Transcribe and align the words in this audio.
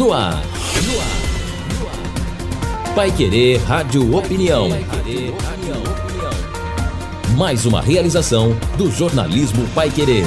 No 0.00 0.14
ar. 0.14 0.42
No 0.86 0.98
ar. 1.90 2.94
Pai 2.94 3.12
Querer 3.12 3.58
Rádio 3.58 4.16
Opinião. 4.16 4.70
Mais 7.36 7.66
uma 7.66 7.82
realização 7.82 8.56
do 8.78 8.90
jornalismo 8.90 9.68
Pai 9.74 9.90
Querer. 9.90 10.24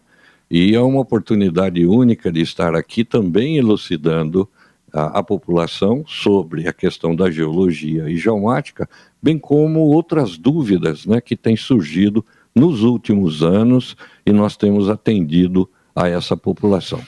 E 0.49 0.73
é 0.73 0.81
uma 0.81 0.99
oportunidade 0.99 1.85
única 1.85 2.31
de 2.31 2.41
estar 2.41 2.75
aqui 2.75 3.05
também 3.05 3.57
elucidando 3.57 4.49
a, 4.91 5.19
a, 5.19 5.23
população 5.23 6.03
sobre 6.05 6.67
a 6.67 6.73
questão 6.73 7.15
da 7.15 7.29
geologia 7.31 8.09
e 8.09 8.17
geomática, 8.17 8.89
bem 9.21 9.37
como 9.37 9.81
outras 9.81 10.37
dúvidas 10.37 11.05
né, 11.05 11.21
que 11.21 11.35
têm 11.35 11.55
surgido 11.55 12.25
nos 12.53 12.83
últimos 12.83 13.43
anos 13.43 13.95
e 14.25 14.31
nós 14.31 14.57
temos 14.57 14.89
atendido 14.89 15.69
a 15.95 16.07
essa 16.07 16.37
população. 16.37 17.01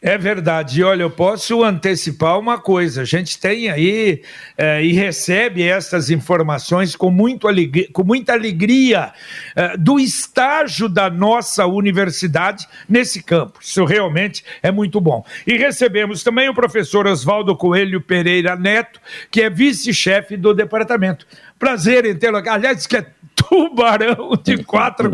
É 0.00 0.16
verdade. 0.16 0.80
E 0.80 0.84
olha, 0.84 1.02
eu 1.02 1.10
posso 1.10 1.62
antecipar 1.62 2.38
uma 2.38 2.58
coisa: 2.58 3.02
a 3.02 3.04
gente 3.04 3.38
tem 3.38 3.70
aí 3.70 4.22
é, 4.56 4.82
e 4.82 4.92
recebe 4.92 5.62
essas 5.62 6.10
informações 6.10 6.96
com, 6.96 7.10
muito 7.10 7.46
alegria, 7.46 7.88
com 7.92 8.02
muita 8.02 8.32
alegria 8.32 9.12
é, 9.54 9.76
do 9.76 10.00
estágio 10.00 10.88
da 10.88 11.10
nossa 11.10 11.66
universidade 11.66 12.66
nesse 12.88 13.22
campo. 13.22 13.58
Isso 13.62 13.84
realmente 13.84 14.44
é 14.62 14.70
muito 14.70 15.00
bom. 15.00 15.24
E 15.46 15.56
recebemos 15.56 16.22
também 16.22 16.48
o 16.48 16.54
professor 16.54 17.06
Oswaldo 17.06 17.56
Coelho 17.56 18.00
Pereira 18.00 18.56
Neto, 18.56 19.00
que 19.30 19.42
é 19.42 19.50
vice-chefe 19.50 20.36
do 20.36 20.54
departamento. 20.54 21.26
Prazer 21.58 22.06
em 22.06 22.16
tê-lo 22.16 22.38
aqui. 22.38 22.48
Aliás, 22.48 22.86
que 22.86 22.96
é 22.96 23.06
tubarão 23.70 24.32
de 24.42 24.62
quatro 24.62 25.12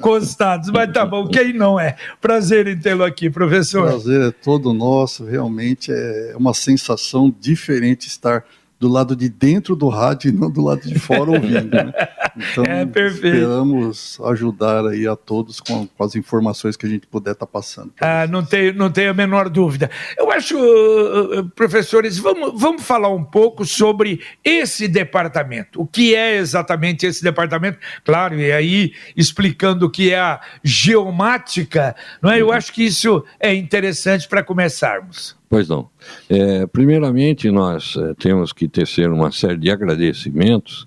costados, 0.00 0.70
mas 0.70 0.92
tá 0.92 1.04
bom, 1.04 1.26
quem 1.26 1.52
não 1.52 1.78
é? 1.78 1.96
Prazer 2.20 2.68
em 2.68 2.78
tê-lo 2.78 3.02
aqui, 3.02 3.28
professor. 3.28 3.88
Prazer 3.88 4.28
é 4.28 4.30
todo 4.30 4.72
nosso, 4.72 5.24
realmente 5.24 5.90
é 5.92 6.34
uma 6.36 6.54
sensação 6.54 7.34
diferente 7.40 8.06
estar 8.06 8.44
do 8.84 8.88
lado 8.90 9.16
de 9.16 9.30
dentro 9.30 9.74
do 9.74 9.88
rádio 9.88 10.28
e 10.28 10.32
não 10.32 10.50
do 10.50 10.62
lado 10.62 10.82
de 10.82 10.98
fora 10.98 11.30
ouvindo. 11.30 11.74
Né? 11.74 11.92
Então, 12.36 12.64
é, 12.64 12.82
esperamos 13.06 14.18
ajudar 14.24 14.84
aí 14.88 15.06
a 15.06 15.14
todos 15.14 15.60
com, 15.60 15.86
com, 15.86 16.02
as 16.02 16.16
informações 16.16 16.76
que 16.76 16.84
a 16.84 16.88
gente 16.88 17.06
puder 17.06 17.30
estar 17.30 17.46
tá 17.46 17.52
passando. 17.52 17.92
Ah, 18.00 18.26
não 18.26 18.44
tenho, 18.44 18.74
não 18.74 18.90
tenho 18.90 19.12
a 19.12 19.14
menor 19.14 19.48
dúvida. 19.48 19.88
Eu 20.18 20.32
acho, 20.32 20.58
uh, 20.58 21.38
uh, 21.38 21.50
professores, 21.50 22.18
vamos, 22.18 22.60
vamos 22.60 22.82
falar 22.82 23.08
um 23.08 23.22
pouco 23.22 23.64
sobre 23.64 24.20
esse 24.42 24.88
departamento. 24.88 25.80
O 25.80 25.86
que 25.86 26.16
é 26.16 26.34
exatamente 26.34 27.06
esse 27.06 27.22
departamento? 27.22 27.78
Claro, 28.04 28.34
e 28.34 28.50
aí 28.50 28.92
explicando 29.16 29.86
o 29.86 29.90
que 29.90 30.10
é 30.10 30.18
a 30.18 30.40
geomática, 30.64 31.94
não 32.20 32.32
é? 32.32 32.42
Eu 32.42 32.50
acho 32.50 32.72
que 32.72 32.82
isso 32.82 33.24
é 33.38 33.54
interessante 33.54 34.26
para 34.26 34.42
começarmos. 34.42 35.36
Pois 35.54 35.68
não. 35.68 35.88
É, 36.28 36.66
primeiramente, 36.66 37.48
nós 37.48 37.96
é, 37.96 38.12
temos 38.14 38.52
que 38.52 38.66
tecer 38.66 39.08
uma 39.08 39.30
série 39.30 39.56
de 39.56 39.70
agradecimentos, 39.70 40.84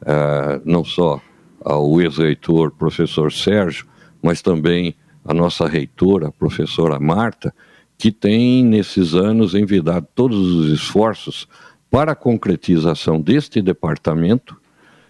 é, 0.00 0.58
não 0.64 0.82
só 0.82 1.20
ao 1.62 2.00
ex-reitor, 2.00 2.70
professor 2.70 3.30
Sérgio, 3.30 3.86
mas 4.22 4.40
também 4.40 4.94
à 5.22 5.34
nossa 5.34 5.68
reitora, 5.68 6.32
professora 6.32 6.98
Marta, 6.98 7.54
que 7.98 8.10
tem, 8.10 8.64
nesses 8.64 9.12
anos, 9.12 9.54
envidado 9.54 10.06
todos 10.14 10.50
os 10.50 10.72
esforços 10.72 11.46
para 11.90 12.12
a 12.12 12.16
concretização 12.16 13.20
deste 13.20 13.60
departamento 13.60 14.56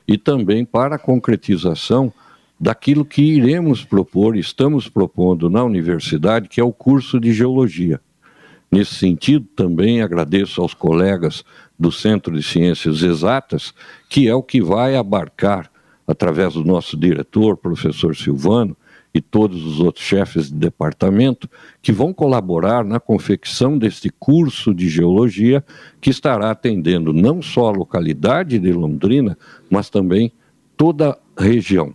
e 0.08 0.18
também 0.18 0.64
para 0.64 0.96
a 0.96 0.98
concretização 0.98 2.12
daquilo 2.58 3.04
que 3.04 3.22
iremos 3.22 3.84
propor, 3.84 4.36
estamos 4.36 4.88
propondo 4.88 5.48
na 5.48 5.62
universidade, 5.62 6.48
que 6.48 6.60
é 6.60 6.64
o 6.64 6.72
curso 6.72 7.20
de 7.20 7.32
Geologia. 7.32 8.00
Nesse 8.70 8.94
sentido, 8.94 9.46
também 9.54 10.02
agradeço 10.02 10.60
aos 10.60 10.74
colegas 10.74 11.44
do 11.78 11.92
Centro 11.92 12.34
de 12.34 12.42
Ciências 12.42 13.02
Exatas, 13.02 13.72
que 14.08 14.28
é 14.28 14.34
o 14.34 14.42
que 14.42 14.60
vai 14.60 14.96
abarcar, 14.96 15.70
através 16.06 16.54
do 16.54 16.64
nosso 16.64 16.96
diretor, 16.96 17.56
professor 17.56 18.14
Silvano, 18.14 18.76
e 19.14 19.20
todos 19.20 19.64
os 19.64 19.80
outros 19.80 20.04
chefes 20.04 20.50
de 20.50 20.56
departamento, 20.56 21.48
que 21.80 21.90
vão 21.90 22.12
colaborar 22.12 22.84
na 22.84 23.00
confecção 23.00 23.78
deste 23.78 24.10
curso 24.10 24.74
de 24.74 24.88
geologia, 24.88 25.64
que 26.00 26.10
estará 26.10 26.50
atendendo 26.50 27.14
não 27.14 27.40
só 27.40 27.68
a 27.68 27.76
localidade 27.76 28.58
de 28.58 28.72
Londrina, 28.72 29.38
mas 29.70 29.88
também 29.88 30.32
toda 30.76 31.18
a 31.34 31.42
região. 31.42 31.94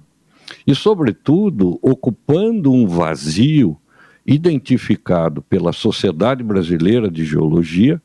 E, 0.65 0.74
sobretudo, 0.74 1.77
ocupando 1.81 2.71
um 2.71 2.88
vazio 2.88 3.77
identificado 4.25 5.41
pela 5.41 5.73
Sociedade 5.73 6.44
Brasileira 6.44 7.09
de 7.09 7.25
Geologia, 7.25 8.01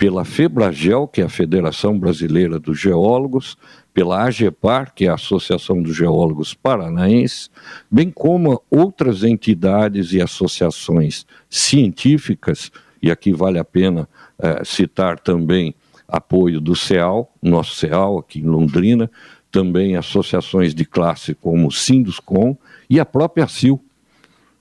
pela 0.00 0.24
FEBRAGEL, 0.24 1.06
que 1.06 1.20
é 1.20 1.24
a 1.24 1.28
Federação 1.28 1.98
Brasileira 1.98 2.58
dos 2.58 2.80
Geólogos, 2.80 3.58
pela 3.92 4.22
AGEPAR, 4.24 4.94
que 4.94 5.04
é 5.04 5.08
a 5.10 5.14
Associação 5.14 5.82
dos 5.82 5.94
Geólogos 5.94 6.54
Paranaenses, 6.54 7.50
bem 7.90 8.10
como 8.10 8.62
outras 8.70 9.22
entidades 9.24 10.14
e 10.14 10.22
associações 10.22 11.26
científicas, 11.50 12.72
e 13.02 13.10
aqui 13.10 13.32
vale 13.32 13.58
a 13.58 13.64
pena 13.64 14.08
eh, 14.38 14.62
citar 14.64 15.18
também 15.18 15.74
apoio 16.08 16.60
do 16.60 16.74
CEAL, 16.74 17.30
nosso 17.42 17.76
CEAL 17.76 18.18
aqui 18.18 18.40
em 18.40 18.44
Londrina, 18.44 19.10
também 19.50 19.96
associações 19.96 20.74
de 20.74 20.84
classe 20.84 21.34
como 21.34 21.68
o 21.68 21.72
Sinduscom 21.72 22.56
e 22.88 22.98
a 22.98 23.04
própria 23.04 23.46
CIL, 23.46 23.78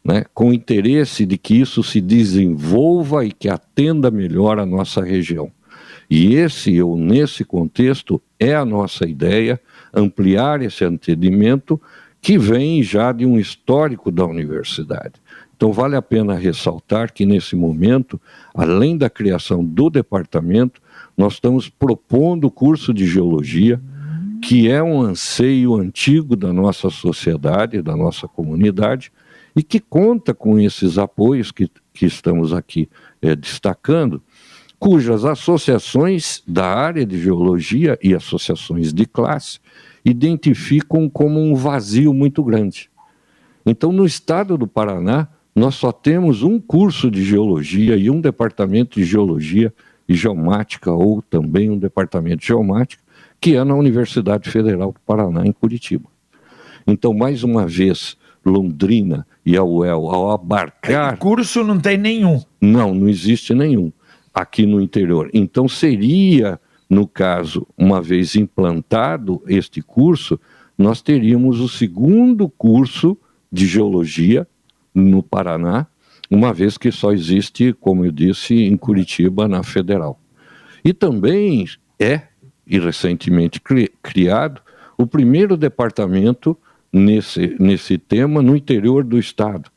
né, 0.10 0.26
com 0.34 0.52
interesse 0.52 1.24
de 1.24 1.38
que 1.38 1.54
isso 1.54 1.84
se 1.84 2.02
desenvolva 2.02 3.24
e 3.24 3.32
que 3.32 3.48
atenda 3.48 4.10
melhor 4.10 4.58
a 4.58 4.66
nossa 4.66 5.04
região. 5.04 5.52
E 6.10 6.34
esse, 6.34 6.82
ou 6.82 6.98
nesse 6.98 7.46
contexto, 7.46 8.20
é 8.40 8.56
a 8.56 8.66
nossa 8.66 9.08
ideia, 9.08 9.62
ampliar 9.94 10.64
esse 10.64 10.84
atendimento 10.84 11.80
que 12.20 12.40
vem 12.40 12.82
já 12.82 13.12
de 13.12 13.24
um 13.24 13.40
histórico 13.40 14.12
da 14.12 14.26
universidade. 14.26 15.14
Então, 15.56 15.72
vale 15.72 15.96
a 15.96 16.02
pena 16.02 16.34
ressaltar 16.34 17.14
que, 17.14 17.24
nesse 17.24 17.56
momento, 17.56 18.20
além 18.56 18.98
da 18.98 19.12
criação 19.12 19.64
do 19.64 19.92
departamento, 19.92 20.82
nós 21.16 21.34
estamos 21.34 21.70
propondo 21.70 22.46
o 22.46 22.52
curso 22.52 22.92
de 22.92 23.06
geologia, 23.06 23.80
que 24.42 24.68
é 24.68 24.82
um 24.82 25.02
anseio 25.02 25.76
antigo 25.76 26.36
da 26.36 26.52
nossa 26.52 26.90
sociedade, 26.90 27.84
da 27.84 27.96
nossa 27.96 28.28
comunidade, 28.28 29.12
e 29.60 29.64
que 29.64 29.82
conta 29.82 30.34
com 30.34 30.58
esses 30.58 30.98
apoios 30.98 31.52
que, 31.52 31.70
que 31.94 32.06
estamos 32.06 32.54
aqui 32.54 32.88
é, 33.22 33.36
destacando, 33.36 34.24
cujas 34.80 35.26
associações 35.26 36.42
da 36.48 36.66
área 36.66 37.06
de 37.06 37.22
geologia 37.22 38.00
e 38.02 38.16
associações 38.16 38.94
de 38.94 39.06
classe 39.06 39.60
identificam 40.06 41.10
como 41.10 41.42
um 41.42 41.56
vazio 41.56 42.14
muito 42.14 42.42
grande. 42.42 42.90
Então, 43.66 43.92
no 43.92 44.06
estado 44.06 44.58
do 44.58 44.66
Paraná, 44.66 45.28
nós 45.54 45.76
só 45.76 45.92
temos 45.92 46.42
um 46.42 46.58
curso 46.58 47.12
de 47.12 47.22
geologia 47.22 47.98
e 47.98 48.10
um 48.10 48.22
departamento 48.22 48.98
de 48.98 49.06
geologia 49.06 49.74
e 50.08 50.16
geomática, 50.16 50.90
ou 50.90 51.22
também 51.22 51.70
um 51.70 51.78
departamento 51.78 52.38
de 52.38 52.48
geomática, 52.48 53.04
que 53.42 53.58
é 53.58 53.64
na 53.66 53.76
Universidade 53.76 54.50
Federal 54.50 54.94
do 54.94 55.02
Paraná, 55.02 55.46
em 55.46 55.52
Curitiba. 55.52 56.10
Então, 56.88 57.14
mais 57.14 57.44
uma 57.44 57.68
vez, 57.68 58.18
Londrina 58.50 59.26
e 59.46 59.56
a 59.56 59.64
UEL, 59.64 60.10
ao 60.10 60.32
abarcar. 60.32 61.18
curso 61.18 61.64
não 61.64 61.80
tem 61.80 61.98
nenhum. 61.98 62.42
Não, 62.60 62.94
não 62.94 63.08
existe 63.08 63.54
nenhum 63.54 63.92
aqui 64.34 64.66
no 64.66 64.82
interior. 64.82 65.30
Então, 65.34 65.68
seria, 65.68 66.60
no 66.90 67.08
caso, 67.08 67.68
uma 67.78 68.02
vez 68.02 68.36
implantado 68.36 69.42
este 69.48 69.82
curso, 69.82 70.40
nós 70.78 71.02
teríamos 71.02 71.60
o 71.60 71.68
segundo 71.68 72.50
curso 72.50 73.18
de 73.52 73.66
geologia 73.66 74.48
no 74.94 75.22
Paraná, 75.22 75.88
uma 76.30 76.54
vez 76.54 76.78
que 76.78 76.92
só 76.92 77.12
existe, 77.12 77.74
como 77.74 78.06
eu 78.06 78.12
disse, 78.12 78.54
em 78.54 78.78
Curitiba, 78.78 79.48
na 79.48 79.64
Federal. 79.64 80.20
E 80.84 80.94
também 80.94 81.66
é, 82.00 82.24
e 82.66 82.80
recentemente 82.80 83.60
cri 83.60 83.92
criado, 84.02 84.62
o 84.98 85.08
primeiro 85.08 85.58
departamento 85.58 86.58
nesse, 86.92 87.56
nesse 87.60 87.98
tema 87.98 88.42
no 88.42 88.56
interior 88.56 89.04
do 89.04 89.18
Estado, 89.18 89.70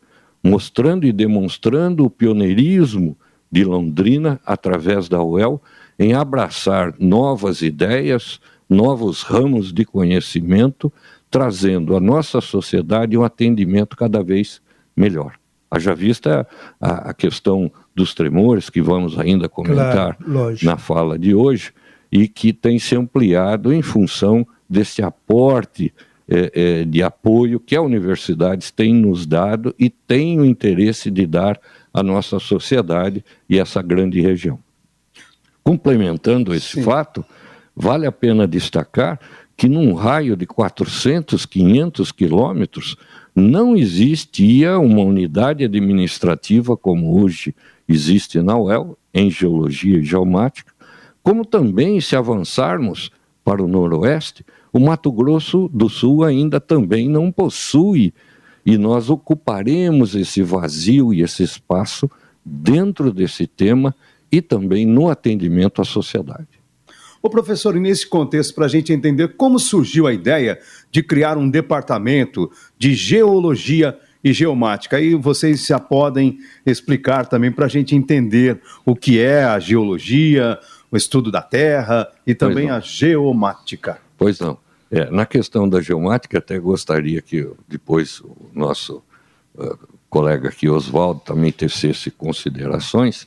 mostrando 0.43 1.07
e 1.07 1.13
demonstrando 1.13 2.05
o 2.05 2.11
pioneirismo 2.11 3.17
de 3.51 3.65
Londrina, 3.65 4.41
através 4.47 5.09
da 5.09 5.23
UEL, 5.23 5.61
em 5.99 6.15
abraçar 6.15 6.95
novas 6.99 7.61
ideias, 7.61 8.41
novos 8.69 9.23
ramos 9.23 9.73
de 9.73 9.85
conhecimento, 9.85 10.91
trazendo 11.31 11.95
à 11.95 12.01
nossa 12.01 12.41
sociedade 12.41 13.17
um 13.17 13.23
atendimento 13.23 13.97
cada 13.97 14.23
vez 14.23 14.61
melhor. 14.97 15.35
Haja 15.71 15.95
vista 15.95 16.47
a, 16.81 17.11
a 17.11 17.15
questão 17.15 17.71
dos 17.95 18.15
tremores, 18.15 18.69
que 18.69 18.81
vamos 18.81 19.19
ainda 19.19 19.49
comentar 19.49 20.17
claro, 20.17 20.57
na 20.63 20.77
fala 20.77 21.19
de 21.19 21.35
hoje, 21.35 21.73
e 22.11 22.29
que 22.29 22.53
tem 22.53 22.79
se 22.79 22.95
ampliado 22.95 23.73
em 23.73 23.81
função 23.81 24.47
desse 24.69 25.03
aporte 25.03 25.93
é, 26.35 26.51
é, 26.55 26.85
de 26.87 27.03
apoio 27.03 27.61
que 27.61 27.77
a 27.77 27.83
universidade 27.83 28.73
tem 28.73 28.95
nos 28.95 29.27
dado 29.27 29.75
e 29.79 29.91
tem 29.91 30.41
o 30.41 30.47
interesse 30.47 31.11
de 31.11 31.27
dar 31.27 31.61
à 31.93 32.03
nossa 32.03 32.39
sociedade 32.39 33.23
e 33.47 33.59
essa 33.59 33.83
grande 33.83 34.19
região. 34.19 34.59
Complementando 35.63 36.55
esse 36.55 36.77
Sim. 36.77 36.83
fato, 36.83 37.23
vale 37.77 38.07
a 38.07 38.13
pena 38.13 38.49
destacar 38.49 39.21
que 39.55 39.69
num 39.69 39.93
raio 39.93 40.35
de 40.35 40.47
400, 40.47 41.45
500 41.45 42.11
quilômetros, 42.11 42.97
não 43.37 43.77
existia 43.77 44.79
uma 44.79 45.03
unidade 45.03 45.65
administrativa 45.65 46.79
como 46.79 47.23
hoje 47.23 47.55
existe 47.87 48.41
na 48.41 48.57
UEL, 48.57 48.97
em 49.13 49.31
geologia 49.31 49.99
e 49.99 50.03
geomática, 50.03 50.73
como 51.23 51.45
também, 51.45 52.01
se 52.01 52.17
avançarmos 52.17 53.11
para 53.45 53.63
o 53.63 53.69
noroeste, 53.69 54.45
o 54.73 54.81
Mato 54.81 55.13
Grosso 55.13 55.69
do 55.73 55.89
Sul 55.89 56.25
ainda 56.25 56.59
também 56.59 57.09
não 57.09 57.31
possui, 57.31 58.15
e 58.65 58.79
nós 58.79 59.11
ocuparemos 59.11 60.15
esse 60.15 60.43
vazio 60.43 61.13
e 61.13 61.21
esse 61.21 61.43
espaço 61.43 62.11
dentro 62.45 63.13
desse 63.13 63.47
tema 63.47 63.95
e 64.31 64.41
também 64.41 64.87
no 64.87 65.11
atendimento 65.11 65.83
à 65.83 65.85
sociedade. 65.85 66.49
Ô 67.21 67.31
professor, 67.31 67.77
e 67.77 67.81
nesse 67.81 68.07
contexto, 68.09 68.55
para 68.55 68.65
a 68.65 68.69
gente 68.69 68.93
entender 68.93 69.37
como 69.37 69.59
surgiu 69.59 70.07
a 70.07 70.13
ideia 70.13 70.59
de 70.91 71.03
criar 71.03 71.37
um 71.39 71.49
departamento 71.49 72.51
de 72.77 72.95
geologia 72.95 73.97
e 74.25 74.33
geomática. 74.33 74.97
Aí 74.97 75.15
vocês 75.15 75.67
já 75.67 75.79
podem 75.79 76.39
explicar 76.65 77.27
também 77.27 77.53
para 77.53 77.67
a 77.67 77.69
gente 77.69 77.95
entender 77.95 78.61
o 78.85 78.97
que 78.97 79.21
é 79.21 79.45
a 79.45 79.59
geologia, 79.59 80.59
o 80.91 80.97
estudo 80.97 81.31
da 81.31 81.43
Terra 81.43 82.09
e 82.27 82.35
também 82.35 82.71
a 82.71 82.81
geomática. 82.81 83.99
Pois 84.23 84.39
não. 84.41 84.59
É, 84.91 85.11
na 85.11 85.25
questão 85.25 85.69
da 85.69 85.81
geomática, 85.81 86.39
até 86.39 86.59
gostaria 86.59 87.23
que 87.23 87.49
depois 87.67 88.21
o 88.21 88.51
nosso 88.53 89.03
uh, 89.55 89.79
colega 90.11 90.51
aqui, 90.51 90.69
Oswaldo, 90.69 91.21
também 91.25 91.51
tecesse 91.51 92.11
considerações, 92.11 93.23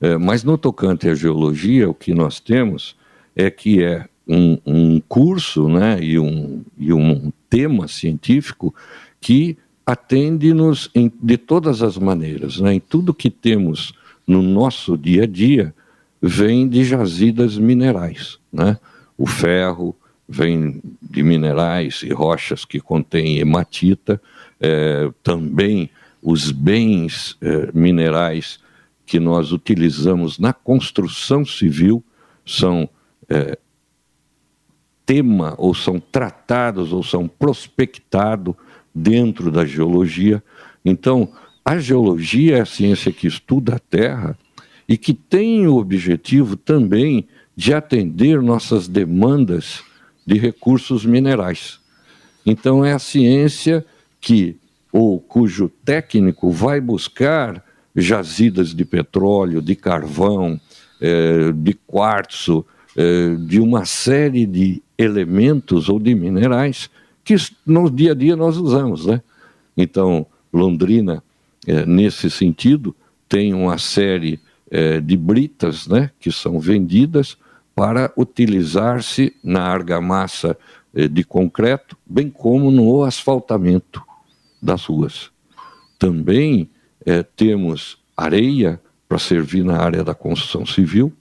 uh, 0.00 0.20
mas 0.20 0.44
no 0.44 0.58
tocante 0.58 1.08
à 1.08 1.14
geologia, 1.14 1.88
o 1.88 1.94
que 1.94 2.12
nós 2.12 2.38
temos 2.38 2.94
é 3.34 3.50
que 3.50 3.82
é 3.82 4.06
um, 4.28 4.58
um 4.66 5.00
curso 5.00 5.68
né, 5.68 5.98
e, 6.02 6.18
um, 6.18 6.62
e 6.76 6.92
um 6.92 7.32
tema 7.48 7.88
científico 7.88 8.74
que 9.20 9.56
atende-nos 9.86 10.90
de 11.22 11.36
todas 11.38 11.82
as 11.82 11.96
maneiras. 11.96 12.60
Né? 12.60 12.74
Em 12.74 12.80
tudo 12.80 13.14
que 13.14 13.30
temos 13.30 13.94
no 14.26 14.42
nosso 14.42 14.98
dia 14.98 15.22
a 15.22 15.26
dia 15.26 15.74
vem 16.20 16.68
de 16.68 16.84
jazidas 16.84 17.56
minerais. 17.56 18.38
Né? 18.52 18.78
O 19.16 19.26
ferro 19.26 19.94
vem 20.28 20.82
de 21.00 21.22
minerais 21.22 22.02
e 22.02 22.12
rochas 22.12 22.64
que 22.64 22.80
contêm 22.80 23.38
hematita, 23.38 24.20
é, 24.60 25.10
também 25.22 25.90
os 26.22 26.50
bens 26.50 27.36
é, 27.40 27.70
minerais 27.72 28.58
que 29.04 29.20
nós 29.20 29.52
utilizamos 29.52 30.38
na 30.38 30.52
construção 30.52 31.44
civil 31.44 32.02
são 32.44 32.88
é, 33.28 33.56
tema 35.04 35.54
ou 35.56 35.72
são 35.72 36.00
tratados 36.00 36.92
ou 36.92 37.02
são 37.02 37.28
prospectados 37.28 38.54
dentro 38.92 39.52
da 39.52 39.64
geologia. 39.64 40.42
Então, 40.84 41.30
a 41.64 41.78
geologia 41.78 42.56
é 42.56 42.60
a 42.60 42.66
ciência 42.66 43.12
que 43.12 43.28
estuda 43.28 43.76
a 43.76 43.78
Terra 43.78 44.36
e 44.88 44.96
que 44.96 45.14
tem 45.14 45.66
o 45.66 45.76
objetivo 45.76 46.56
também 46.56 47.28
de 47.56 47.72
atender 47.72 48.42
nossas 48.42 48.88
demandas 48.88 49.82
de 50.26 50.38
recursos 50.38 51.06
minerais. 51.06 51.78
Então, 52.44 52.84
é 52.84 52.92
a 52.92 52.98
ciência 52.98 53.84
que, 54.20 54.56
ou 54.92 55.20
cujo 55.20 55.70
técnico 55.84 56.50
vai 56.50 56.80
buscar 56.80 57.64
jazidas 57.94 58.74
de 58.74 58.84
petróleo, 58.84 59.62
de 59.62 59.74
carvão, 59.74 60.60
é, 61.00 61.52
de 61.52 61.74
quartzo, 61.86 62.64
é, 62.96 63.34
de 63.36 63.60
uma 63.60 63.84
série 63.84 64.46
de 64.46 64.82
elementos 64.98 65.88
ou 65.88 65.98
de 65.98 66.14
minerais 66.14 66.90
que 67.24 67.34
no 67.66 67.90
dia 67.90 68.12
a 68.12 68.14
dia 68.14 68.36
nós 68.36 68.56
usamos, 68.56 69.06
né? 69.06 69.20
Então, 69.76 70.26
Londrina, 70.52 71.22
é, 71.66 71.84
nesse 71.84 72.30
sentido, 72.30 72.94
tem 73.28 73.54
uma 73.54 73.78
série 73.78 74.40
de 75.04 75.16
britas, 75.16 75.86
né, 75.86 76.10
que 76.18 76.32
são 76.32 76.58
vendidas 76.58 77.38
para 77.76 78.10
utilizar-se 78.16 79.36
na 79.44 79.62
argamassa 79.62 80.56
é, 80.94 81.06
de 81.06 81.22
concreto, 81.22 81.94
bem 82.06 82.30
como 82.30 82.70
no 82.70 83.04
asfaltamento 83.04 84.02
das 84.62 84.86
ruas. 84.86 85.30
Também 85.98 86.70
é, 87.04 87.22
temos 87.22 87.98
areia 88.16 88.80
para 89.06 89.18
servir 89.18 89.62
na 89.62 89.76
área 89.76 90.02
da 90.02 90.14
construção 90.14 90.64
civil, 90.64 91.12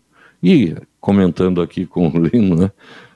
e, 0.41 0.75
comentando 0.99 1.61
aqui 1.61 1.85
com 1.85 2.07
o 2.07 2.25
Lino, 2.25 2.55
né, 2.55 2.71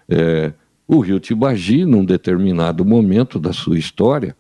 é, 0.10 0.51
o 0.86 1.00
rio 1.00 1.19
Tibagi, 1.19 1.86
num 1.86 2.03
determinado 2.03 2.84
momento 2.84 3.39
da 3.39 3.53
sua 3.53 3.79
história, 3.79 4.36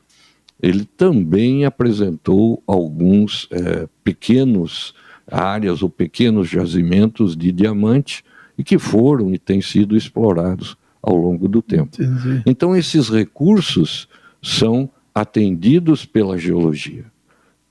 ele 0.61 0.83
também 0.83 1.63
apresentou 1.63 2.61
alguns 2.67 3.47
é, 3.49 3.87
pequenos 4.03 4.93
áreas 5.25 5.81
ou 5.81 5.89
pequenos 5.89 6.49
jazimentos 6.49 7.37
de 7.37 7.51
diamante 7.51 8.25
e 8.59 8.63
que 8.63 8.77
foram 8.77 9.33
e 9.33 9.39
têm 9.39 9.61
sido 9.61 9.95
explorados 9.95 10.75
ao 11.01 11.15
longo 11.15 11.47
do 11.47 11.61
tempo. 11.61 11.95
Entendi. 11.95 12.43
Então, 12.45 12.75
esses 12.75 13.07
recursos 13.07 14.09
são 14.43 14.89
atendidos 15.15 16.03
pela 16.03 16.37
geologia. 16.37 17.05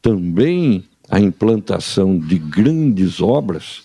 Também 0.00 0.84
a 1.10 1.20
implantação 1.20 2.18
de 2.18 2.38
grandes 2.38 3.20
obras, 3.20 3.82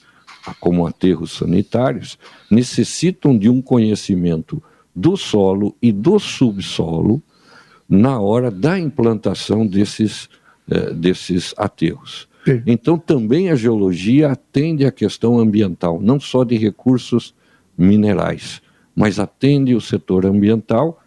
como 0.62 0.88
aterros 0.88 1.34
sanitários, 1.34 2.18
necessitam 2.50 3.38
de 3.38 3.50
um 3.50 3.62
conhecimento 3.62 4.64
do 4.96 5.18
solo 5.18 5.76
e 5.82 5.92
do 5.92 6.18
subsolo 6.20 7.22
na 7.90 8.18
hora 8.18 8.50
da 8.50 8.80
implantação 8.80 9.68
desses, 9.68 10.30
eh, 10.72 10.94
desses 10.94 11.54
aterros. 11.58 12.30
Então, 12.66 12.98
também 12.98 13.50
a 13.50 13.56
geologia 13.56 14.32
atende 14.32 14.86
à 14.86 14.92
questão 14.92 15.40
ambiental, 15.40 16.00
não 16.02 16.20
só 16.20 16.44
de 16.44 16.58
recursos 16.58 17.34
minerais, 17.78 18.62
mas 18.96 19.20
atende 19.20 19.76
o 19.76 19.82
setor 19.82 20.26
ambiental, 20.26 21.00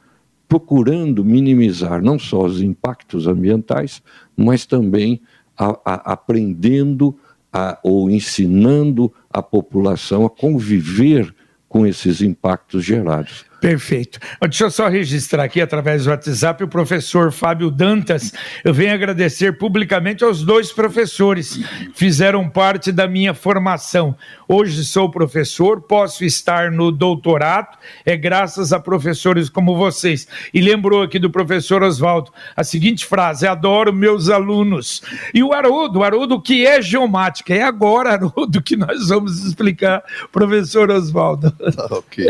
procurando 0.48 1.24
minimizar 1.24 2.02
não 2.02 2.18
só 2.18 2.44
os 2.44 2.62
impactos 2.62 3.26
ambientais, 3.26 4.02
mas 4.36 4.64
também 4.64 5.20
a, 5.56 5.78
a, 5.84 6.12
aprendendo 6.12 7.16
a, 7.52 7.78
ou 7.82 8.10
ensinando 8.10 9.12
a 9.30 9.42
população 9.42 10.24
a 10.24 10.30
conviver 10.30 11.34
com 11.68 11.86
esses 11.86 12.20
impactos 12.20 12.84
gerados. 12.84 13.44
Perfeito. 13.66 14.20
Deixa 14.42 14.62
eu 14.62 14.70
só 14.70 14.86
registrar 14.86 15.42
aqui 15.42 15.60
através 15.60 16.04
do 16.04 16.10
WhatsApp 16.10 16.62
o 16.62 16.68
professor 16.68 17.32
Fábio 17.32 17.68
Dantas. 17.68 18.32
Eu 18.62 18.72
venho 18.72 18.94
agradecer 18.94 19.58
publicamente 19.58 20.22
aos 20.22 20.44
dois 20.44 20.70
professores 20.70 21.56
que 21.56 21.90
fizeram 21.92 22.48
parte 22.48 22.92
da 22.92 23.08
minha 23.08 23.34
formação. 23.34 24.14
Hoje 24.46 24.84
sou 24.84 25.10
professor, 25.10 25.80
posso 25.80 26.24
estar 26.24 26.70
no 26.70 26.92
doutorado, 26.92 27.76
é 28.04 28.16
graças 28.16 28.72
a 28.72 28.78
professores 28.78 29.48
como 29.48 29.76
vocês. 29.76 30.28
E 30.54 30.60
lembrou 30.60 31.02
aqui 31.02 31.18
do 31.18 31.28
professor 31.28 31.82
Oswaldo 31.82 32.32
a 32.54 32.62
seguinte 32.62 33.04
frase: 33.04 33.48
adoro 33.48 33.92
meus 33.92 34.28
alunos. 34.28 35.02
E 35.34 35.42
o 35.42 35.52
Haroldo, 35.52 36.04
Haroldo, 36.04 36.40
que 36.40 36.64
é 36.64 36.80
geomática? 36.80 37.52
É 37.52 37.62
agora, 37.62 38.10
Haroldo, 38.12 38.62
que 38.62 38.76
nós 38.76 39.08
vamos 39.08 39.44
explicar, 39.44 40.04
professor 40.30 40.88
Oswaldo. 40.88 41.50
Tá, 41.50 41.86
ok. 41.90 42.28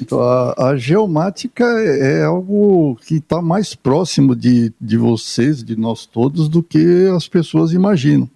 Então, 0.00 0.29
a, 0.58 0.76
geomática 0.76 1.64
é 1.64 2.24
algo 2.24 2.96
que 3.06 3.16
está 3.16 3.40
mais 3.40 3.74
próximo 3.74 4.34
de, 4.34 4.72
de 4.80 4.96
vocês, 4.96 5.62
de 5.62 5.76
nós 5.76 6.06
todos, 6.06 6.48
do 6.48 6.62
que 6.62 7.08
as 7.14 7.28
pessoas 7.28 7.72
imaginam. 7.72 8.28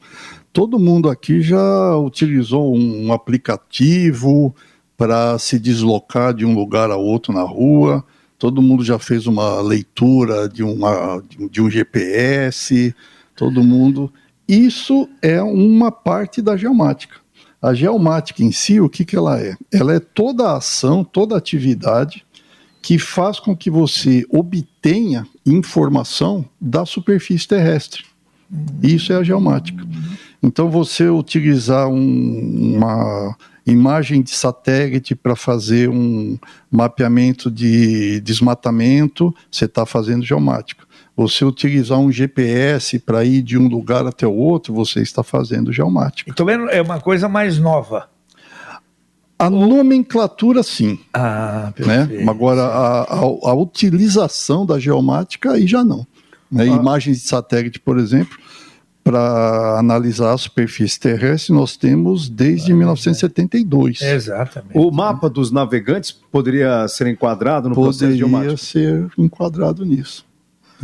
Todo 0.53 0.79
mundo 0.79 1.09
aqui 1.11 1.43
já 1.43 1.97
utilizou 1.97 2.75
um, 2.75 3.07
um 3.07 3.13
aplicativo 3.13 4.55
para 4.97 5.39
se 5.39 5.59
deslocar 5.59 6.33
de 6.33 6.45
um 6.45 6.55
lugar 6.55 6.91
a 6.91 6.97
outro 6.97 7.33
na 7.33 7.43
rua. 7.43 8.05
Todo 8.39 8.63
mundo 8.63 8.85
já 8.85 8.99
fez 8.99 9.27
uma 9.27 9.61
leitura 9.61 10.49
de, 10.49 10.63
uma, 10.63 11.23
de 11.51 11.61
um 11.61 11.71
GPS. 11.71 12.95
Todo 13.35 13.65
mundo. 13.65 14.13
Isso 14.47 15.09
é 15.23 15.43
uma 15.43 15.91
parte 15.91 16.41
da 16.41 16.57
geomática. 16.57 17.24
A 17.65 17.73
geomática 17.73 18.43
em 18.43 18.53
si, 18.53 18.79
o 18.79 18.91
que, 18.91 19.07
que 19.07 19.17
ela 19.17 19.41
é? 19.41 19.57
Ela 19.73 19.95
é 19.95 19.99
toda 19.99 20.49
a 20.49 20.59
ação, 20.59 21.03
toda 21.03 21.35
a 21.35 21.39
atividade 21.39 22.23
que 22.83 22.99
faz 22.99 23.41
com 23.41 23.57
que 23.57 23.71
você 23.71 24.27
obtenha 24.29 25.27
informação 25.47 26.45
da 26.61 26.85
superfície 26.85 27.49
terrestre. 27.49 28.05
Isso 28.83 29.15
é 29.15 29.17
a 29.17 29.23
geomática. 29.23 29.83
Então, 30.43 30.69
você 30.69 31.09
utilizar 31.09 31.89
um, 31.89 32.77
uma 32.77 33.35
imagem 33.67 34.21
de 34.21 34.33
satélite 34.33 35.15
para 35.15 35.35
fazer 35.35 35.89
um 35.89 36.39
mapeamento 36.71 37.51
de 37.51 38.21
desmatamento, 38.21 39.35
você 39.51 39.65
está 39.65 39.87
fazendo 39.87 40.23
geomática. 40.23 40.85
Você 41.17 41.45
utilizar 41.45 41.99
um 41.99 42.11
GPS 42.11 42.99
para 42.99 43.25
ir 43.25 43.41
de 43.43 43.57
um 43.57 43.69
lugar 43.69 44.05
até 44.07 44.27
o 44.27 44.35
outro, 44.35 44.75
você 44.75 45.01
está 45.01 45.23
fazendo 45.23 45.73
geomática. 45.73 46.31
Então 46.31 46.49
é 46.51 46.83
uma 46.83 47.01
coisa 47.01 47.29
mais 47.29 47.59
nova. 47.59 48.09
A 49.39 49.51
nomenclatura, 49.51 50.63
sim. 50.63 50.99
Ah, 51.13 51.73
né? 51.79 52.09
Agora, 52.29 52.63
a, 52.63 53.03
a, 53.03 53.19
a, 53.21 53.55
utilização 53.55 54.65
da 54.65 54.79
geomática, 54.79 55.53
aí 55.53 55.67
já 55.67 55.85
não. 55.85 56.07
Né? 56.51 56.63
Ah. 56.63 56.67
Imagens 56.67 57.21
de 57.21 57.29
satélite, 57.29 57.81
por 57.81 57.99
exemplo, 57.99 58.39
para 59.03 59.79
analisar 59.79 60.33
a 60.33 60.39
superfície 60.39 60.99
terrestre, 60.99 61.53
nós 61.53 61.77
temos 61.77 62.29
desde 62.29 62.73
ah, 62.73 62.77
1972. 62.77 64.01
É. 64.03 64.15
Exatamente. 64.15 64.79
O 64.79 64.91
mapa 64.91 65.29
dos 65.29 65.51
navegantes 65.51 66.11
poderia 66.11 66.87
ser 66.89 67.09
enquadrado 67.09 67.69
no 67.69 67.75
poderia 67.75 67.99
processo 67.99 68.17
geomático? 68.17 68.57
Poderia 68.57 68.57
ser 68.57 69.11
enquadrado 69.19 69.85
nisso. 69.85 70.25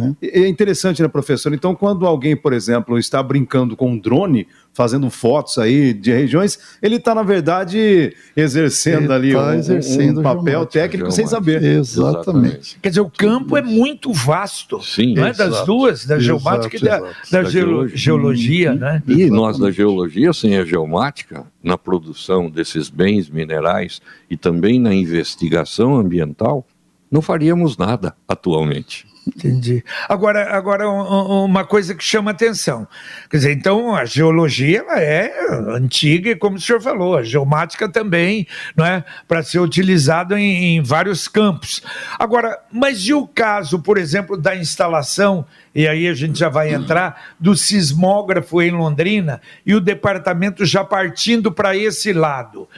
Né? 0.00 0.16
É 0.22 0.48
interessante, 0.48 1.02
né, 1.02 1.08
professor? 1.08 1.52
Então, 1.52 1.74
quando 1.74 2.06
alguém, 2.06 2.36
por 2.36 2.52
exemplo, 2.52 2.98
está 2.98 3.22
brincando 3.22 3.76
com 3.76 3.90
um 3.90 3.98
drone, 3.98 4.46
fazendo 4.72 5.10
fotos 5.10 5.58
aí 5.58 5.92
de 5.92 6.12
regiões, 6.12 6.58
ele 6.80 6.96
está, 6.96 7.14
na 7.14 7.22
verdade, 7.22 8.14
exercendo 8.36 9.04
ele 9.04 9.12
ali 9.12 9.32
tá 9.32 9.46
um, 9.46 9.54
exercendo 9.54 10.20
um, 10.20 10.22
papel 10.22 10.66
técnico 10.66 11.10
sem 11.10 11.26
saber. 11.26 11.62
Exatamente. 11.62 12.78
Quer 12.80 12.88
dizer, 12.90 13.00
o 13.00 13.10
campo 13.10 13.56
é 13.56 13.62
muito 13.62 14.12
vasto. 14.12 14.80
Sim. 14.82 15.14
Não 15.14 15.26
é? 15.26 15.32
Das 15.32 15.64
duas, 15.64 16.06
da 16.06 16.18
geomática 16.18 16.76
e 16.76 16.80
da, 16.80 16.98
da, 16.98 17.12
da 17.30 17.44
geologia, 17.44 17.96
geologia, 17.96 18.74
né? 18.74 19.02
E 19.06 19.12
Exatamente. 19.12 19.30
nós 19.30 19.58
da 19.58 19.70
geologia, 19.70 20.32
sem 20.32 20.56
a 20.56 20.64
geomática, 20.64 21.44
na 21.62 21.76
produção 21.76 22.48
desses 22.48 22.88
bens 22.88 23.28
minerais 23.28 24.00
e 24.30 24.36
também 24.36 24.80
na 24.80 24.94
investigação 24.94 25.96
ambiental, 25.96 26.66
não 27.10 27.20
faríamos 27.20 27.76
nada 27.76 28.14
atualmente. 28.28 29.09
Entendi. 29.26 29.84
Agora, 30.08 30.56
agora 30.56 30.88
uma 30.88 31.64
coisa 31.64 31.94
que 31.94 32.02
chama 32.02 32.30
atenção. 32.30 32.88
Quer 33.28 33.36
dizer, 33.36 33.52
então 33.52 33.94
a 33.94 34.04
geologia 34.04 34.78
ela 34.78 34.98
é 34.98 35.32
antiga, 35.68 36.34
como 36.36 36.56
o 36.56 36.60
senhor 36.60 36.80
falou, 36.80 37.16
a 37.16 37.22
geomática 37.22 37.88
também, 37.88 38.46
não 38.74 38.84
é? 38.84 39.04
Para 39.28 39.42
ser 39.42 39.58
utilizado 39.58 40.36
em, 40.36 40.76
em, 40.76 40.82
vários 40.82 41.28
campos. 41.28 41.82
Agora, 42.18 42.58
mas 42.72 43.00
e 43.00 43.12
o 43.12 43.26
caso, 43.26 43.80
por 43.80 43.98
exemplo, 43.98 44.36
da 44.36 44.56
instalação, 44.56 45.44
e 45.74 45.86
aí 45.86 46.08
a 46.08 46.14
gente 46.14 46.38
já 46.38 46.48
vai 46.48 46.72
entrar, 46.72 47.34
do 47.38 47.54
sismógrafo 47.54 48.60
em 48.62 48.70
Londrina 48.70 49.40
e 49.66 49.74
o 49.74 49.80
departamento 49.80 50.64
já 50.64 50.82
partindo 50.82 51.52
para 51.52 51.76
esse 51.76 52.12
lado? 52.12 52.68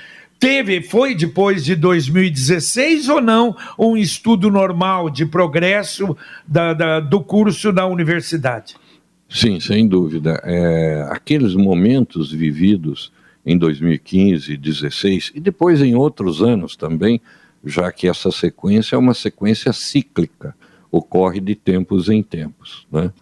Teve, 0.42 0.82
foi 0.82 1.14
depois 1.14 1.64
de 1.64 1.76
2016 1.76 3.08
ou 3.08 3.20
não 3.20 3.56
um 3.78 3.96
estudo 3.96 4.50
normal 4.50 5.08
de 5.08 5.24
progresso 5.24 6.16
da, 6.44 6.74
da, 6.74 6.98
do 6.98 7.20
curso 7.20 7.72
da 7.72 7.86
universidade? 7.86 8.74
Sim, 9.28 9.60
sem 9.60 9.86
dúvida. 9.86 10.42
É, 10.42 11.06
aqueles 11.10 11.54
momentos 11.54 12.32
vividos 12.32 13.12
em 13.46 13.56
2015, 13.56 14.56
2016 14.56 15.30
e 15.36 15.38
depois 15.38 15.80
em 15.80 15.94
outros 15.94 16.42
anos 16.42 16.74
também, 16.74 17.20
já 17.64 17.92
que 17.92 18.08
essa 18.08 18.32
sequência 18.32 18.96
é 18.96 18.98
uma 18.98 19.14
sequência 19.14 19.72
cíclica, 19.72 20.56
ocorre 20.90 21.38
de 21.38 21.54
tempos 21.54 22.08
em 22.08 22.20
tempos. 22.20 22.84
Né? 22.90 23.12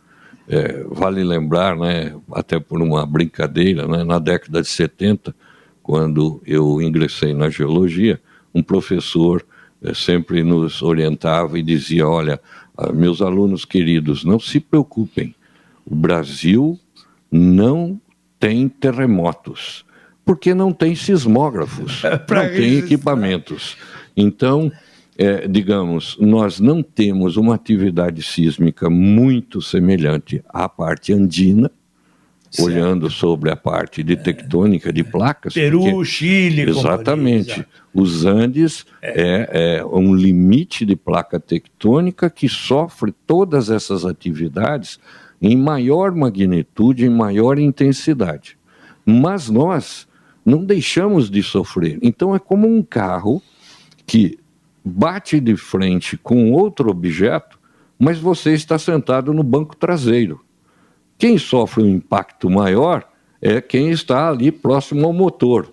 É, 0.48 0.84
vale 0.84 1.22
lembrar, 1.22 1.76
né, 1.76 2.14
até 2.32 2.58
por 2.58 2.80
uma 2.80 3.04
brincadeira, 3.04 3.86
né, 3.86 4.04
na 4.04 4.18
década 4.18 4.62
de 4.62 4.68
70, 4.68 5.34
quando 5.82 6.42
eu 6.46 6.80
ingressei 6.80 7.34
na 7.34 7.48
geologia, 7.48 8.20
um 8.54 8.62
professor 8.62 9.44
eh, 9.82 9.94
sempre 9.94 10.42
nos 10.42 10.82
orientava 10.82 11.58
e 11.58 11.62
dizia: 11.62 12.06
Olha, 12.06 12.40
ah, 12.76 12.92
meus 12.92 13.20
alunos 13.20 13.64
queridos, 13.64 14.24
não 14.24 14.38
se 14.38 14.60
preocupem, 14.60 15.34
o 15.84 15.94
Brasil 15.94 16.78
não 17.30 18.00
tem 18.38 18.68
terremotos, 18.68 19.84
porque 20.24 20.54
não 20.54 20.72
tem 20.72 20.94
sismógrafos, 20.94 22.02
não 22.28 22.48
tem 22.48 22.78
equipamentos. 22.78 23.76
Então, 24.16 24.72
é, 25.16 25.46
digamos, 25.46 26.16
nós 26.18 26.58
não 26.58 26.82
temos 26.82 27.36
uma 27.36 27.54
atividade 27.54 28.22
sísmica 28.22 28.88
muito 28.88 29.60
semelhante 29.60 30.42
à 30.48 30.68
parte 30.68 31.12
andina, 31.12 31.70
Certo. 32.50 32.66
olhando 32.66 33.08
sobre 33.08 33.48
a 33.48 33.54
parte 33.54 34.02
de 34.02 34.16
tectônica 34.16 34.92
de 34.92 35.04
placas. 35.04 35.54
Peru, 35.54 35.84
porque, 35.84 36.04
Chile, 36.04 36.62
exatamente. 36.62 37.64
Os 37.94 38.24
Andes 38.24 38.84
é. 39.00 39.22
é. 39.22 39.76
É, 39.78 39.84
um 39.84 40.12
limite 40.12 40.84
de 40.84 40.96
placa 40.96 41.38
tectônica 41.38 42.28
que 42.28 42.48
sofre 42.48 43.14
todas 43.24 43.70
essas 43.70 44.04
atividades 44.04 44.98
em 45.40 45.56
maior 45.56 46.12
magnitude, 46.12 47.06
em 47.06 47.10
maior 47.10 47.56
intensidade. 47.56 48.58
Mas 49.06 49.48
nós 49.48 50.08
não 50.44 50.64
deixamos 50.64 51.30
de 51.30 51.44
sofrer. 51.44 52.00
Então 52.02 52.34
é 52.34 52.38
como 52.40 52.66
um 52.66 52.82
carro 52.82 53.40
que 54.04 54.38
bate 54.84 55.38
de 55.38 55.56
frente 55.56 56.16
com 56.16 56.50
outro 56.50 56.90
objeto, 56.90 57.60
mas 57.96 58.18
você 58.18 58.54
está 58.54 58.76
sentado 58.76 59.32
no 59.32 59.44
banco 59.44 59.76
traseiro. 59.76 60.40
Quem 61.20 61.36
sofre 61.36 61.82
um 61.82 61.86
impacto 61.86 62.48
maior 62.48 63.06
é 63.42 63.60
quem 63.60 63.90
está 63.90 64.30
ali 64.30 64.50
próximo 64.50 65.04
ao 65.04 65.12
motor. 65.12 65.70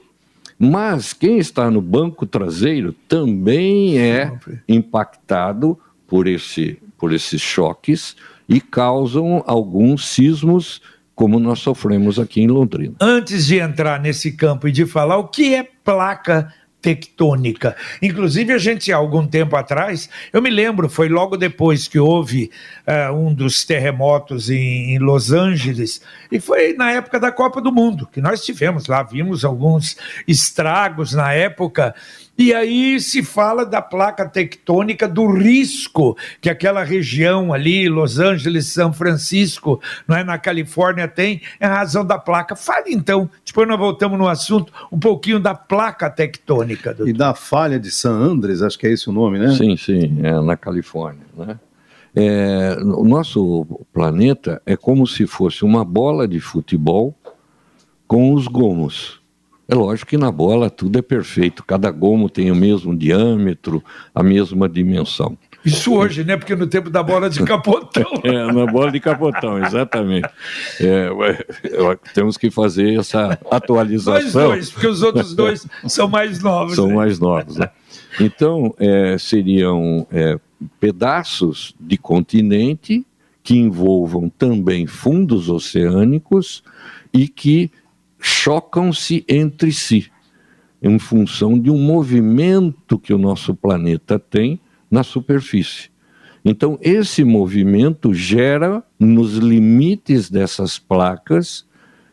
Mas 0.60 1.14
quem 1.14 1.38
está 1.38 1.72
no 1.72 1.82
banco 1.82 2.26
traseiro 2.26 2.94
também 3.08 3.98
é 3.98 4.38
impactado 4.68 5.80
por, 6.06 6.28
esse, 6.28 6.78
por 6.98 7.14
esses 7.14 7.42
choques 7.42 8.18
e 8.50 8.60
causam 8.60 9.42
alguns 9.48 10.10
sismos, 10.10 10.82
como 11.16 11.40
nós 11.40 11.60
sofremos 11.60 12.20
aqui 12.20 12.42
em 12.42 12.48
Londrina. 12.48 12.96
Antes 13.00 13.46
de 13.46 13.58
entrar 13.58 14.02
nesse 14.02 14.34
campo 14.34 14.68
e 14.68 14.72
de 14.72 14.86
falar 14.86 15.16
o 15.16 15.30
que 15.30 15.56
é 15.56 15.64
placa 15.64 16.54
tectônica. 16.82 17.76
Inclusive, 18.02 18.54
a 18.54 18.58
gente, 18.58 18.92
há 18.92 18.98
algum 18.98 19.26
tempo 19.26 19.56
atrás, 19.56 20.10
eu 20.32 20.42
me 20.42 20.50
lembro, 20.50 20.88
foi 20.88 21.10
logo 21.10 21.36
depois 21.36 21.88
que 21.88 22.00
houve 22.00 22.52
uh, 22.88 23.14
um 23.14 23.34
dos 23.34 23.66
terremotos 23.66 24.50
em, 24.50 24.94
em, 24.94 25.00
Los 25.00 25.32
Angeles, 25.32 26.02
e 26.32 26.40
foi 26.40 26.74
na 26.74 26.92
época 26.92 27.20
da 27.20 27.32
Copa 27.32 27.60
do 27.60 27.72
Mundo, 27.72 28.08
que 28.12 28.22
nós 28.22 28.44
tivemos 28.44 28.88
lá, 28.88 29.04
vimos 29.04 29.44
alguns 29.44 29.98
estragos 30.28 31.14
na 31.14 31.34
época, 31.34 31.96
e 32.38 32.54
aí 32.54 33.00
se 33.00 33.24
fala 33.24 33.66
da 33.66 33.82
placa 33.82 34.28
tectônica, 34.28 35.08
do 35.08 35.28
risco 35.28 36.16
que 36.40 36.50
aquela 36.50 36.84
região 36.84 37.52
ali, 37.52 37.90
Los 37.90 38.20
Angeles, 38.20 38.68
São 38.68 38.94
Francisco, 38.94 39.82
não 40.08 40.16
é, 40.16 40.24
na 40.24 40.38
Califórnia 40.38 41.08
tem, 41.08 41.42
em 41.60 41.66
razão 41.66 42.06
da 42.06 42.18
placa. 42.18 42.56
Fale 42.56 42.94
então, 42.94 43.30
depois 43.46 43.68
nós 43.68 43.80
voltamos 43.80 44.20
no 44.20 44.28
assunto, 44.28 44.72
um 44.92 45.00
pouquinho 45.00 45.40
da 45.40 45.56
placa 45.56 46.10
tectônica. 46.10 46.94
Doutor. 46.94 47.10
E 47.10 47.14
da 47.14 47.34
falha 47.34 47.80
de 47.80 47.90
San 47.90 48.14
Andres, 48.14 48.62
acho 48.62 48.78
que 48.78 48.86
é 48.86 48.92
esse 48.92 49.10
o 49.10 49.14
nome, 49.14 49.40
né? 49.40 49.56
Sim, 49.56 49.76
sim, 49.76 50.20
é 50.22 50.40
na 50.40 50.56
Califórnia, 50.56 51.26
né? 51.36 51.60
É, 52.16 52.76
o 52.82 53.04
nosso 53.04 53.66
planeta 53.94 54.60
é 54.66 54.76
como 54.76 55.06
se 55.06 55.28
fosse 55.28 55.64
uma 55.64 55.86
bola 55.86 56.28
de 56.28 56.40
futebol 56.40 57.16
com 58.08 58.34
os 58.34 58.48
gomos. 58.48 59.17
É 59.68 59.76
lógico 59.76 60.10
que 60.10 60.18
na 60.18 60.32
bola 60.32 60.70
tudo 60.70 60.98
é 60.98 61.02
perfeito, 61.02 61.64
cada 61.64 61.92
gomo 61.92 62.30
tem 62.30 62.50
o 62.50 62.56
mesmo 62.56 62.96
diâmetro, 62.96 63.84
a 64.16 64.24
mesma 64.24 64.70
dimensão. 64.70 65.38
Isso 65.66 65.94
hoje, 65.94 66.24
né? 66.24 66.38
Porque 66.38 66.56
no 66.56 66.66
tempo 66.66 66.90
da 66.90 67.04
bola 67.04 67.30
de 67.30 67.44
capotão. 67.44 68.10
é, 68.24 68.52
na 68.52 68.66
bola 68.66 68.90
de 68.90 69.02
capotão, 69.02 69.62
exatamente. 69.62 70.30
É, 70.80 71.10
temos 72.14 72.38
que 72.38 72.50
fazer 72.50 72.98
essa 72.98 73.38
atualização. 73.52 74.24
Nós 74.24 74.34
dois, 74.34 74.70
porque 74.72 74.88
os 74.88 75.02
outros 75.02 75.36
dois 75.36 75.68
são 75.88 76.08
mais 76.08 76.42
novos. 76.42 76.76
São 76.76 76.88
né? 76.88 76.96
mais 76.96 77.20
novos, 77.20 77.58
né? 77.58 77.70
Então, 78.22 78.74
é, 78.80 79.18
seriam 79.18 80.08
é, 80.10 80.40
pedaços 80.80 81.76
de 81.78 81.98
continente 81.98 83.06
que 83.44 83.58
envolvam 83.58 84.30
também 84.30 84.88
fundos 84.88 85.50
oceânicos 85.50 86.64
e 87.14 87.28
que 87.28 87.72
chocam-se 88.20 89.24
entre 89.28 89.72
si, 89.72 90.12
em 90.82 90.98
função 91.00 91.58
de 91.58 91.70
um 91.70 91.78
movimento 91.78 92.98
que 92.98 93.14
o 93.14 93.18
nosso 93.18 93.54
planeta 93.56 94.20
tem 94.20 94.60
na 94.90 95.04
superfície. 95.04 95.90
Então, 96.44 96.78
esse 96.82 97.24
movimento 97.24 98.14
gera, 98.14 98.84
nos 99.00 99.36
limites 99.36 100.30
dessas 100.30 100.80
placas, 100.80 101.66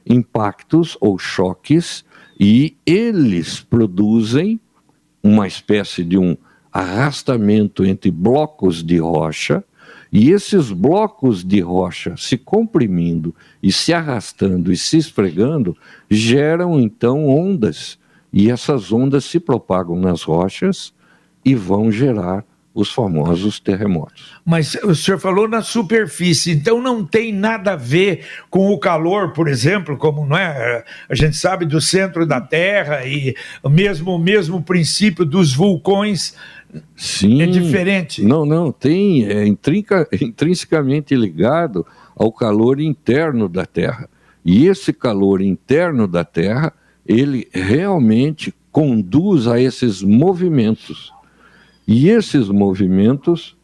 impactos 0.06 0.96
ou 1.00 1.18
choques, 1.18 2.04
e 2.38 2.76
eles 2.84 3.60
produzem 3.60 4.60
uma 5.22 5.46
espécie 5.46 6.02
de 6.02 6.18
um 6.18 6.36
arrastamento 6.72 7.84
entre 7.84 8.10
blocos 8.10 8.82
de 8.82 8.98
rocha 8.98 9.62
e 10.16 10.30
esses 10.30 10.70
blocos 10.70 11.42
de 11.42 11.58
rocha 11.58 12.14
se 12.16 12.38
comprimindo 12.38 13.34
e 13.60 13.72
se 13.72 13.92
arrastando 13.92 14.70
e 14.70 14.76
se 14.76 14.96
esfregando 14.96 15.76
geram 16.08 16.78
então 16.78 17.26
ondas. 17.26 17.98
E 18.32 18.48
essas 18.48 18.92
ondas 18.92 19.24
se 19.24 19.40
propagam 19.40 19.98
nas 19.98 20.22
rochas 20.22 20.94
e 21.44 21.56
vão 21.56 21.90
gerar 21.90 22.44
os 22.72 22.92
famosos 22.92 23.58
terremotos. 23.58 24.40
Mas 24.44 24.76
o 24.84 24.94
senhor 24.94 25.18
falou 25.18 25.48
na 25.48 25.62
superfície, 25.62 26.52
então 26.52 26.80
não 26.80 27.04
tem 27.04 27.32
nada 27.32 27.72
a 27.72 27.76
ver 27.76 28.24
com 28.50 28.70
o 28.70 28.78
calor, 28.78 29.32
por 29.32 29.48
exemplo, 29.48 29.96
como 29.96 30.26
não 30.26 30.36
é, 30.36 30.84
a 31.08 31.14
gente 31.14 31.36
sabe 31.36 31.66
do 31.66 31.80
centro 31.80 32.24
da 32.24 32.40
Terra 32.40 33.04
e 33.04 33.34
mesmo 33.68 34.14
o 34.14 34.18
mesmo 34.18 34.62
princípio 34.62 35.24
dos 35.24 35.54
vulcões 35.54 36.36
Sim. 36.96 37.42
É 37.42 37.46
diferente. 37.46 38.22
Não, 38.24 38.44
não, 38.44 38.72
tem, 38.72 39.24
é 39.26 39.46
intrinca, 39.46 40.08
intrinsecamente 40.20 41.14
ligado 41.14 41.86
ao 42.16 42.32
calor 42.32 42.80
interno 42.80 43.48
da 43.48 43.66
Terra. 43.66 44.08
E 44.44 44.66
esse 44.66 44.92
calor 44.92 45.40
interno 45.40 46.06
da 46.06 46.24
Terra, 46.24 46.72
ele 47.06 47.48
realmente 47.52 48.54
conduz 48.70 49.46
a 49.46 49.60
esses 49.60 50.02
movimentos. 50.02 51.12
E 51.86 52.08
esses 52.08 52.48
movimentos 52.48 53.56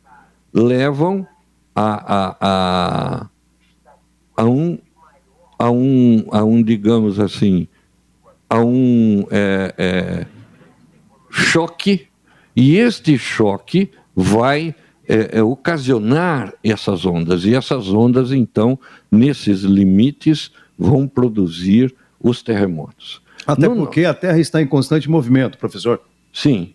levam 0.53 1.27
a, 1.75 2.17
a, 2.17 2.37
a, 2.41 3.27
a 4.37 4.45
um, 4.45 4.79
a, 5.59 5.71
um, 5.71 6.27
a 6.31 6.45
um, 6.45 6.63
digamos 6.63 7.19
assim, 7.19 7.67
a 8.49 8.61
um 8.61 9.27
é, 9.31 9.75
é, 9.79 10.27
choque 11.31 12.10
e 12.55 12.77
este 12.77 13.17
choque 13.17 13.91
vai 14.15 14.75
é, 15.09 15.39
é, 15.39 15.43
ocasionar 15.43 16.55
essas 16.63 17.05
ondas, 17.05 17.45
e 17.45 17.55
essas 17.55 17.89
ondas, 17.93 18.33
então, 18.33 18.79
nesses 19.11 19.63
limites, 19.63 20.53
vão 20.79 21.07
produzir 21.09 21.95
os 22.21 22.43
terremotos. 22.43 23.21
Até 23.47 23.69
Não, 23.69 23.77
porque 23.77 24.05
a 24.05 24.15
Terra 24.15 24.39
está 24.39 24.61
em 24.61 24.67
constante 24.67 25.11
movimento, 25.11 25.59
professor. 25.59 26.01
Sim. 26.33 26.75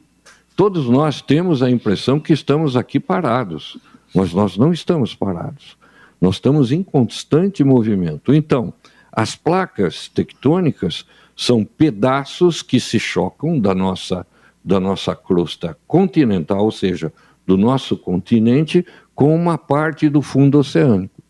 Todos 0.56 0.88
nós 0.88 1.22
temos 1.22 1.62
a 1.62 1.70
impressão 1.70 2.20
que 2.20 2.34
estamos 2.34 2.76
aqui 2.76 3.00
parados, 3.00 3.78
mas 4.14 4.34
nós 4.34 4.58
não 4.58 4.72
estamos 4.72 5.14
parados. 5.14 5.78
Nós 6.20 6.36
estamos 6.36 6.72
em 6.72 6.82
constante 6.82 7.64
movimento. 7.64 8.34
Então, 8.34 8.74
as 9.12 9.36
placas 9.36 10.08
tectônicas 10.08 11.06
são 11.36 11.64
pedaços 11.64 12.62
que 12.62 12.80
se 12.80 13.00
chocam 13.00 13.60
da 13.60 13.76
nossa 13.76 14.26
da 14.66 14.80
nossa 14.80 15.16
crosta 15.16 15.78
continental, 15.86 16.66
ou 16.66 16.72
seja, 16.72 17.14
do 17.46 17.56
nosso 17.56 17.96
continente, 17.96 18.84
com 19.14 19.36
uma 19.36 19.60
parte 19.60 20.10
do 20.10 20.24
fundo 20.24 20.58
oceânico. 20.58 21.24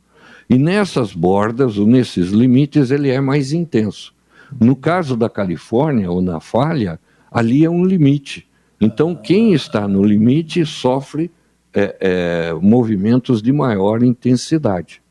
E 0.50 0.58
nessas 0.58 1.12
bordas, 1.12 1.78
ou 1.78 1.86
nesses 1.86 2.30
limites, 2.30 2.91
ele 2.91 3.10
é 3.10 3.19
mais 3.19 3.52
intenso. 3.52 4.13
No 4.60 4.76
caso 4.76 5.17
da 5.17 5.30
Califórnia 5.30 6.10
ou 6.10 6.21
na 6.21 6.39
falha, 6.39 6.98
ali 7.30 7.65
é 7.65 7.69
um 7.69 7.84
limite. 7.84 8.48
Então, 8.80 9.13
quem 9.15 9.54
está 9.54 9.88
no 9.88 10.04
limite 10.04 10.65
sofre 10.65 11.30
é, 11.74 11.98
é, 12.00 12.54
movimentos 12.54 13.41
de 13.41 13.52
maior 13.52 14.02
intensidade. 14.02 15.02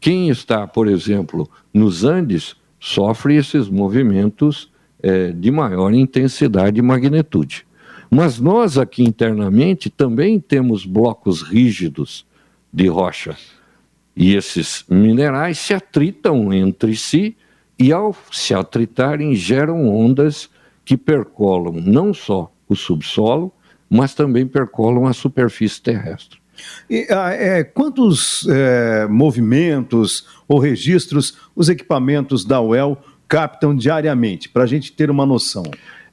Quem 0.00 0.28
está, 0.28 0.66
por 0.66 0.88
exemplo, 0.88 1.48
nos 1.72 2.04
Andes, 2.04 2.56
sofre 2.80 3.36
esses 3.36 3.68
movimentos 3.68 4.72
é, 5.04 5.32
de 5.32 5.50
maior 5.50 5.92
intensidade 5.92 6.78
e 6.78 6.82
magnitude. 6.82 7.66
Mas 8.10 8.40
nós 8.40 8.78
aqui 8.78 9.02
internamente 9.02 9.90
também 9.90 10.40
temos 10.40 10.86
blocos 10.86 11.42
rígidos 11.42 12.26
de 12.72 12.86
rocha. 12.86 13.36
E 14.16 14.34
esses 14.34 14.82
minerais 14.88 15.58
se 15.58 15.74
atritam 15.74 16.50
entre 16.54 16.96
si 16.96 17.36
e, 17.78 17.92
ao 17.92 18.16
se 18.32 18.54
atritarem, 18.54 19.34
geram 19.34 19.88
ondas 19.94 20.48
que 20.86 20.96
percolam 20.96 21.74
não 21.74 22.14
só 22.14 22.50
o 22.66 22.74
subsolo, 22.74 23.52
mas 23.90 24.14
também 24.14 24.46
percolam 24.46 25.06
a 25.06 25.12
superfície 25.12 25.82
terrestre. 25.82 26.38
E, 26.88 27.06
ah, 27.10 27.30
é, 27.30 27.62
quantos 27.62 28.46
é, 28.48 29.06
movimentos 29.06 30.26
ou 30.48 30.58
registros 30.58 31.36
os 31.54 31.68
equipamentos 31.68 32.44
da 32.44 32.60
UEL 32.60 32.96
captam 33.28 33.74
diariamente, 33.74 34.48
para 34.48 34.64
a 34.64 34.66
gente 34.66 34.92
ter 34.92 35.10
uma 35.10 35.26
noção? 35.26 35.64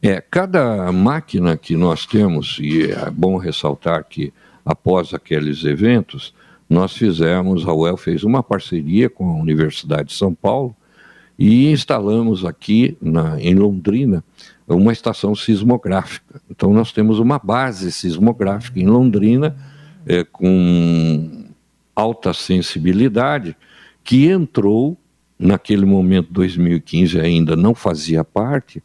É, 0.01 0.19
cada 0.19 0.91
máquina 0.91 1.55
que 1.55 1.75
nós 1.75 2.05
temos, 2.05 2.57
e 2.59 2.91
é 2.91 3.09
bom 3.11 3.37
ressaltar 3.37 4.03
que 4.03 4.33
após 4.65 5.13
aqueles 5.13 5.63
eventos, 5.63 6.33
nós 6.69 6.93
fizemos, 6.93 7.67
a 7.67 7.73
UEL 7.73 7.97
fez 7.97 8.23
uma 8.23 8.41
parceria 8.41 9.09
com 9.09 9.29
a 9.29 9.35
Universidade 9.35 10.09
de 10.09 10.13
São 10.13 10.33
Paulo 10.33 10.75
e 11.37 11.69
instalamos 11.71 12.45
aqui 12.45 12.97
na, 13.01 13.39
em 13.41 13.53
Londrina 13.53 14.23
uma 14.67 14.93
estação 14.93 15.35
sismográfica. 15.35 16.41
Então 16.49 16.73
nós 16.73 16.91
temos 16.91 17.19
uma 17.19 17.37
base 17.37 17.91
sismográfica 17.91 18.79
em 18.79 18.85
Londrina 18.85 19.55
é, 20.05 20.23
com 20.23 21.45
alta 21.95 22.33
sensibilidade 22.33 23.55
que 24.03 24.27
entrou 24.27 24.97
naquele 25.41 25.85
momento, 25.85 26.31
2015, 26.31 27.19
ainda 27.19 27.55
não 27.55 27.73
fazia 27.73 28.23
parte 28.23 28.81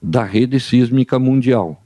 da 0.00 0.22
rede 0.22 0.60
sísmica 0.60 1.18
mundial. 1.18 1.82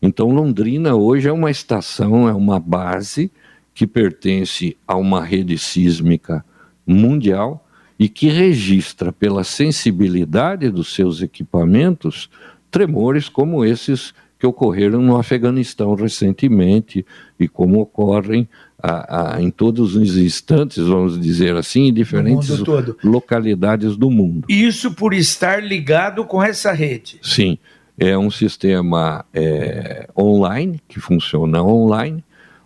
Então, 0.00 0.30
Londrina 0.30 0.94
hoje 0.94 1.28
é 1.28 1.32
uma 1.32 1.50
estação, 1.50 2.28
é 2.28 2.32
uma 2.32 2.60
base 2.60 3.30
que 3.74 3.86
pertence 3.86 4.76
a 4.86 4.96
uma 4.96 5.24
rede 5.24 5.58
sísmica 5.58 6.44
mundial 6.86 7.66
e 7.98 8.08
que 8.08 8.28
registra, 8.28 9.12
pela 9.12 9.44
sensibilidade 9.44 10.70
dos 10.70 10.94
seus 10.94 11.20
equipamentos, 11.20 12.30
tremores 12.70 13.28
como 13.28 13.64
esses 13.64 14.14
que 14.40 14.46
ocorreram 14.46 15.02
no 15.02 15.18
Afeganistão 15.18 15.94
recentemente 15.94 17.04
e 17.38 17.46
como 17.46 17.78
ocorrem 17.82 18.48
a, 18.82 19.34
a, 19.34 19.42
em 19.42 19.50
todos 19.50 19.94
os 19.94 20.16
instantes, 20.16 20.82
vamos 20.82 21.20
dizer 21.20 21.54
assim, 21.54 21.88
em 21.88 21.92
diferentes 21.92 22.58
localidades 23.04 23.98
do 23.98 24.10
mundo. 24.10 24.46
Isso 24.48 24.92
por 24.92 25.12
estar 25.12 25.62
ligado 25.62 26.24
com 26.24 26.42
essa 26.42 26.72
rede? 26.72 27.18
Sim, 27.22 27.58
é 27.98 28.16
um 28.16 28.30
sistema 28.30 29.26
é, 29.34 30.08
online, 30.18 30.80
que 30.88 30.98
funciona 30.98 31.62
online, 31.62 32.24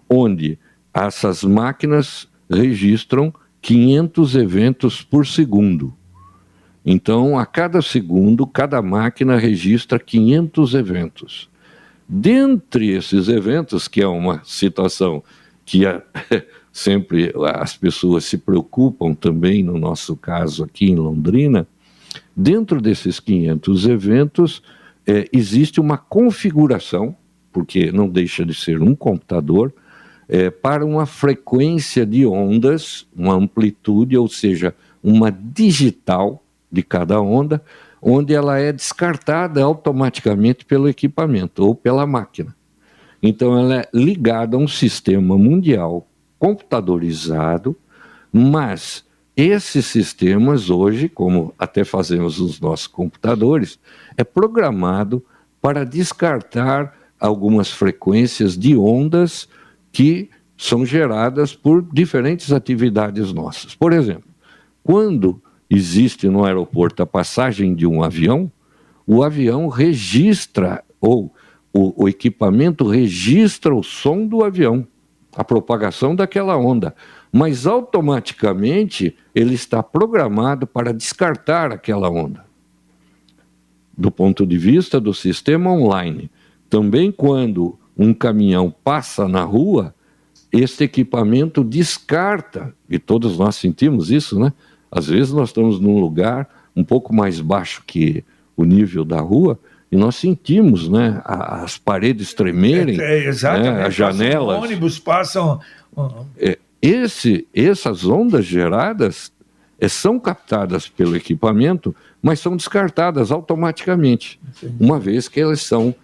onde 0.08 0.56
essas 0.94 1.42
máquinas 1.42 2.28
registram 2.48 3.34
500 3.60 4.36
eventos 4.36 5.02
por 5.02 5.26
segundo. 5.26 5.92
Então, 6.86 7.36
a 7.36 7.44
cada 7.44 7.82
segundo, 7.82 8.46
cada 8.46 8.80
máquina 8.80 9.36
registra 9.36 9.98
500 9.98 10.74
eventos. 10.74 11.53
Dentre 12.08 12.90
esses 12.90 13.28
eventos, 13.28 13.88
que 13.88 14.02
é 14.02 14.06
uma 14.06 14.42
situação 14.44 15.22
que 15.64 15.82
sempre 16.72 17.32
as 17.56 17.76
pessoas 17.76 18.24
se 18.24 18.36
preocupam 18.36 19.14
também, 19.14 19.62
no 19.62 19.78
nosso 19.78 20.16
caso 20.16 20.64
aqui 20.64 20.90
em 20.90 20.96
Londrina, 20.96 21.66
dentro 22.36 22.80
desses 22.80 23.18
500 23.20 23.86
eventos 23.86 24.62
é, 25.06 25.28
existe 25.32 25.80
uma 25.80 25.96
configuração, 25.96 27.16
porque 27.52 27.92
não 27.92 28.08
deixa 28.08 28.44
de 28.44 28.54
ser 28.54 28.82
um 28.82 28.94
computador, 28.94 29.72
é, 30.28 30.50
para 30.50 30.84
uma 30.84 31.06
frequência 31.06 32.04
de 32.04 32.26
ondas, 32.26 33.06
uma 33.14 33.34
amplitude, 33.34 34.16
ou 34.16 34.28
seja, 34.28 34.74
uma 35.02 35.30
digital 35.30 36.42
de 36.72 36.82
cada 36.82 37.20
onda, 37.20 37.62
onde 38.06 38.34
ela 38.34 38.58
é 38.58 38.70
descartada 38.70 39.62
automaticamente 39.62 40.66
pelo 40.66 40.90
equipamento 40.90 41.64
ou 41.64 41.74
pela 41.74 42.06
máquina. 42.06 42.54
Então, 43.22 43.58
ela 43.58 43.76
é 43.76 43.88
ligada 43.94 44.58
a 44.58 44.60
um 44.60 44.68
sistema 44.68 45.38
mundial 45.38 46.06
computadorizado, 46.38 47.74
mas 48.30 49.06
esses 49.34 49.86
sistemas 49.86 50.68
hoje, 50.68 51.08
como 51.08 51.54
até 51.58 51.82
fazemos 51.82 52.38
nos 52.38 52.60
nossos 52.60 52.86
computadores, 52.86 53.78
é 54.18 54.22
programado 54.22 55.24
para 55.62 55.82
descartar 55.82 56.94
algumas 57.18 57.70
frequências 57.70 58.58
de 58.58 58.76
ondas 58.76 59.48
que 59.90 60.28
são 60.58 60.84
geradas 60.84 61.54
por 61.54 61.82
diferentes 61.90 62.52
atividades 62.52 63.32
nossas. 63.32 63.74
Por 63.74 63.94
exemplo, 63.94 64.28
quando 64.82 65.42
existe 65.74 66.28
no 66.28 66.44
aeroporto 66.44 67.02
a 67.02 67.06
passagem 67.06 67.74
de 67.74 67.86
um 67.86 68.02
avião, 68.02 68.50
o 69.06 69.22
avião 69.22 69.68
registra, 69.68 70.82
ou 71.00 71.32
o, 71.72 72.04
o 72.04 72.08
equipamento 72.08 72.88
registra 72.88 73.74
o 73.74 73.82
som 73.82 74.26
do 74.26 74.44
avião, 74.44 74.86
a 75.36 75.42
propagação 75.42 76.14
daquela 76.14 76.56
onda, 76.56 76.94
mas 77.32 77.66
automaticamente 77.66 79.16
ele 79.34 79.54
está 79.54 79.82
programado 79.82 80.66
para 80.66 80.92
descartar 80.92 81.72
aquela 81.72 82.08
onda. 82.08 82.44
Do 83.96 84.10
ponto 84.10 84.46
de 84.46 84.56
vista 84.56 85.00
do 85.00 85.12
sistema 85.12 85.70
online, 85.72 86.30
também 86.70 87.10
quando 87.10 87.78
um 87.96 88.14
caminhão 88.14 88.74
passa 88.82 89.28
na 89.28 89.42
rua, 89.42 89.94
este 90.52 90.84
equipamento 90.84 91.64
descarta, 91.64 92.74
e 92.88 92.98
todos 92.98 93.38
nós 93.38 93.56
sentimos 93.56 94.10
isso, 94.10 94.38
né? 94.38 94.52
Às 94.94 95.08
vezes 95.08 95.32
nós 95.32 95.48
estamos 95.48 95.80
num 95.80 95.98
lugar 95.98 96.48
um 96.74 96.84
pouco 96.84 97.14
mais 97.14 97.40
baixo 97.40 97.82
que 97.84 98.24
o 98.56 98.64
nível 98.64 99.04
da 99.04 99.20
rua 99.20 99.58
e 99.90 99.96
nós 99.96 100.16
sentimos, 100.16 100.88
né, 100.88 101.20
as 101.24 101.76
paredes 101.76 102.32
tremerem, 102.32 103.00
é, 103.00 103.28
é, 103.28 103.58
né, 103.60 103.86
as 103.86 103.94
janelas. 103.94 104.58
Os 104.58 104.64
ônibus 104.64 104.98
passam. 104.98 105.60
É, 106.36 106.58
esse, 106.80 107.46
essas 107.54 108.04
ondas 108.04 108.44
geradas 108.44 109.32
é, 109.78 109.88
são 109.88 110.18
captadas 110.18 110.88
pelo 110.88 111.16
equipamento, 111.16 111.94
mas 112.22 112.40
são 112.40 112.56
descartadas 112.56 113.30
automaticamente, 113.30 114.40
Entendi. 114.48 114.76
uma 114.80 114.98
vez 114.98 115.28
que 115.28 115.40
elas 115.40 115.60
são 115.60 115.94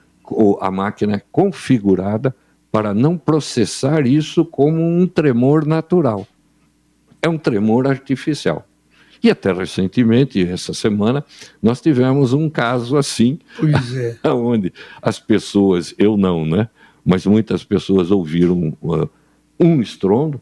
a 0.60 0.70
máquina 0.70 1.16
é 1.16 1.22
configurada 1.32 2.34
para 2.70 2.94
não 2.94 3.18
processar 3.18 4.06
isso 4.06 4.44
como 4.44 4.80
um 4.80 5.06
tremor 5.06 5.66
natural. 5.66 6.26
É 7.20 7.28
um 7.28 7.36
tremor 7.36 7.88
artificial. 7.88 8.64
E 9.22 9.30
até 9.30 9.52
recentemente, 9.52 10.42
essa 10.42 10.72
semana, 10.72 11.24
nós 11.62 11.80
tivemos 11.80 12.32
um 12.32 12.48
caso 12.48 12.96
assim, 12.96 13.38
pois 13.58 13.96
é. 13.96 14.18
onde 14.32 14.72
as 15.02 15.18
pessoas, 15.18 15.94
eu 15.98 16.16
não, 16.16 16.46
né? 16.46 16.68
Mas 17.04 17.26
muitas 17.26 17.62
pessoas 17.64 18.10
ouviram 18.10 18.76
uh, 18.82 19.08
um 19.58 19.80
estrondo, 19.80 20.40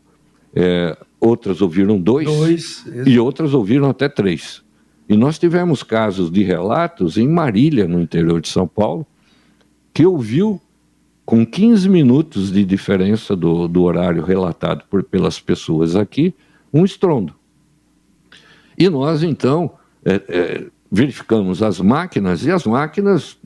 é, 0.55 0.97
outras 1.21 1.61
ouviram 1.61 2.01
dois, 2.01 2.27
dois 2.27 2.85
e 3.07 3.19
outras 3.19 3.53
ouviram 3.53 3.89
até 3.89 4.09
três. 4.09 4.63
E 5.09 5.17
nós 5.17 5.39
tivemos 5.39 5.83
casos 5.83 6.31
de 6.31 6.43
relatos 6.43 7.17
em 7.17 7.27
Marília, 7.27 7.89
no 7.89 8.01
interior 8.01 8.41
de 8.41 8.49
São 8.49 8.69
Paulo, 8.69 9.07
que 9.93 10.05
ouviu 10.05 10.61
com 11.25 11.45
15 11.45 11.89
minutos 11.89 12.53
de 12.53 12.65
diferença 12.65 13.35
do, 13.35 13.67
do 13.67 13.83
horário 13.83 14.23
relatado 14.23 14.85
por, 14.89 15.03
pelas 15.03 15.41
pessoas 15.41 15.97
aqui, 15.97 16.35
um 16.73 16.85
estrondo. 16.85 17.38
E 18.79 18.89
nós, 18.89 19.23
então, 19.23 19.73
é, 20.05 20.23
é, 20.29 20.67
verificamos 20.91 21.63
as 21.63 21.81
máquinas 21.81 22.45
e 22.45 22.51
as 22.51 22.65
máquinas 22.65 23.37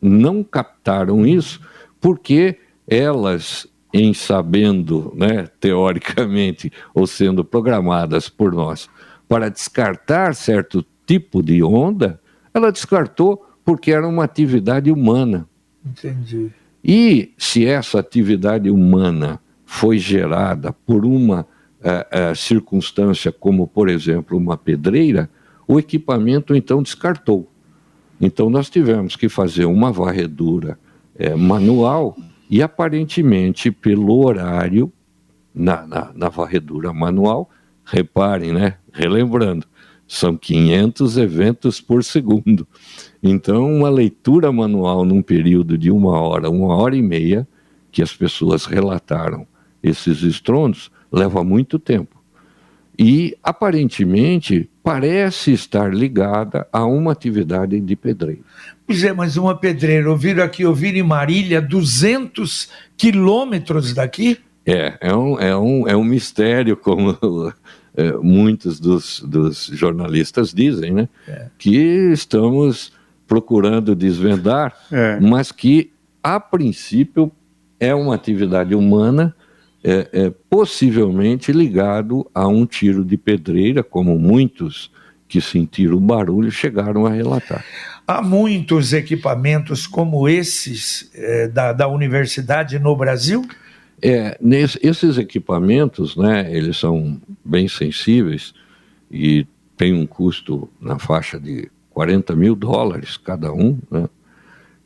não 0.00 0.42
captaram 0.42 1.26
isso 1.26 1.60
porque 2.00 2.58
elas, 2.86 3.66
em 3.92 4.12
sabendo, 4.12 5.12
né, 5.16 5.46
teoricamente, 5.58 6.72
ou 6.94 7.06
sendo 7.06 7.44
programadas 7.44 8.28
por 8.28 8.52
nós 8.52 8.90
para 9.28 9.48
descartar 9.48 10.34
certo 10.34 10.84
tipo 11.06 11.42
de 11.42 11.62
onda, 11.62 12.20
ela 12.52 12.70
descartou 12.70 13.46
porque 13.64 13.92
era 13.92 14.06
uma 14.06 14.24
atividade 14.24 14.90
humana. 14.90 15.48
Entendi. 15.84 16.50
E 16.84 17.32
se 17.38 17.64
essa 17.64 18.00
atividade 18.00 18.68
humana 18.68 19.40
foi 19.64 19.98
gerada 19.98 20.72
por 20.72 21.06
uma 21.06 21.46
uh, 21.82 22.36
circunstância, 22.36 23.32
como 23.32 23.66
por 23.66 23.88
exemplo 23.88 24.36
uma 24.36 24.56
pedreira, 24.56 25.28
o 25.66 25.78
equipamento 25.78 26.54
então 26.54 26.82
descartou. 26.82 27.50
Então 28.20 28.48
nós 28.48 28.70
tivemos 28.70 29.16
que 29.16 29.28
fazer 29.28 29.64
uma 29.64 29.92
varredura 29.92 30.78
uh, 31.18 31.36
manual 31.36 32.16
e 32.48 32.62
aparentemente 32.62 33.70
pelo 33.70 34.24
horário 34.24 34.92
na, 35.54 35.86
na, 35.86 36.12
na 36.14 36.28
varredura 36.28 36.92
manual, 36.92 37.50
reparem, 37.84 38.52
né? 38.52 38.76
Relembrando, 38.92 39.66
são 40.06 40.36
500 40.36 41.16
eventos 41.16 41.80
por 41.80 42.04
segundo. 42.04 42.66
Então, 43.22 43.74
uma 43.74 43.88
leitura 43.88 44.52
manual 44.52 45.04
num 45.04 45.22
período 45.22 45.78
de 45.78 45.90
uma 45.90 46.20
hora, 46.20 46.50
uma 46.50 46.76
hora 46.76 46.96
e 46.96 47.02
meia, 47.02 47.46
que 47.90 48.02
as 48.02 48.14
pessoas 48.14 48.64
relataram 48.64 49.46
esses 49.82 50.22
estrondos, 50.22 50.90
leva 51.12 51.44
muito 51.44 51.78
tempo. 51.78 52.22
E, 52.98 53.36
aparentemente, 53.42 54.68
parece 54.82 55.52
estar 55.52 55.92
ligada 55.92 56.66
a 56.72 56.84
uma 56.84 57.12
atividade 57.12 57.80
de 57.80 57.96
pedreiro. 57.96 58.44
É, 58.88 59.12
mas 59.12 59.36
uma 59.36 59.56
pedreira, 59.56 60.10
ouviram 60.10 60.44
aqui, 60.44 60.64
ouviram 60.64 60.98
em 60.98 61.02
Marília, 61.02 61.62
200 61.62 62.68
quilômetros 62.96 63.94
daqui? 63.94 64.38
É, 64.66 64.98
é 65.00 65.14
um, 65.14 65.38
é 65.38 65.56
um, 65.56 65.88
é 65.88 65.96
um 65.96 66.04
mistério, 66.04 66.76
como 66.76 67.16
é, 67.96 68.12
muitos 68.12 68.78
dos, 68.78 69.20
dos 69.20 69.66
jornalistas 69.72 70.52
dizem, 70.52 70.92
né? 70.92 71.08
É. 71.26 71.46
Que 71.58 72.12
estamos 72.12 72.92
procurando 73.26 73.94
desvendar, 73.94 74.76
é. 74.90 75.18
mas 75.18 75.50
que, 75.50 75.90
a 76.22 76.38
princípio, 76.38 77.32
é 77.80 77.94
uma 77.94 78.14
atividade 78.14 78.74
humana 78.74 79.34
é, 79.84 80.08
é, 80.12 80.30
possivelmente 80.48 81.52
ligado 81.52 82.28
a 82.34 82.46
um 82.46 82.64
tiro 82.64 83.04
de 83.04 83.16
pedreira, 83.16 83.82
como 83.82 84.18
muitos 84.18 84.90
que 85.28 85.40
sentiram 85.40 85.96
o 85.96 86.00
barulho 86.00 86.50
chegaram 86.50 87.06
a 87.06 87.10
relatar. 87.10 87.64
Há 88.06 88.20
muitos 88.20 88.92
equipamentos 88.92 89.86
como 89.86 90.28
esses 90.28 91.10
é, 91.14 91.48
da, 91.48 91.72
da 91.72 91.88
universidade 91.88 92.78
no 92.78 92.94
Brasil? 92.94 93.46
É, 94.00 94.36
nesse, 94.40 94.78
esses 94.82 95.16
equipamentos, 95.16 96.16
né, 96.16 96.54
eles 96.54 96.76
são 96.76 97.20
bem 97.44 97.68
sensíveis 97.68 98.52
e 99.10 99.46
têm 99.76 99.94
um 99.94 100.06
custo 100.06 100.68
na 100.80 100.98
faixa 100.98 101.38
de 101.38 101.70
40 101.90 102.34
mil 102.36 102.54
dólares 102.54 103.16
cada 103.16 103.52
um, 103.52 103.78
né? 103.90 104.08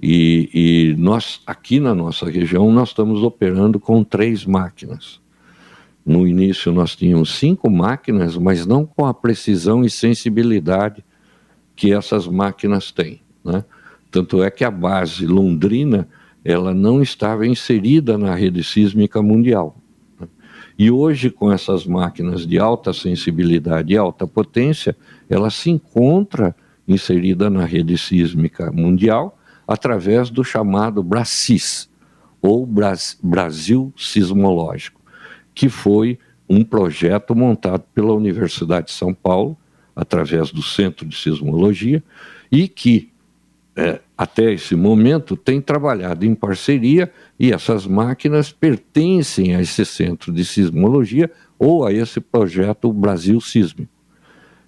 E, 0.00 0.50
e, 0.52 0.96
nós, 0.96 1.40
aqui 1.46 1.80
na 1.80 1.94
nossa 1.94 2.28
região, 2.30 2.70
nós 2.70 2.90
estamos 2.90 3.22
operando 3.22 3.80
com 3.80 4.04
três 4.04 4.44
máquinas. 4.44 5.20
No 6.04 6.26
início 6.26 6.70
nós 6.70 6.94
tínhamos 6.94 7.37
cinco 7.37 7.70
máquinas, 7.70 8.37
mas 8.37 8.66
não 8.66 8.87
com 8.87 9.06
a 9.06 9.14
precisão 9.14 9.85
e 9.85 9.90
sensibilidade 9.90 11.04
que 11.74 11.92
essas 11.92 12.28
máquinas 12.28 12.92
têm. 12.92 13.20
Né? 13.44 13.64
Tanto 14.11 14.42
é 14.42 14.50
que 14.50 14.64
a 14.64 14.70
base 14.70 15.26
londrina 15.26 16.09
ela 16.44 16.72
não 16.72 17.02
estava 17.02 17.44
inserida 17.44 18.16
na 18.16 18.35
rede 18.35 18.62
sísmica 18.62 19.20
mundial. 19.20 19.76
E 20.78 20.90
hoje, 20.90 21.30
com 21.30 21.50
essas 21.50 21.87
máquinas 21.87 22.46
de 22.46 22.59
alta 22.59 22.92
sensibilidade 22.92 23.92
e 23.92 23.96
alta 23.96 24.26
potência, 24.26 24.94
ela 25.28 25.50
se 25.50 25.70
encontra 25.70 26.54
inserida 26.87 27.50
na 27.50 27.64
rede 27.64 27.98
sísmica 27.98 28.70
mundial 28.70 29.37
através 29.66 30.31
do 30.31 30.44
chamado 30.44 31.02
BRACIS, 31.02 31.88
ou 32.40 32.68
Brasil 33.22 33.92
Sismológico, 33.96 35.00
que 35.55 35.68
foi 35.68 36.18
um 36.48 36.62
projeto 36.62 37.35
montado 37.35 37.83
pela 37.94 38.12
Universidade 38.12 38.87
de 38.87 38.92
São 38.92 39.12
Paulo, 39.12 39.57
através 39.94 40.52
do 40.52 40.62
Centro 40.62 41.07
de 41.07 41.16
Sismologia, 41.16 42.05
e 42.52 42.68
que, 42.68 43.11
é, 43.74 44.00
até 44.16 44.52
esse 44.52 44.76
momento, 44.76 45.37
tem 45.37 45.61
trabalhado 45.61 46.24
em 46.24 46.35
parceria, 46.35 47.12
e 47.40 47.52
essas 47.52 47.87
máquinas 47.87 48.52
pertencem 48.52 49.57
a 49.57 49.61
esse 49.61 49.85
Centro 49.85 50.33
de 50.33 50.44
Sismologia 50.44 51.31
ou 51.59 51.85
a 51.85 51.92
esse 51.92 52.20
projeto 52.20 52.92
Brasil 52.92 53.40
Sísmico. 53.40 53.90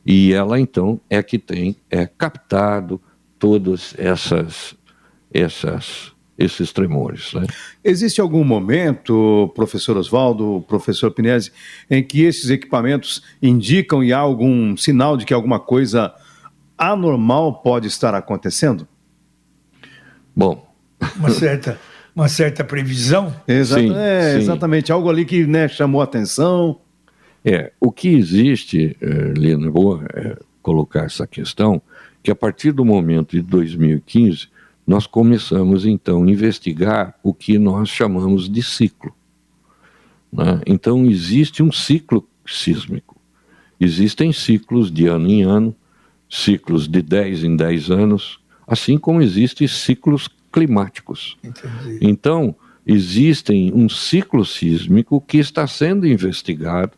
E 0.05 0.33
ela, 0.33 0.59
então, 0.59 0.99
é 1.09 1.23
que 1.23 1.39
tem 1.39 1.77
é, 1.91 2.07
captado 2.07 3.01
todas 3.39 3.95
essas, 3.99 4.75
essas 5.33 6.17
esses 6.39 6.73
tremores. 6.73 7.35
Né? 7.35 7.47
Existe 7.83 8.21
algum 8.21 8.45
momento, 8.45 9.51
professor 9.57 9.97
Oswaldo, 9.97 10.65
professor 10.69 11.11
Pinese, 11.11 11.51
em 11.91 12.03
que 12.03 12.23
esses 12.23 12.49
equipamentos 12.49 13.23
indicam 13.43 14.05
e 14.05 14.13
há 14.13 14.19
algum 14.19 14.77
sinal 14.77 15.17
de 15.17 15.27
que 15.27 15.35
alguma 15.35 15.59
coisa 15.59 16.15
anormal 16.79 17.61
pode 17.61 17.89
estar 17.89 18.15
acontecendo? 18.15 18.87
Bom. 20.35 20.65
Uma 21.17 21.31
certa, 21.31 21.81
uma 22.15 22.29
certa 22.29 22.63
previsão? 22.63 23.35
Exato, 23.49 23.83
sim, 23.83 23.93
é, 23.97 24.35
sim. 24.35 24.39
Exatamente, 24.39 24.93
algo 24.93 25.11
ali 25.11 25.25
que 25.25 25.45
né, 25.45 25.67
chamou 25.67 26.01
atenção. 26.01 26.79
É, 27.45 27.73
o 27.81 27.91
que 27.91 28.09
existe, 28.15 28.97
é, 29.01 29.33
Lino, 29.37 29.73
vou 29.73 30.01
é, 30.15 30.37
colocar 30.63 31.05
essa 31.05 31.27
questão, 31.27 31.83
que 32.23 32.31
a 32.31 32.35
partir 32.35 32.71
do 32.71 32.85
momento 32.85 33.33
de 33.33 33.43
2015 33.43 34.49
nós 34.89 35.07
começamos 35.07 35.85
então 35.85 36.25
a 36.25 36.31
investigar 36.31 37.15
o 37.23 37.35
que 37.35 37.59
nós 37.59 37.91
chamamos 37.91 38.49
de 38.49 38.63
ciclo. 38.63 39.15
Né? 40.33 40.63
Então, 40.67 41.05
existe 41.05 41.63
um 41.63 41.71
ciclo 41.71 42.27
sísmico. 42.47 43.21
Existem 43.79 44.33
ciclos 44.33 44.91
de 44.91 45.07
ano 45.07 45.29
em 45.29 45.43
ano, 45.43 45.77
ciclos 46.27 46.89
de 46.89 47.03
10 47.03 47.45
em 47.45 47.55
10 47.55 47.91
anos, 47.91 48.41
assim 48.67 48.97
como 48.97 49.21
existem 49.21 49.69
ciclos 49.69 50.27
climáticos. 50.51 51.37
Entendi. 51.45 51.99
Então, 52.01 52.57
existem 52.87 53.71
um 53.75 53.91
ciclo 53.91 54.43
sísmico 54.43 55.21
que 55.21 55.37
está 55.37 55.67
sendo 55.67 56.07
investigado 56.07 56.93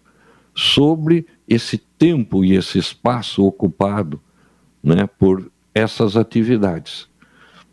sobre 0.55 1.27
esse 1.49 1.77
tempo 1.77 2.45
e 2.45 2.55
esse 2.55 2.79
espaço 2.79 3.45
ocupado 3.45 4.21
né, 4.81 5.09
por 5.19 5.51
essas 5.75 6.17
atividades 6.17 7.10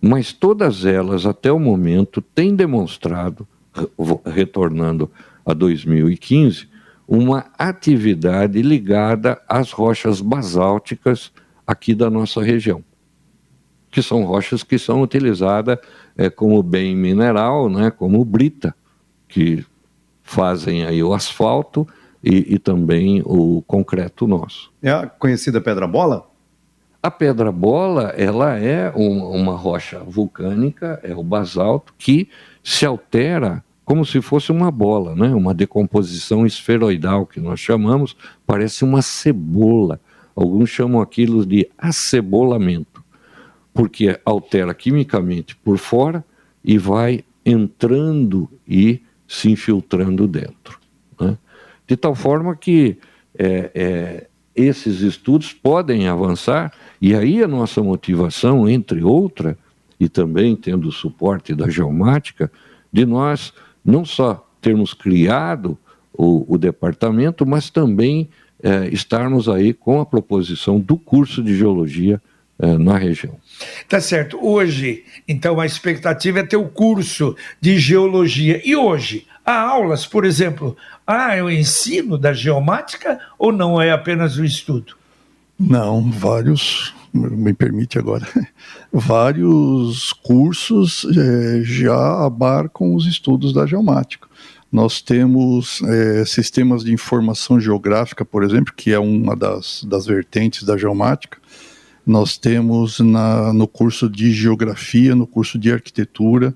mas 0.01 0.31
todas 0.33 0.85
elas, 0.85 1.25
até 1.25 1.51
o 1.51 1.59
momento, 1.59 2.21
têm 2.21 2.55
demonstrado, 2.55 3.47
retornando 4.25 5.09
a 5.45 5.53
2015, 5.53 6.67
uma 7.07 7.45
atividade 7.57 8.61
ligada 8.61 9.41
às 9.47 9.71
rochas 9.71 10.19
basálticas 10.19 11.31
aqui 11.65 11.95
da 11.95 12.09
nossa 12.09 12.41
região, 12.41 12.83
que 13.89 14.01
são 14.01 14.23
rochas 14.23 14.63
que 14.63 14.77
são 14.77 15.01
utilizadas 15.01 15.77
é, 16.17 16.29
como 16.29 16.61
bem 16.61 16.95
mineral, 16.95 17.69
né, 17.69 17.89
como 17.89 18.23
brita, 18.25 18.75
que 19.27 19.65
fazem 20.21 20.85
aí 20.85 21.01
o 21.01 21.13
asfalto 21.13 21.87
e, 22.23 22.55
e 22.55 22.59
também 22.59 23.21
o 23.25 23.63
concreto 23.65 24.27
nosso. 24.27 24.71
É 24.81 24.91
a 24.91 25.07
conhecida 25.07 25.61
pedra 25.61 25.87
bola? 25.87 26.26
A 27.01 27.11
pedra 27.11 27.51
bola, 27.51 28.13
ela 28.17 28.57
é 28.57 28.91
uma, 28.95 29.27
uma 29.27 29.55
rocha 29.55 29.99
vulcânica, 29.99 30.99
é 31.03 31.15
o 31.15 31.23
basalto, 31.23 31.93
que 31.97 32.27
se 32.63 32.85
altera 32.85 33.63
como 33.87 34.05
se 34.05 34.21
fosse 34.21 34.51
uma 34.51 34.69
bola, 34.69 35.15
né? 35.15 35.29
uma 35.29 35.53
decomposição 35.53 36.45
esferoidal 36.45 37.25
que 37.25 37.39
nós 37.39 37.57
chamamos, 37.57 38.17
parece 38.45 38.83
uma 38.83 39.01
cebola. 39.01 39.97
Alguns 40.35 40.69
chamam 40.69 40.99
aquilo 40.99 41.45
de 41.45 41.69
acebolamento, 41.77 43.01
porque 43.73 44.19
altera 44.25 44.73
quimicamente 44.73 45.55
por 45.55 45.77
fora 45.77 46.25
e 46.61 46.77
vai 46.77 47.23
entrando 47.45 48.49
e 48.67 49.01
se 49.25 49.49
infiltrando 49.49 50.27
dentro. 50.27 50.79
Né? 51.17 51.37
De 51.87 51.95
tal 51.95 52.13
forma 52.13 52.57
que 52.57 52.97
é, 53.39 53.71
é, 53.73 54.27
esses 54.53 54.99
estudos 54.99 55.53
podem 55.53 56.09
avançar, 56.09 56.73
e 57.01 57.15
aí 57.15 57.43
a 57.43 57.47
nossa 57.47 57.81
motivação, 57.81 58.67
entre 58.67 59.03
outra, 59.03 59.57
e 59.99 60.07
também 60.07 60.55
tendo 60.55 60.89
o 60.89 60.91
suporte 60.91 61.53
da 61.53 61.69
geomática, 61.69 62.51
de 62.91 63.05
nós 63.05 63.53
não 63.83 64.05
só 64.05 64.47
termos 64.61 64.93
criado 64.93 65.77
o, 66.13 66.53
o 66.53 66.57
departamento, 66.57 67.45
mas 67.45 67.69
também 67.69 68.29
é, 68.61 68.87
estarmos 68.87 69.47
aí 69.47 69.73
com 69.73 69.99
a 69.99 70.05
proposição 70.05 70.79
do 70.79 70.97
curso 70.97 71.43
de 71.43 71.55
geologia 71.55 72.21
é, 72.59 72.77
na 72.77 72.97
região. 72.97 73.35
Tá 73.87 74.01
certo. 74.01 74.39
Hoje, 74.41 75.03
então, 75.27 75.59
a 75.59 75.65
expectativa 75.65 76.39
é 76.39 76.43
ter 76.43 76.57
o 76.57 76.67
curso 76.67 77.35
de 77.61 77.77
geologia. 77.77 78.61
E 78.65 78.75
hoje, 78.75 79.27
há 79.45 79.59
aulas, 79.59 80.05
por 80.05 80.25
exemplo, 80.25 80.75
há 81.05 81.35
o 81.43 81.51
ensino 81.51 82.17
da 82.17 82.33
geomática 82.33 83.19
ou 83.37 83.51
não 83.51 83.79
é 83.79 83.91
apenas 83.91 84.37
o 84.37 84.43
estudo? 84.43 84.95
Não, 85.59 86.11
vários, 86.11 86.93
me 87.11 87.53
permite 87.53 87.97
agora, 87.97 88.27
vários 88.91 90.13
cursos 90.13 91.05
é, 91.05 91.61
já 91.63 92.25
abarcam 92.25 92.93
os 92.93 93.07
estudos 93.07 93.53
da 93.53 93.65
geomática. 93.65 94.27
Nós 94.71 95.01
temos 95.01 95.81
é, 95.83 96.25
sistemas 96.25 96.83
de 96.83 96.93
informação 96.93 97.59
geográfica, 97.59 98.23
por 98.23 98.43
exemplo, 98.43 98.73
que 98.75 98.91
é 98.91 98.99
uma 98.99 99.35
das, 99.35 99.83
das 99.85 100.05
vertentes 100.05 100.63
da 100.63 100.77
geomática, 100.77 101.39
nós 102.05 102.37
temos 102.37 102.99
na, 102.99 103.51
no 103.51 103.67
curso 103.67 104.09
de 104.09 104.31
geografia, 104.31 105.13
no 105.13 105.27
curso 105.27 105.57
de 105.57 105.71
arquitetura, 105.71 106.55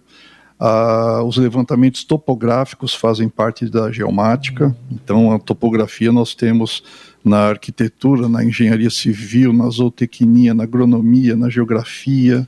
os 1.26 1.38
levantamentos 1.38 2.04
topográficos 2.04 2.94
fazem 2.94 3.28
parte 3.28 3.68
da 3.68 3.92
geomática, 3.92 4.76
então 4.92 5.32
a 5.34 5.40
topografia 5.40 6.12
nós 6.12 6.36
temos 6.36 6.84
na 7.24 7.50
arquitetura, 7.50 8.28
na 8.28 8.44
engenharia 8.44 8.90
civil, 8.90 9.54
na 9.54 9.70
zootecnia, 9.70 10.54
na 10.54 10.64
agronomia, 10.64 11.36
na 11.36 11.50
geografia, 11.50 12.48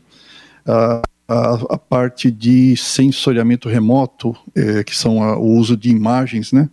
a, 0.65 1.01
a, 1.27 1.53
a 1.75 1.77
parte 1.77 2.31
de 2.31 2.75
sensoriamento 2.75 3.69
remoto, 3.69 4.35
é, 4.55 4.83
que 4.83 4.95
são 4.95 5.23
a, 5.23 5.37
o 5.37 5.57
uso 5.57 5.77
de 5.77 5.89
imagens, 5.89 6.51
né? 6.51 6.69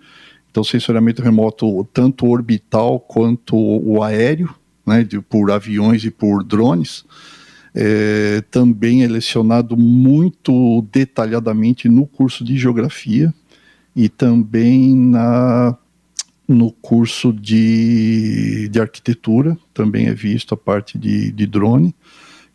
Então, 0.50 0.64
sensoriamento 0.64 1.22
remoto, 1.22 1.84
tanto 1.92 2.26
orbital 2.26 2.98
quanto 2.98 3.56
o 3.56 4.02
aéreo, 4.02 4.52
né, 4.84 5.04
de, 5.04 5.20
por 5.20 5.50
aviões 5.52 6.04
e 6.04 6.10
por 6.10 6.42
drones, 6.42 7.04
é, 7.72 8.42
também 8.50 9.04
é 9.04 9.06
lecionado 9.06 9.76
muito 9.76 10.84
detalhadamente 10.90 11.88
no 11.88 12.04
curso 12.04 12.42
de 12.42 12.58
geografia 12.58 13.32
e 13.94 14.08
também 14.08 14.94
na, 14.94 15.76
no 16.54 16.72
curso 16.72 17.32
de, 17.32 18.68
de 18.68 18.80
arquitetura, 18.80 19.56
também 19.72 20.06
é 20.06 20.14
visto 20.14 20.52
a 20.52 20.56
parte 20.56 20.98
de, 20.98 21.30
de 21.30 21.46
drone. 21.46 21.94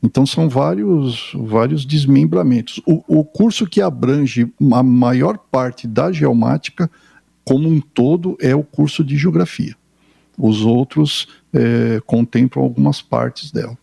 Então 0.03 0.25
são 0.25 0.49
vários, 0.49 1.31
vários 1.33 1.85
desmembramentos. 1.85 2.81
O, 2.85 3.19
o 3.19 3.23
curso 3.23 3.65
que 3.65 3.81
abrange 3.81 4.51
a 4.71 4.83
maior 4.83 5.37
parte 5.37 5.87
da 5.87 6.11
geomática, 6.11 6.91
como 7.43 7.69
um 7.69 7.79
todo, 7.79 8.37
é 8.41 8.53
o 8.53 8.63
curso 8.63 9.03
de 9.03 9.17
geografia. 9.17 9.75
Os 10.37 10.61
outros 10.61 11.27
é, 11.53 12.01
contemplam 12.05 12.63
algumas 12.63 13.01
partes 13.01 13.51
dela. 13.51 13.77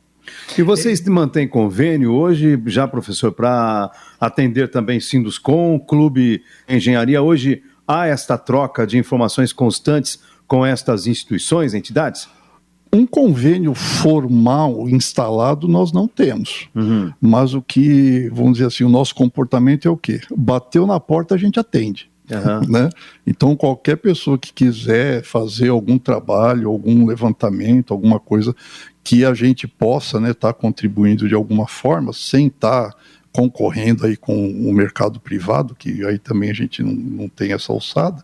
E 0.57 0.63
vocês 0.63 1.01
mantêm 1.07 1.49
convênio 1.49 2.13
hoje, 2.13 2.61
já 2.67 2.87
professor, 2.87 3.33
para 3.33 3.91
atender 4.21 4.71
também 4.71 5.01
Sinduscom, 5.01 5.79
Clube 5.81 6.43
Engenharia? 6.69 7.23
Hoje 7.23 7.63
há 7.93 8.07
esta 8.07 8.39
troca 8.39 8.87
de 8.87 8.99
informações 8.99 9.53
constantes 9.53 10.19
com 10.47 10.65
estas 10.65 11.07
instituições, 11.07 11.75
entidades? 11.75 12.29
Um 12.95 13.07
convênio 13.07 13.75
formal 13.75 14.89
instalado 14.89 15.67
nós 15.67 15.93
não 15.93 16.07
temos. 16.07 16.69
Uhum. 16.75 17.13
Mas 17.21 17.55
o 17.55 17.63
que, 17.63 18.29
vamos 18.33 18.55
dizer 18.55 18.67
assim, 18.67 18.85
o 18.85 18.89
nosso 18.89 19.15
comportamento 19.15 19.89
é 19.89 19.91
o 19.91 19.97
quê? 19.97 20.21
Bateu 20.37 20.87
na 20.87 21.01
porta, 21.01 21.35
a 21.35 21.39
gente 21.39 21.59
atende. 21.59 22.11
Uhum. 22.31 22.71
Né? 22.71 22.91
Então, 23.27 23.57
qualquer 23.57 23.97
pessoa 23.97 24.39
que 24.39 24.53
quiser 24.53 25.23
fazer 25.25 25.69
algum 25.69 25.99
trabalho, 25.99 26.69
algum 26.69 27.07
levantamento, 27.07 27.93
alguma 27.93 28.21
coisa 28.21 28.55
que 29.03 29.25
a 29.25 29.35
gente 29.35 29.67
possa 29.67 30.19
estar 30.19 30.21
né, 30.21 30.35
tá 30.35 30.53
contribuindo 30.53 31.29
de 31.29 31.35
alguma 31.35 31.67
forma, 31.67 32.13
sem 32.13 32.47
estar 32.47 32.91
tá 32.91 32.97
concorrendo 33.33 34.07
aí 34.07 34.17
com 34.17 34.35
o 34.35 34.73
mercado 34.73 35.19
privado, 35.19 35.75
que 35.75 36.05
aí 36.05 36.19
também 36.19 36.51
a 36.51 36.55
gente 36.55 36.83
não, 36.83 36.93
não 36.93 37.29
tem 37.29 37.53
essa 37.53 37.73
alçada, 37.73 38.23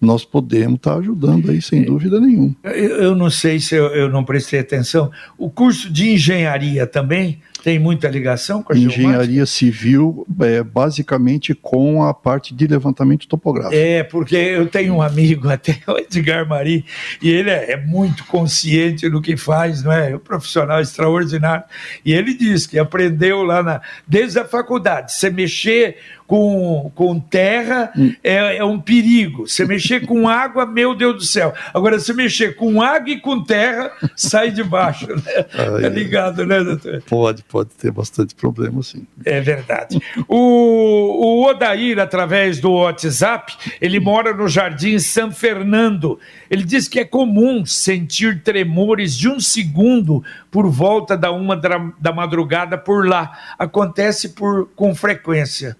nós 0.00 0.24
podemos 0.24 0.76
estar 0.76 0.92
tá 0.92 0.98
ajudando 0.98 1.50
aí, 1.50 1.60
sem 1.60 1.82
dúvida 1.82 2.20
nenhuma. 2.20 2.54
Eu 2.62 3.16
não 3.16 3.30
sei 3.30 3.58
se 3.58 3.74
eu, 3.74 3.86
eu, 3.86 4.08
não 4.08 4.24
prestei 4.24 4.60
atenção. 4.60 5.10
O 5.38 5.50
curso 5.50 5.90
de 5.90 6.10
engenharia 6.10 6.86
também 6.86 7.40
tem 7.64 7.78
muita 7.78 8.10
ligação 8.10 8.62
com 8.62 8.74
a 8.74 8.76
Engenharia 8.76 9.46
civil, 9.46 10.26
é, 10.42 10.62
basicamente 10.62 11.54
com 11.54 12.02
a 12.02 12.12
parte 12.12 12.54
de 12.54 12.66
levantamento 12.66 13.26
topográfico. 13.26 13.74
É, 13.74 14.02
porque 14.02 14.36
eu 14.36 14.66
tenho 14.66 14.96
um 14.96 15.00
amigo, 15.00 15.48
até 15.48 15.78
o 15.86 15.96
Edgar 15.96 16.46
Mari, 16.46 16.84
e 17.22 17.30
ele 17.30 17.48
é, 17.48 17.72
é 17.72 17.76
muito 17.78 18.26
consciente 18.26 19.08
do 19.08 19.22
que 19.22 19.34
faz, 19.34 19.82
não 19.82 19.90
é? 19.90 20.10
É 20.10 20.16
um 20.16 20.18
profissional 20.18 20.78
extraordinário. 20.78 21.64
E 22.04 22.12
ele 22.12 22.34
diz 22.34 22.66
que 22.66 22.78
aprendeu 22.78 23.42
lá 23.42 23.62
na, 23.62 23.80
desde 24.06 24.38
a 24.38 24.44
faculdade, 24.44 25.14
você 25.14 25.30
mexer 25.30 25.96
com, 26.26 26.90
com 26.94 27.20
terra 27.20 27.92
hum. 27.96 28.14
é, 28.22 28.56
é, 28.56 28.64
um 28.64 28.80
perigo. 28.80 29.46
Você 29.46 29.64
mexer 29.66 30.06
com 30.06 30.28
água, 30.28 30.64
meu 30.64 30.94
Deus 30.94 31.16
do 31.16 31.24
céu. 31.24 31.52
Agora, 31.72 31.98
se 31.98 32.12
mexer 32.12 32.56
com 32.56 32.80
água 32.80 33.10
e 33.10 33.20
com 33.20 33.42
terra, 33.42 33.92
sai 34.16 34.50
de 34.50 34.62
baixo. 34.62 35.06
Né? 35.08 35.42
Tá 35.42 35.88
ligado, 35.88 36.46
né, 36.46 36.62
doutor? 36.62 37.02
Pode, 37.08 37.42
pode 37.44 37.70
ter 37.70 37.90
bastante 37.90 38.34
problema, 38.34 38.82
sim. 38.82 39.06
É 39.24 39.40
verdade. 39.40 40.00
O, 40.26 40.36
o 40.36 41.46
Odair, 41.46 41.98
através 41.98 42.58
do 42.58 42.72
WhatsApp, 42.72 43.54
ele 43.80 44.00
mora 44.00 44.32
no 44.32 44.48
Jardim 44.48 44.98
São 44.98 45.30
Fernando. 45.30 46.18
Ele 46.50 46.64
diz 46.64 46.88
que 46.88 47.00
é 47.00 47.04
comum 47.04 47.64
sentir 47.66 48.42
tremores 48.42 49.16
de 49.16 49.28
um 49.28 49.38
segundo 49.38 50.24
por 50.50 50.68
volta 50.68 51.16
da 51.16 51.30
uma 51.32 51.56
da 51.56 52.12
madrugada 52.12 52.78
por 52.78 53.06
lá. 53.06 53.38
Acontece 53.58 54.30
por, 54.30 54.68
com 54.74 54.94
frequência. 54.94 55.76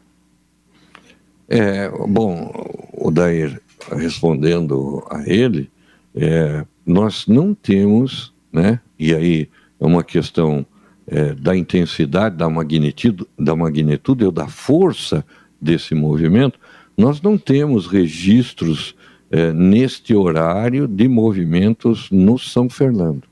É, 1.56 1.88
bom, 1.88 2.50
o 2.92 3.12
Dair, 3.12 3.62
respondendo 3.92 5.06
a 5.08 5.22
ele, 5.24 5.70
é, 6.12 6.66
nós 6.84 7.28
não 7.28 7.54
temos, 7.54 8.34
né, 8.52 8.80
e 8.98 9.14
aí 9.14 9.48
é 9.78 9.86
uma 9.86 10.02
questão 10.02 10.66
é, 11.06 11.32
da 11.32 11.56
intensidade, 11.56 12.36
da 12.36 12.50
magnitude, 12.50 13.24
da 13.38 13.54
magnitude 13.54 14.24
ou 14.24 14.32
da 14.32 14.48
força 14.48 15.24
desse 15.60 15.94
movimento, 15.94 16.58
nós 16.98 17.22
não 17.22 17.38
temos 17.38 17.86
registros 17.86 18.96
é, 19.30 19.52
neste 19.52 20.12
horário 20.12 20.88
de 20.88 21.06
movimentos 21.06 22.10
no 22.10 22.36
São 22.36 22.68
Fernando. 22.68 23.28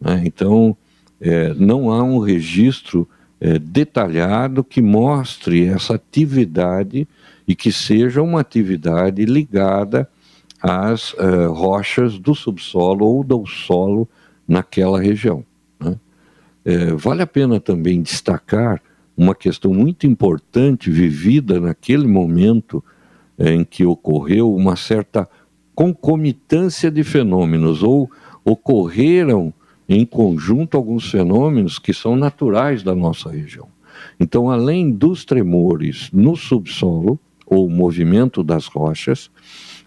Né? 0.00 0.22
Então, 0.24 0.76
é, 1.20 1.52
não 1.54 1.90
há 1.90 2.04
um 2.04 2.20
registro 2.20 3.08
é, 3.40 3.58
detalhado 3.58 4.62
que 4.62 4.80
mostre 4.80 5.64
essa 5.64 5.96
atividade 5.96 7.08
e 7.46 7.54
que 7.54 7.72
seja 7.72 8.22
uma 8.22 8.40
atividade 8.40 9.24
ligada 9.24 10.08
às 10.60 11.12
uh, 11.14 11.52
rochas 11.52 12.18
do 12.18 12.34
subsolo 12.34 13.04
ou 13.04 13.24
do 13.24 13.46
solo 13.46 14.08
naquela 14.46 15.00
região. 15.00 15.44
Né? 15.80 15.96
É, 16.64 16.92
vale 16.92 17.22
a 17.22 17.26
pena 17.26 17.58
também 17.58 18.00
destacar 18.00 18.80
uma 19.16 19.34
questão 19.34 19.74
muito 19.74 20.06
importante 20.06 20.90
vivida 20.90 21.60
naquele 21.60 22.06
momento 22.06 22.82
é, 23.38 23.52
em 23.52 23.64
que 23.64 23.84
ocorreu 23.84 24.54
uma 24.54 24.76
certa 24.76 25.28
concomitância 25.74 26.90
de 26.90 27.02
fenômenos, 27.02 27.82
ou 27.82 28.10
ocorreram 28.44 29.52
em 29.88 30.04
conjunto 30.04 30.76
alguns 30.76 31.10
fenômenos 31.10 31.78
que 31.78 31.92
são 31.92 32.14
naturais 32.14 32.82
da 32.82 32.94
nossa 32.94 33.30
região. 33.30 33.68
Então, 34.18 34.50
além 34.50 34.90
dos 34.90 35.24
tremores 35.24 36.10
no 36.12 36.36
subsolo, 36.36 37.18
ou 37.46 37.68
movimento 37.68 38.42
das 38.42 38.66
rochas, 38.66 39.30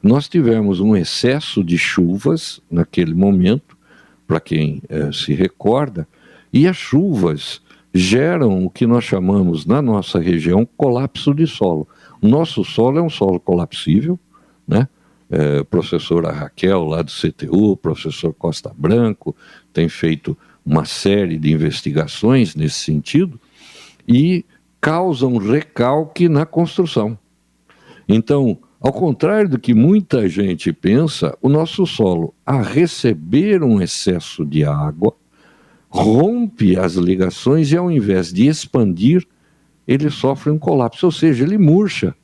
nós 0.02 0.28
tivemos 0.28 0.80
um 0.80 0.96
excesso 0.96 1.64
de 1.64 1.78
chuvas 1.78 2.62
naquele 2.70 3.14
momento, 3.14 3.76
para 4.28 4.40
quem 4.40 4.82
eh, 4.90 5.12
se 5.12 5.34
recorda, 5.34 6.08
e 6.52 6.68
as 6.68 6.78
chuvas 6.78 7.62
geram 7.94 8.66
o 8.66 8.70
que 8.70 8.86
nós 8.86 9.06
chamamos 9.06 9.66
na 9.66 9.82
nossa 9.82 10.20
região 10.20 10.68
colapso 10.76 11.34
de 11.34 11.48
solo. 11.48 11.88
Nosso 12.22 12.64
solo 12.64 13.00
é 13.00 13.02
um 13.02 13.10
solo 13.10 13.40
colapsível, 13.40 14.20
né? 14.68 14.88
É, 15.30 15.64
professora 15.64 16.32
Raquel, 16.32 16.84
lá 16.84 17.02
do 17.02 17.12
CTU, 17.12 17.76
professor 17.78 18.34
Costa 18.34 18.72
Branco, 18.78 19.36
tem 19.74 19.90
feito 19.90 20.38
uma 20.64 20.86
série 20.86 21.38
de 21.38 21.52
investigações 21.52 22.54
nesse 22.56 22.80
sentido 22.80 23.40
e 24.08 24.46
causa 24.80 25.26
um 25.26 25.38
recalque 25.38 26.30
na 26.30 26.46
construção. 26.46 27.18
Então, 28.08 28.58
ao 28.80 28.94
contrário 28.94 29.50
do 29.50 29.60
que 29.60 29.74
muita 29.74 30.30
gente 30.30 30.72
pensa, 30.72 31.38
o 31.42 31.50
nosso 31.50 31.86
solo, 31.86 32.34
a 32.46 32.62
receber 32.62 33.64
um 33.64 33.82
excesso 33.82 34.46
de 34.46 34.64
água, 34.64 35.14
rompe 35.90 36.78
as 36.78 36.96
ligações 36.96 37.72
e, 37.72 37.78
ao 37.78 37.90
invés 37.90 38.32
de 38.32 38.48
expandir, 38.48 39.26
ele 39.88 40.10
sofre 40.10 40.52
um 40.52 40.58
colapso, 40.58 41.06
ou 41.06 41.12
seja, 41.12 41.44
ele 41.44 41.58
murcha. 41.58 42.16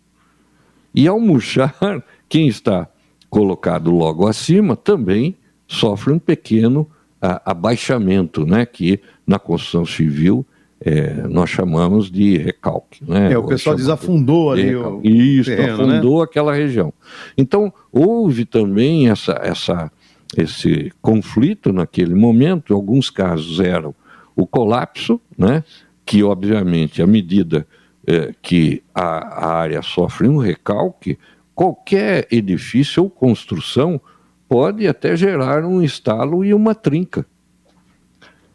E 0.94 1.08
ao 1.08 1.20
murchar, 1.20 1.76
quem 2.28 2.48
está 2.48 2.88
colocado 3.30 3.91
logo 3.91 4.28
acima 4.28 4.76
também 4.76 5.38
sofre 5.67 6.12
um 6.12 6.20
pequeno 6.20 6.89
abaixamento, 7.22 8.46
né, 8.46 8.65
que 8.65 9.00
na 9.26 9.38
construção 9.38 9.86
civil 9.86 10.46
é, 10.84 11.28
nós 11.28 11.50
chamamos 11.50 12.10
de 12.10 12.38
recalque. 12.38 13.04
Né? 13.08 13.34
É, 13.34 13.38
o 13.38 13.44
pessoal 13.44 13.76
desafundou 13.76 14.52
ali 14.52 14.76
o 14.76 15.00
Isso, 15.04 15.50
terreno, 15.52 15.86
né? 15.86 15.98
afundou 15.98 16.17
né? 16.17 16.24
aquela 16.24 16.54
região. 16.54 16.91
Então, 17.38 17.72
houve 17.91 18.46
também 18.46 19.10
essa, 19.10 19.39
essa, 19.44 19.91
esse 20.36 20.91
conflito 21.02 21.72
naquele 21.72 22.15
momento, 22.15 22.74
em 22.74 22.76
alguns 22.76 23.12
casos 23.12 23.60
eram 23.60 23.94
o 24.36 24.48
colapso, 24.48 25.22
né? 25.38 25.63
que 26.04 26.24
obviamente, 26.24 27.02
à 27.02 27.08
medida 27.08 27.67
é, 28.08 28.34
que 28.41 28.82
a, 28.94 29.46
a 29.46 29.54
área 29.54 29.84
sofre 29.84 30.28
um 30.28 30.38
recalque, 30.38 31.17
qualquer 31.54 32.28
edifício 32.32 33.04
ou 33.04 33.10
construção 33.10 34.02
pode 34.50 34.88
até 34.88 35.15
gerar 35.15 35.63
um 35.63 35.82
estalo 35.82 36.44
e 36.44 36.56
uma 36.56 36.74
trinca. 36.74 37.24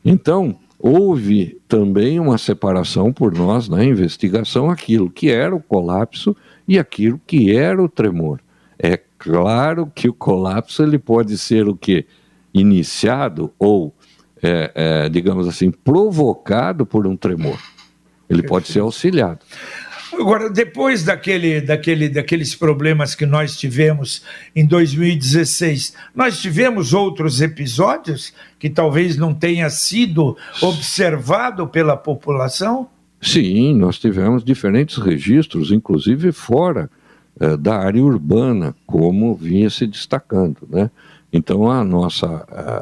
Então, 0.04 0.58
houve 0.78 1.60
também 1.66 2.20
uma 2.20 2.38
separação 2.38 3.12
por 3.12 3.32
nós 3.32 3.68
na 3.68 3.84
investigação 3.84 4.70
aquilo 4.70 5.10
que 5.10 5.30
era 5.30 5.54
o 5.54 5.62
colapso 5.62 6.36
e 6.66 6.78
aquilo 6.78 7.20
que 7.26 7.56
era 7.56 7.82
o 7.82 7.88
tremor. 7.88 8.40
É 8.78 8.98
claro 9.18 9.90
que 9.94 10.08
o 10.08 10.14
colapso 10.14 10.82
ele 10.82 10.98
pode 10.98 11.38
ser 11.38 11.68
o 11.68 11.76
que 11.76 12.06
iniciado 12.52 13.52
ou 13.58 13.94
é, 14.42 14.70
é, 14.74 15.08
digamos 15.08 15.48
assim 15.48 15.70
provocado 15.70 16.84
por 16.84 17.06
um 17.06 17.16
tremor. 17.16 17.58
Ele 18.28 18.42
pode 18.42 18.68
ser 18.68 18.80
auxiliado. 18.80 19.40
Agora, 20.18 20.48
depois 20.48 21.04
daquele, 21.04 21.60
daquele, 21.60 22.08
daqueles 22.08 22.54
problemas 22.54 23.14
que 23.14 23.26
nós 23.26 23.56
tivemos 23.56 24.22
em 24.54 24.64
2016, 24.64 25.94
nós 26.14 26.40
tivemos 26.40 26.94
outros 26.94 27.42
episódios 27.42 28.32
que 28.58 28.70
talvez 28.70 29.18
não 29.18 29.34
tenha 29.34 29.68
sido 29.68 30.36
observado 30.62 31.68
pela 31.68 31.96
população? 31.96 32.88
Sim, 33.20 33.74
nós 33.74 33.98
tivemos 33.98 34.42
diferentes 34.42 34.96
registros, 34.96 35.70
inclusive 35.70 36.32
fora 36.32 36.90
eh, 37.38 37.56
da 37.56 37.76
área 37.76 38.02
urbana, 38.02 38.74
como 38.86 39.34
vinha 39.34 39.68
se 39.68 39.86
destacando. 39.86 40.66
Né? 40.68 40.90
Então, 41.30 41.70
a 41.70 41.84
nossa 41.84 42.26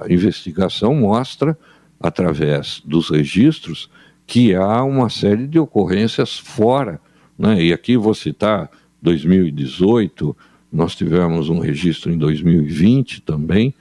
a 0.05 0.12
investigação 0.12 0.95
mostra, 0.95 1.59
através 2.01 2.80
dos 2.85 3.11
registros, 3.11 3.91
que 4.24 4.55
há 4.55 4.85
uma 4.85 5.11
série 5.11 5.49
de 5.49 5.59
ocorrências 5.59 6.39
fora 6.39 7.01
né? 7.39 7.62
E 7.62 7.72
aqui 7.72 7.97
vou 7.97 8.14
citar 8.14 8.70
2018, 9.03 10.37
nós 10.72 10.95
tivemos 10.95 11.49
um 11.49 11.59
registro 11.59 12.12
em 12.12 12.18
2020 12.18 13.22
também, 13.22 13.74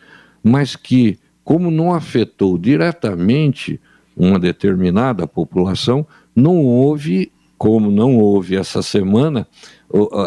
mas 0.43 0.75
que, 0.75 1.17
como 1.43 1.71
não 1.71 1.93
afetou 1.93 2.57
diretamente 2.57 3.79
uma 4.15 4.37
determinada 4.37 5.25
população, 5.25 6.05
não 6.35 6.57
houve, 6.63 7.31
como 7.57 7.89
não 7.89 8.17
houve 8.17 8.55
essa 8.55 8.81
semana, 8.81 9.47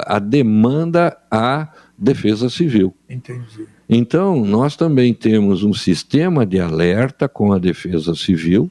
a 0.06 0.18
demanda 0.18 1.16
à 1.30 1.68
defesa 1.96 2.48
civil. 2.48 2.94
Entendi. 3.08 3.66
Então, 3.88 4.44
nós 4.44 4.76
também 4.76 5.14
temos 5.14 5.62
um 5.62 5.72
sistema 5.72 6.44
de 6.44 6.58
alerta 6.58 7.28
com 7.28 7.52
a 7.52 7.58
defesa 7.58 8.14
civil, 8.14 8.70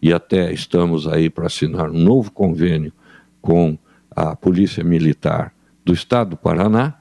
e 0.00 0.12
até 0.12 0.52
estamos 0.52 1.06
aí 1.06 1.28
para 1.28 1.46
assinar 1.46 1.90
um 1.90 1.98
novo 1.98 2.30
convênio 2.30 2.92
com 3.40 3.76
a 4.14 4.36
Polícia 4.36 4.84
Militar 4.84 5.52
do 5.84 5.92
Estado 5.92 6.30
do 6.30 6.36
Paraná, 6.36 6.94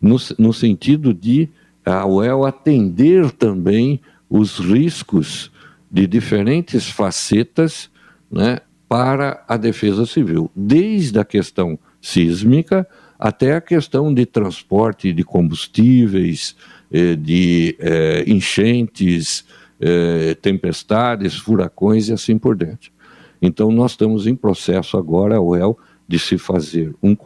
no, 0.00 0.16
no 0.38 0.52
sentido 0.52 1.14
de 1.14 1.48
a 1.84 2.04
UEL 2.04 2.44
atender 2.44 3.30
também 3.30 4.00
os 4.28 4.58
riscos 4.58 5.52
de 5.90 6.06
diferentes 6.06 6.88
facetas 6.88 7.88
né, 8.30 8.58
para 8.88 9.44
a 9.46 9.56
defesa 9.56 10.04
civil, 10.04 10.50
desde 10.54 11.18
a 11.18 11.24
questão 11.24 11.78
sísmica 12.00 12.86
até 13.18 13.54
a 13.54 13.60
questão 13.60 14.12
de 14.12 14.26
transporte 14.26 15.12
de 15.12 15.24
combustíveis, 15.24 16.54
eh, 16.92 17.16
de 17.16 17.76
eh, 17.80 18.24
enchentes, 18.26 19.44
eh, 19.80 20.36
tempestades, 20.40 21.34
furacões 21.34 22.08
e 22.08 22.12
assim 22.12 22.36
por 22.38 22.56
diante. 22.56 22.92
Então, 23.40 23.70
nós 23.70 23.92
estamos 23.92 24.26
em 24.26 24.34
processo 24.34 24.96
agora, 24.96 25.36
a 25.36 25.40
UEL, 25.40 25.78
de 26.08 26.18
se 26.18 26.38
fazer 26.38 26.94
um 27.02 27.16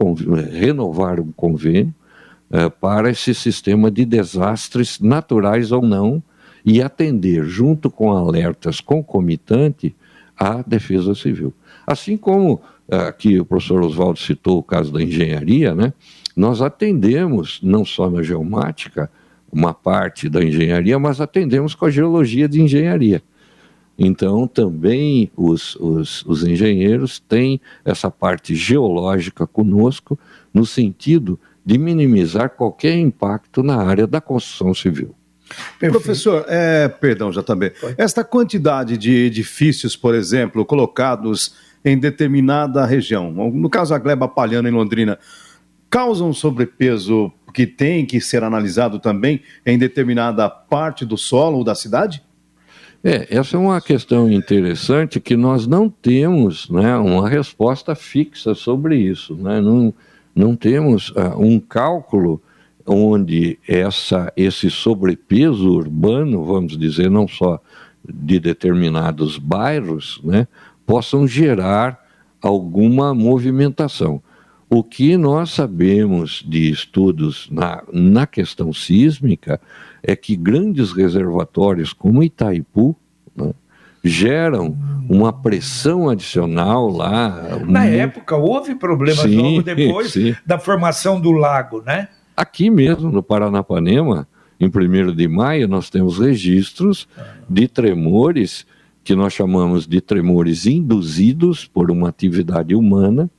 renovar 0.51 1.19
um 1.19 1.31
convênio 1.31 1.93
para 2.79 3.09
esse 3.09 3.33
sistema 3.33 3.89
de 3.89 4.03
desastres 4.05 4.99
naturais 4.99 5.71
ou 5.71 5.81
não 5.81 6.21
e 6.65 6.81
atender, 6.81 7.43
junto 7.45 7.89
com 7.89 8.11
alertas 8.11 8.81
concomitante, 8.81 9.95
a 10.37 10.61
defesa 10.61 11.15
civil. 11.15 11.53
Assim 11.85 12.17
como 12.17 12.61
aqui 12.89 13.39
o 13.39 13.45
professor 13.45 13.81
Oswaldo 13.81 14.19
citou 14.19 14.57
o 14.59 14.63
caso 14.63 14.91
da 14.91 15.01
engenharia, 15.01 15.73
né? 15.73 15.93
Nós 16.35 16.61
atendemos 16.61 17.59
não 17.61 17.85
só 17.85 18.09
na 18.09 18.23
geomática, 18.23 19.09
uma 19.51 19.73
parte 19.73 20.29
da 20.29 20.43
engenharia, 20.43 20.97
mas 20.97 21.19
atendemos 21.19 21.75
com 21.75 21.85
a 21.85 21.91
geologia 21.91 22.47
de 22.47 22.61
engenharia. 22.61 23.21
Então, 24.03 24.47
também 24.47 25.31
os, 25.37 25.75
os, 25.75 26.25
os 26.25 26.43
engenheiros 26.43 27.19
têm 27.19 27.61
essa 27.85 28.09
parte 28.09 28.55
geológica 28.55 29.45
conosco, 29.45 30.17
no 30.51 30.65
sentido 30.65 31.39
de 31.63 31.77
minimizar 31.77 32.49
qualquer 32.49 32.97
impacto 32.97 33.61
na 33.61 33.77
área 33.77 34.07
da 34.07 34.19
construção 34.19 34.73
civil. 34.73 35.13
Perfeito. 35.79 35.91
Professor, 35.91 36.45
é, 36.47 36.87
perdão 36.87 37.31
já 37.31 37.43
também. 37.43 37.71
Esta 37.95 38.23
quantidade 38.23 38.97
de 38.97 39.13
edifícios, 39.13 39.95
por 39.95 40.15
exemplo, 40.15 40.65
colocados 40.65 41.53
em 41.85 41.95
determinada 41.95 42.83
região, 42.85 43.31
no 43.31 43.69
caso 43.69 43.93
a 43.93 43.99
Gleba 43.99 44.27
Palhana 44.27 44.67
em 44.67 44.71
Londrina, 44.71 45.19
causam 45.91 46.33
sobrepeso 46.33 47.31
que 47.53 47.67
tem 47.67 48.03
que 48.03 48.19
ser 48.19 48.43
analisado 48.43 48.97
também 48.97 49.41
em 49.63 49.77
determinada 49.77 50.49
parte 50.49 51.05
do 51.05 51.17
solo 51.17 51.57
ou 51.57 51.63
da 51.63 51.75
cidade? 51.75 52.23
É, 53.03 53.35
essa 53.35 53.57
é 53.57 53.59
uma 53.59 53.81
questão 53.81 54.31
interessante 54.31 55.19
que 55.19 55.35
nós 55.35 55.65
não 55.65 55.89
temos 55.89 56.69
né, 56.69 56.95
uma 56.97 57.27
resposta 57.27 57.95
fixa 57.95 58.53
sobre 58.53 58.95
isso. 58.95 59.35
Né? 59.35 59.59
Não, 59.59 59.93
não 60.35 60.55
temos 60.55 61.09
uh, 61.09 61.35
um 61.39 61.59
cálculo 61.59 62.41
onde 62.85 63.57
essa, 63.67 64.31
esse 64.37 64.69
sobrepeso 64.69 65.69
urbano, 65.69 66.45
vamos 66.45 66.77
dizer, 66.77 67.09
não 67.09 67.27
só 67.27 67.59
de 68.07 68.39
determinados 68.39 69.37
bairros, 69.37 70.19
né, 70.23 70.47
possam 70.85 71.27
gerar 71.27 71.99
alguma 72.41 73.13
movimentação. 73.13 74.21
O 74.73 74.85
que 74.85 75.17
nós 75.17 75.51
sabemos 75.51 76.41
de 76.47 76.71
estudos 76.71 77.49
na, 77.51 77.83
na 77.91 78.25
questão 78.25 78.71
sísmica 78.71 79.59
é 80.01 80.15
que 80.15 80.33
grandes 80.33 80.93
reservatórios 80.93 81.91
como 81.91 82.23
Itaipu 82.23 82.95
né, 83.35 83.53
geram 84.01 84.77
uma 85.09 85.33
pressão 85.33 86.09
adicional 86.09 86.87
lá. 86.87 87.59
Na 87.67 87.85
época 87.85 88.37
houve 88.37 88.73
problemas 88.73 89.23
sim, 89.23 89.35
logo 89.35 89.61
depois 89.61 90.13
sim. 90.13 90.33
da 90.45 90.57
formação 90.57 91.19
do 91.19 91.33
lago, 91.33 91.81
né? 91.85 92.07
Aqui 92.37 92.69
mesmo 92.69 93.11
no 93.11 93.21
Paranapanema, 93.21 94.25
em 94.57 94.67
1 94.67 95.13
de 95.13 95.27
maio, 95.27 95.67
nós 95.67 95.89
temos 95.89 96.17
registros 96.17 97.09
de 97.49 97.67
tremores 97.67 98.65
que 99.03 99.15
nós 99.15 99.33
chamamos 99.33 99.85
de 99.85 99.99
tremores 99.99 100.65
induzidos 100.65 101.65
por 101.65 101.91
uma 101.91 102.07
atividade 102.07 102.73
humana, 102.73 103.29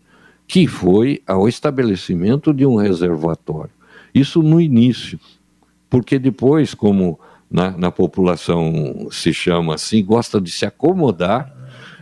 que 0.53 0.67
foi 0.67 1.23
ao 1.27 1.49
estabelecimento 1.49 2.53
de 2.53 2.67
um 2.67 2.75
reservatório. 2.75 3.71
Isso 4.15 4.43
no 4.43 4.61
início, 4.61 5.19
porque 5.89 6.19
depois, 6.19 6.75
como 6.75 7.19
na, 7.51 7.71
na 7.71 7.91
população 7.91 9.09
se 9.11 9.33
chama 9.33 9.77
assim, 9.77 10.05
gosta 10.05 10.39
de 10.39 10.51
se 10.51 10.67
acomodar, 10.67 11.51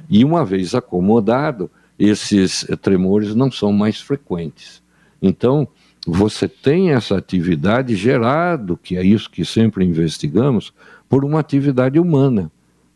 e 0.09 0.25
uma 0.25 0.45
vez 0.45 0.75
acomodado, 0.75 1.71
esses 1.97 2.67
tremores 2.83 3.37
não 3.37 3.53
são 3.53 3.73
mais 3.73 4.01
frequentes. 4.01 4.83
Então, 5.23 5.69
você 6.05 6.49
tem 6.49 6.91
essa 6.91 7.17
atividade 7.17 7.95
gerado, 7.95 8.77
que 8.77 8.97
é 8.97 9.05
isso 9.05 9.31
que 9.31 9.45
sempre 9.45 9.85
investigamos, 9.85 10.73
por 11.09 11.25
uma 11.25 11.39
atividade 11.39 12.01
humana 12.01 12.51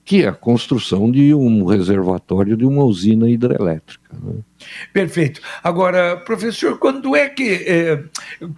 que 0.05 0.23
é 0.23 0.29
a 0.29 0.33
construção 0.33 1.11
de 1.11 1.35
um 1.35 1.65
reservatório 1.65 2.57
de 2.57 2.67
uma 2.67 2.85
usina 2.85 3.29
hidrelétrica. 3.29 4.15
Né? 4.23 4.35
Perfeito. 4.93 5.41
Agora, 5.63 6.17
professor, 6.19 6.79
quando 6.79 7.17
é 7.17 7.29
que. 7.29 7.65
Eh, 7.67 8.05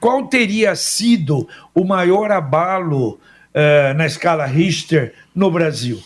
qual 0.00 0.26
teria 0.26 0.74
sido 0.74 1.48
o 1.74 1.84
maior 1.84 2.32
abalo 2.32 3.20
eh, 3.54 3.94
na 3.94 4.06
escala 4.06 4.44
Richter 4.44 5.14
no 5.34 5.50
Brasil? 5.50 6.02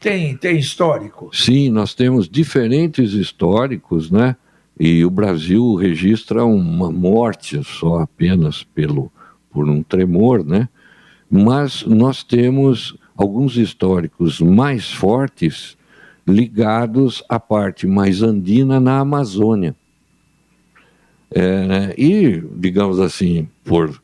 Tem, 0.00 0.36
tem 0.36 0.58
histórico? 0.58 1.30
Sim, 1.32 1.70
nós 1.70 1.94
temos 1.94 2.28
diferentes 2.28 3.12
históricos, 3.12 4.10
né? 4.10 4.34
E 4.78 5.04
o 5.04 5.10
Brasil 5.10 5.76
registra 5.76 6.44
uma 6.44 6.90
morte 6.90 7.62
só 7.62 8.00
apenas 8.00 8.64
pelo, 8.64 9.12
por 9.48 9.68
um 9.68 9.80
tremor, 9.80 10.44
né? 10.44 10.68
Mas 11.30 11.84
nós 11.84 12.24
temos 12.24 12.96
alguns 13.22 13.56
históricos 13.56 14.40
mais 14.40 14.92
fortes 14.92 15.76
ligados 16.26 17.22
à 17.28 17.38
parte 17.38 17.86
mais 17.86 18.22
andina 18.22 18.80
na 18.80 18.98
Amazônia. 18.98 19.74
É? 21.30 21.94
E, 21.96 22.42
digamos 22.56 23.00
assim, 23.00 23.48
por 23.64 24.02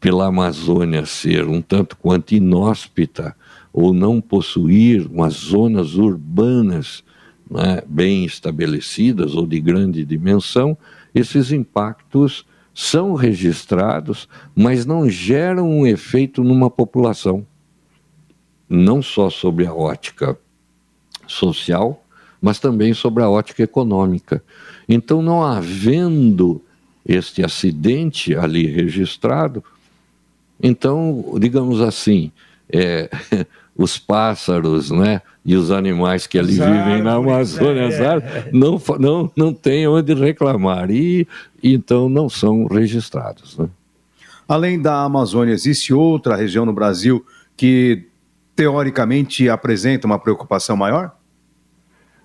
pela 0.00 0.26
Amazônia 0.26 1.04
ser 1.04 1.46
um 1.46 1.60
tanto 1.60 1.96
quanto 1.96 2.34
inóspita 2.34 3.36
ou 3.70 3.92
não 3.92 4.20
possuir 4.20 5.06
umas 5.06 5.34
zonas 5.34 5.94
urbanas 5.94 7.04
né, 7.50 7.82
bem 7.86 8.24
estabelecidas 8.24 9.34
ou 9.34 9.46
de 9.46 9.60
grande 9.60 10.04
dimensão, 10.04 10.78
esses 11.14 11.52
impactos 11.52 12.46
são 12.72 13.14
registrados, 13.14 14.26
mas 14.54 14.86
não 14.86 15.10
geram 15.10 15.68
um 15.68 15.86
efeito 15.86 16.42
numa 16.42 16.70
população 16.70 17.44
não 18.70 19.02
só 19.02 19.28
sobre 19.28 19.66
a 19.66 19.74
ótica 19.74 20.38
social, 21.26 22.04
mas 22.40 22.60
também 22.60 22.94
sobre 22.94 23.22
a 23.24 23.28
ótica 23.28 23.64
econômica. 23.64 24.42
Então, 24.88 25.20
não 25.20 25.42
havendo 25.44 26.62
este 27.04 27.44
acidente 27.44 28.34
ali 28.34 28.66
registrado, 28.66 29.62
então, 30.62 31.34
digamos 31.38 31.80
assim, 31.80 32.30
é, 32.72 33.10
os 33.76 33.98
pássaros 33.98 34.90
né, 34.90 35.22
e 35.44 35.56
os 35.56 35.70
animais 35.70 36.26
que 36.26 36.38
ali 36.38 36.52
vivem 36.52 37.02
na 37.02 37.14
Amazônia 37.14 37.88
é. 37.88 38.50
não, 38.52 38.80
não, 38.98 39.32
não 39.34 39.54
têm 39.54 39.88
onde 39.88 40.14
reclamar 40.14 40.90
e 40.90 41.26
então 41.62 42.08
não 42.08 42.28
são 42.28 42.66
registrados. 42.66 43.56
Né? 43.56 43.68
Além 44.46 44.80
da 44.80 45.02
Amazônia, 45.02 45.52
existe 45.52 45.94
outra 45.94 46.36
região 46.36 46.66
no 46.66 46.72
Brasil 46.72 47.24
que 47.56 48.09
teoricamente 48.60 49.48
apresenta 49.48 50.06
uma 50.06 50.18
preocupação 50.18 50.76
maior? 50.76 51.16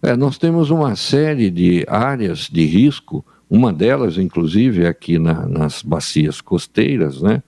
É, 0.02 0.18
nós 0.18 0.38
temos 0.38 0.70
uma 0.70 0.94
série 0.98 1.50
de 1.50 1.86
áreas 1.88 2.50
de 2.52 2.66
risco, 2.66 3.26
uma 3.50 3.72
delas, 3.72 4.18
inclusive, 4.18 4.84
é 4.84 4.90
aqui 4.90 5.18
na, 5.18 5.48
nas 5.48 5.82
bacias 5.82 6.42
costeiras, 6.42 7.22
né? 7.22 7.42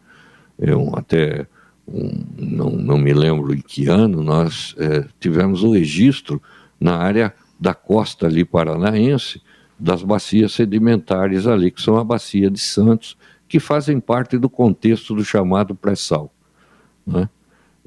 Eu 0.58 0.94
até 0.96 1.46
um, 1.86 2.24
não, 2.38 2.70
não 2.70 2.98
me 2.98 3.12
lembro 3.14 3.54
em 3.54 3.60
que 3.60 3.90
ano 3.90 4.24
nós 4.24 4.74
é, 4.78 5.04
tivemos 5.20 5.64
o 5.64 5.74
registro 5.74 6.42
na 6.80 6.96
área 6.96 7.34
da 7.60 7.74
costa 7.74 8.28
ali 8.28 8.46
paranaense 8.46 9.42
das 9.78 10.02
bacias 10.02 10.54
sedimentares 10.54 11.46
ali, 11.46 11.72
que 11.72 11.82
são 11.82 11.98
a 11.98 12.06
bacia 12.06 12.50
de 12.50 12.60
Santos, 12.60 13.18
que 13.50 13.60
fazem 13.60 14.00
parte 14.00 14.38
do 14.38 14.50
contexto 14.50 15.14
do 15.14 15.26
chamado 15.26 15.76
pré-sal. 15.76 16.34
Né? 17.06 17.28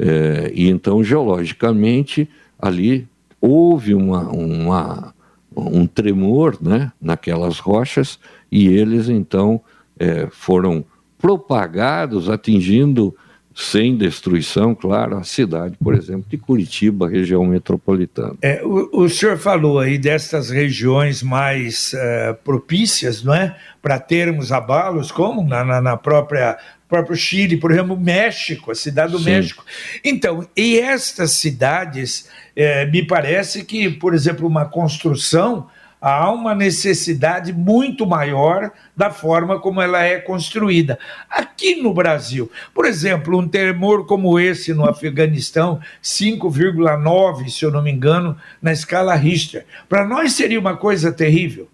É, 0.03 0.51
e 0.55 0.71
então, 0.71 1.05
geologicamente, 1.05 2.27
ali 2.59 3.07
houve 3.39 3.95
uma, 3.95 4.31
uma, 4.31 5.15
um 5.55 5.87
tremor 5.87 6.57
né, 6.59 6.91
naquelas 7.01 7.59
rochas 7.59 8.19
e 8.51 8.67
eles 8.69 9.11
então 9.11 9.61
é, 9.99 10.27
foram 10.31 10.83
propagados, 11.19 12.31
atingindo 12.31 13.15
sem 13.55 13.97
destruição, 13.97 14.75
claro, 14.75 15.17
a 15.17 15.25
cidade, 15.25 15.77
por 15.83 15.95
exemplo, 15.95 16.25
de 16.29 16.39
Curitiba, 16.39 17.09
região 17.09 17.45
metropolitana. 17.45 18.37
É, 18.41 18.63
o, 18.65 19.03
o 19.03 19.09
senhor 19.09 19.37
falou 19.37 19.79
aí 19.79 19.99
dessas 19.99 20.51
regiões 20.51 21.23
mais 21.23 21.93
uh, 21.93 22.35
propícias, 22.45 23.23
não 23.23 23.35
é, 23.35 23.57
para 23.83 23.99
termos 23.99 24.53
abalos, 24.53 25.11
como 25.11 25.43
na, 25.47 25.65
na, 25.65 25.81
na 25.81 25.97
própria 25.97 26.59
próprio 26.89 27.17
Chile, 27.17 27.57
por 27.57 27.71
exemplo, 27.71 27.97
México, 27.97 28.73
a 28.73 28.75
cidade 28.75 29.13
do 29.13 29.19
Sim. 29.21 29.27
México. 29.27 29.65
Então, 30.05 30.45
e 30.57 30.77
estas 30.77 31.31
cidades, 31.31 32.29
é, 32.57 32.85
me 32.85 33.07
parece 33.07 33.65
que, 33.65 33.89
por 33.89 34.13
exemplo, 34.13 34.45
uma 34.45 34.65
construção 34.65 35.69
há 36.01 36.31
uma 36.33 36.55
necessidade 36.55 37.53
muito 37.53 38.07
maior 38.07 38.71
da 38.97 39.11
forma 39.11 39.61
como 39.61 39.81
ela 39.81 40.03
é 40.03 40.19
construída. 40.19 40.99
Aqui 41.29 41.83
no 41.83 41.93
Brasil, 41.93 42.51
por 42.75 42.87
exemplo, 42.87 43.39
um 43.39 43.47
temor 43.47 44.07
como 44.07 44.39
esse 44.39 44.73
no 44.73 44.89
Afeganistão, 44.89 45.81
5,9, 46.03 47.49
se 47.49 47.65
eu 47.65 47.71
não 47.71 47.83
me 47.83 47.91
engano, 47.91 48.37
na 48.63 48.73
escala 48.73 49.15
Richter, 49.15 49.67
para 49.89 50.07
nós 50.07 50.33
seria 50.33 50.59
uma 50.59 50.77
coisa 50.77 51.13
terrível. 51.13 51.69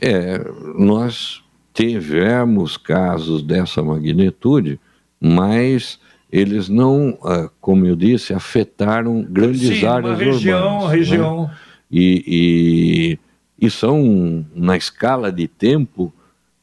É, 0.00 0.38
nós 0.76 1.42
tivemos 1.74 2.76
casos 2.76 3.42
dessa 3.42 3.82
magnitude, 3.82 4.78
mas 5.20 5.98
eles 6.30 6.68
não, 6.68 7.18
ah, 7.24 7.50
como 7.60 7.86
eu 7.86 7.96
disse, 7.96 8.34
afetaram 8.34 9.22
grandes 9.22 9.80
Sim, 9.80 9.86
áreas 9.86 10.18
uma 10.18 10.24
região, 10.24 10.66
urbanas. 10.74 10.90
Né? 10.90 10.96
região. 10.96 11.42
Né? 11.42 11.50
E, 11.90 13.18
e, 13.60 13.66
e 13.66 13.70
são, 13.70 14.44
na 14.54 14.76
escala 14.76 15.32
de 15.32 15.48
tempo, 15.48 16.12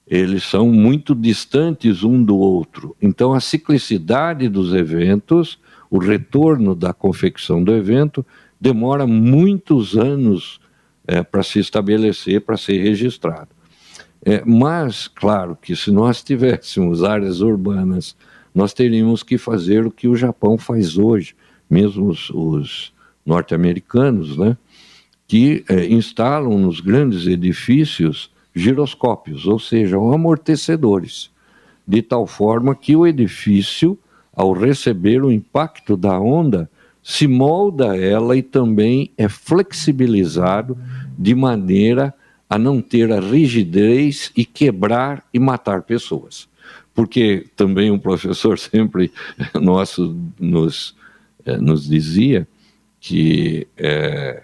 eles 0.07 0.43
são 0.43 0.69
muito 0.71 1.15
distantes 1.15 2.03
um 2.03 2.23
do 2.23 2.37
outro. 2.37 2.95
Então, 3.01 3.33
a 3.33 3.39
ciclicidade 3.39 4.47
dos 4.47 4.73
eventos, 4.73 5.59
o 5.89 5.97
retorno 5.97 6.75
da 6.75 6.93
confecção 6.93 7.63
do 7.63 7.73
evento, 7.73 8.25
demora 8.61 9.07
muitos 9.07 9.97
anos 9.97 10.59
é, 11.07 11.23
para 11.23 11.43
se 11.43 11.59
estabelecer, 11.59 12.41
para 12.41 12.57
ser 12.57 12.81
registrado. 12.81 13.49
É, 14.23 14.43
mas, 14.45 15.07
claro, 15.07 15.57
que 15.59 15.75
se 15.75 15.91
nós 15.91 16.23
tivéssemos 16.23 17.03
áreas 17.03 17.41
urbanas, 17.41 18.15
nós 18.53 18.73
teríamos 18.73 19.21
que 19.21 19.37
fazer 19.37 19.85
o 19.85 19.91
que 19.91 20.07
o 20.07 20.15
Japão 20.15 20.57
faz 20.57 20.97
hoje, 20.97 21.35
mesmo 21.69 22.07
os, 22.07 22.29
os 22.29 22.93
norte-americanos, 23.25 24.37
né? 24.37 24.57
Que 25.27 25.63
é, 25.67 25.85
instalam 25.87 26.57
nos 26.57 26.79
grandes 26.79 27.27
edifícios 27.27 28.31
giroscópios, 28.55 29.45
ou 29.45 29.59
seja, 29.59 29.97
amortecedores, 29.97 31.29
de 31.85 32.01
tal 32.01 32.25
forma 32.25 32.73
que 32.73 32.95
o 32.95 33.05
edifício, 33.05 33.99
ao 34.33 34.53
receber 34.53 35.23
o 35.23 35.31
impacto 35.31 35.97
da 35.97 36.19
onda, 36.19 36.69
se 37.03 37.27
molda 37.27 37.95
ela 37.95 38.35
e 38.35 38.41
também 38.41 39.11
é 39.17 39.27
flexibilizado 39.27 40.77
de 41.17 41.35
maneira 41.35 42.13
a 42.49 42.57
não 42.57 42.81
ter 42.81 43.11
a 43.11 43.19
rigidez 43.19 44.31
e 44.35 44.45
quebrar 44.45 45.23
e 45.33 45.37
matar 45.37 45.83
pessoas. 45.83 46.47
Porque 46.93 47.45
também 47.55 47.91
um 47.91 47.99
professor 47.99 48.57
sempre 48.59 49.11
nosso 49.53 50.15
nos, 50.39 50.95
eh, 51.45 51.57
nos 51.57 51.87
dizia 51.87 52.47
que 52.99 53.67
é, 53.77 54.41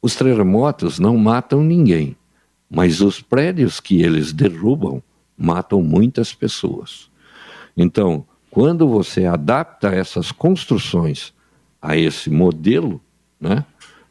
os 0.00 0.14
terremotos 0.14 0.98
não 0.98 1.16
matam 1.16 1.62
ninguém, 1.62 2.16
mas 2.70 3.00
os 3.00 3.20
prédios 3.20 3.80
que 3.80 4.02
eles 4.02 4.32
derrubam 4.32 5.02
matam 5.36 5.82
muitas 5.82 6.32
pessoas. 6.34 7.10
Então, 7.76 8.24
quando 8.50 8.88
você 8.88 9.24
adapta 9.24 9.88
essas 9.88 10.32
construções 10.32 11.32
a 11.80 11.96
esse 11.96 12.30
modelo 12.30 13.00
né, 13.40 13.64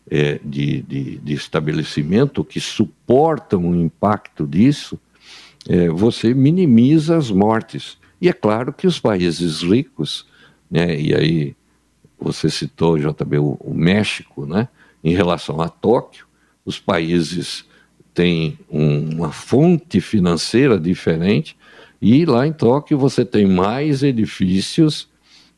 é, 0.09 0.39
de, 0.43 0.81
de, 0.83 1.17
de, 1.17 1.33
estabelecimento 1.33 2.43
que 2.43 2.59
suportam 2.59 3.69
o 3.69 3.75
impacto 3.75 4.47
disso, 4.47 4.97
é, 5.67 5.89
você 5.89 6.33
minimiza 6.33 7.17
as 7.17 7.29
mortes. 7.29 7.97
E 8.21 8.29
é 8.29 8.33
claro 8.33 8.71
que 8.71 8.87
os 8.87 8.99
países 8.99 9.61
ricos, 9.61 10.25
né, 10.71 10.97
e 10.99 11.13
aí 11.13 11.55
você 12.19 12.49
citou, 12.49 12.97
JB, 12.97 13.37
o, 13.37 13.57
o 13.59 13.73
México, 13.73 14.45
né, 14.45 14.69
em 15.07 15.13
relação 15.13 15.61
a 15.61 15.69
Tóquio, 15.69 16.25
os 16.65 16.77
países 16.79 17.63
têm 18.13 18.59
uma 18.69 19.31
fonte 19.31 20.01
financeira 20.01 20.77
diferente 20.77 21.55
e 22.01 22.25
lá 22.25 22.45
em 22.45 22.51
Tóquio 22.51 22.97
você 22.97 23.23
tem 23.23 23.47
mais 23.47 24.03
edifícios 24.03 25.07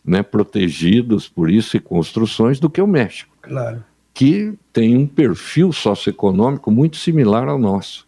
né, 0.05 0.21
protegidos 0.21 1.27
por 1.27 1.49
isso 1.49 1.75
e 1.75 1.79
construções 1.79 2.59
do 2.59 2.69
que 2.69 2.79
o 2.79 2.85
México. 2.85 3.35
Claro. 3.41 3.83
Que 4.13 4.53
tem 4.71 4.95
um 4.95 5.07
perfil 5.07 5.71
socioeconômico 5.71 6.69
muito 6.69 6.97
similar 6.97 7.47
ao 7.47 7.57
nosso 7.57 8.07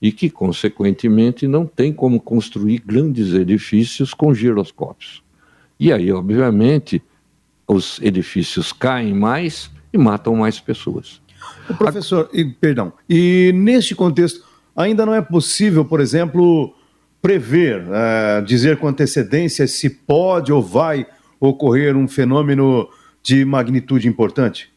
e 0.00 0.10
que, 0.10 0.28
consequentemente, 0.28 1.46
não 1.46 1.64
tem 1.64 1.92
como 1.92 2.20
construir 2.20 2.82
grandes 2.84 3.32
edifícios 3.34 4.12
com 4.12 4.34
giroscópios. 4.34 5.22
E 5.78 5.92
aí, 5.92 6.10
obviamente, 6.10 7.00
os 7.68 8.00
edifícios 8.02 8.72
caem 8.72 9.14
mais 9.14 9.70
e 9.92 9.98
matam 9.98 10.34
mais 10.34 10.58
pessoas. 10.60 11.20
O 11.68 11.74
professor, 11.74 12.28
e, 12.32 12.44
perdão, 12.44 12.92
e 13.08 13.52
neste 13.54 13.94
contexto, 13.94 14.44
ainda 14.74 15.04
não 15.04 15.14
é 15.14 15.20
possível, 15.20 15.84
por 15.84 16.00
exemplo, 16.00 16.74
prever, 17.20 17.82
uh, 17.82 18.44
dizer 18.44 18.78
com 18.78 18.88
antecedência 18.88 19.66
se 19.66 19.90
pode 19.90 20.52
ou 20.52 20.62
vai 20.62 21.06
ocorrer 21.38 21.96
um 21.96 22.08
fenômeno 22.08 22.88
de 23.22 23.44
magnitude 23.44 24.08
importante? 24.08 24.72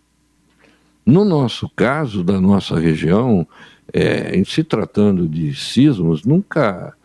No 1.06 1.24
nosso 1.24 1.70
caso, 1.76 2.24
da 2.24 2.42
nossa 2.42 2.80
região, 2.80 3.48
é, 3.94 4.36
em 4.36 4.44
se 4.44 4.64
tratando 4.64 5.28
de 5.28 5.54
sismos, 5.54 6.24
nunca 6.24 6.96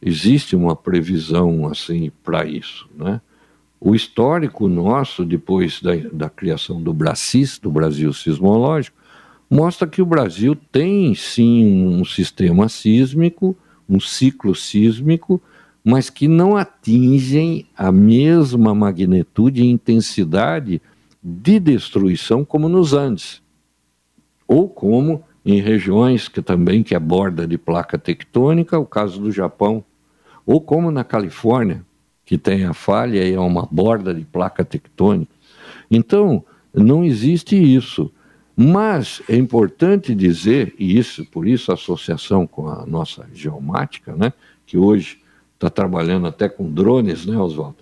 existe 0.00 0.54
uma 0.54 0.76
previsão 0.76 1.66
assim 1.66 2.12
para 2.22 2.44
isso, 2.44 2.88
né? 2.96 3.20
O 3.86 3.94
histórico 3.94 4.66
nosso, 4.66 5.26
depois 5.26 5.82
da, 5.82 5.94
da 6.10 6.30
criação 6.30 6.82
do 6.82 6.94
Bracis, 6.94 7.58
do 7.58 7.70
Brasil 7.70 8.10
Sismológico, 8.14 8.96
mostra 9.50 9.86
que 9.86 10.00
o 10.00 10.06
Brasil 10.06 10.56
tem 10.72 11.14
sim 11.14 11.86
um 11.86 12.02
sistema 12.02 12.66
sísmico, 12.70 13.54
um 13.86 14.00
ciclo 14.00 14.54
sísmico, 14.54 15.38
mas 15.84 16.08
que 16.08 16.26
não 16.26 16.56
atingem 16.56 17.66
a 17.76 17.92
mesma 17.92 18.74
magnitude 18.74 19.62
e 19.62 19.70
intensidade 19.70 20.80
de 21.22 21.60
destruição 21.60 22.42
como 22.42 22.70
nos 22.70 22.94
Andes, 22.94 23.42
ou 24.48 24.66
como 24.66 25.22
em 25.44 25.60
regiões 25.60 26.26
que 26.26 26.40
também 26.40 26.82
que 26.82 26.94
é 26.94 26.98
borda 26.98 27.46
de 27.46 27.58
placa 27.58 27.98
tectônica, 27.98 28.78
o 28.78 28.86
caso 28.86 29.20
do 29.20 29.30
Japão, 29.30 29.84
ou 30.46 30.58
como 30.58 30.90
na 30.90 31.04
Califórnia, 31.04 31.84
que 32.24 32.38
tem 32.38 32.64
a 32.64 32.72
falha 32.72 33.22
e 33.24 33.34
é 33.34 33.40
uma 33.40 33.68
borda 33.70 34.14
de 34.14 34.24
placa 34.24 34.64
tectônica. 34.64 35.32
Então, 35.90 36.44
não 36.72 37.04
existe 37.04 37.56
isso. 37.56 38.10
Mas 38.56 39.20
é 39.28 39.36
importante 39.36 40.14
dizer, 40.14 40.74
e 40.78 40.96
isso, 40.96 41.24
por 41.26 41.46
isso 41.46 41.70
a 41.72 41.74
associação 41.74 42.46
com 42.46 42.68
a 42.68 42.86
nossa 42.86 43.26
geomática, 43.32 44.14
né, 44.14 44.32
que 44.64 44.78
hoje 44.78 45.18
está 45.54 45.68
trabalhando 45.68 46.26
até 46.26 46.48
com 46.48 46.70
drones, 46.70 47.26
né, 47.26 47.36
Oswaldo? 47.36 47.78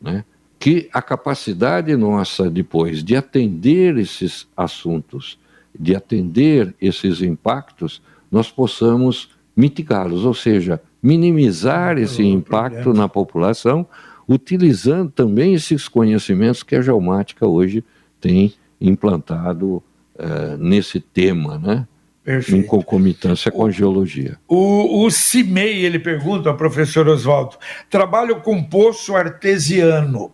Né, 0.00 0.24
que 0.58 0.88
a 0.92 1.02
capacidade 1.02 1.94
nossa 1.96 2.50
depois 2.50 3.04
de 3.04 3.14
atender 3.14 3.96
esses 3.98 4.46
assuntos, 4.56 5.38
de 5.78 5.94
atender 5.94 6.74
esses 6.80 7.20
impactos, 7.20 8.02
nós 8.30 8.50
possamos 8.50 9.30
mitigá-los, 9.54 10.24
ou 10.24 10.34
seja, 10.34 10.80
minimizar 11.02 11.98
esse 11.98 12.22
impacto 12.22 12.92
na 12.92 13.08
população, 13.08 13.86
utilizando 14.28 15.10
também 15.10 15.54
esses 15.54 15.88
conhecimentos 15.88 16.62
que 16.62 16.76
a 16.76 16.82
geomática 16.82 17.46
hoje 17.46 17.82
tem 18.20 18.52
implantado 18.80 19.82
uh, 20.14 20.56
nesse 20.58 21.00
tema, 21.00 21.58
né? 21.58 21.86
Perfeito. 22.22 22.60
Em 22.60 22.62
concomitância 22.62 23.50
com 23.50 23.64
a 23.64 23.70
geologia. 23.70 24.38
O, 24.46 25.04
o 25.04 25.10
CIMEI, 25.10 25.84
ele 25.84 25.98
pergunta 25.98 26.50
ao 26.50 26.56
professor 26.56 27.08
Oswaldo, 27.08 27.56
trabalho 27.88 28.40
com 28.42 28.62
poço 28.62 29.16
artesiano 29.16 30.30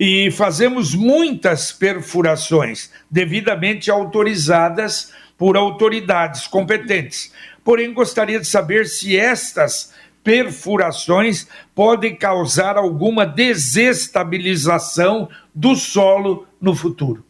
e 0.00 0.30
fazemos 0.30 0.94
muitas 0.94 1.72
perfurações 1.72 2.90
devidamente 3.10 3.90
autorizadas 3.90 5.12
por 5.36 5.56
autoridades 5.56 6.46
competentes. 6.46 7.32
Porém, 7.62 7.92
gostaria 7.92 8.40
de 8.40 8.46
saber 8.46 8.86
se 8.86 9.16
estas 9.16 9.92
perfurações 10.26 11.46
podem 11.72 12.16
causar 12.16 12.76
alguma 12.76 13.24
desestabilização 13.24 15.28
do 15.54 15.76
solo 15.76 16.44
no 16.60 16.74
futuro. 16.74 17.24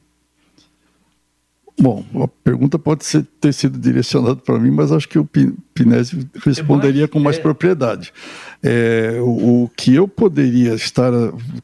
Bom, 1.78 2.02
a 2.22 2.28
pergunta 2.42 2.78
pode 2.78 3.04
ser, 3.04 3.26
ter 3.38 3.52
sido 3.52 3.78
direcionada 3.78 4.36
para 4.36 4.58
mim, 4.58 4.70
mas 4.70 4.90
acho 4.90 5.06
que 5.06 5.18
o 5.18 5.28
Pinésio 5.74 6.26
responderia 6.42 7.06
com 7.06 7.20
mais 7.20 7.36
é. 7.36 7.42
propriedade. 7.42 8.14
É, 8.62 9.18
o, 9.20 9.64
o, 9.64 9.70
que 9.76 9.94
eu 9.94 10.08
poderia 10.08 10.72
estar 10.72 11.12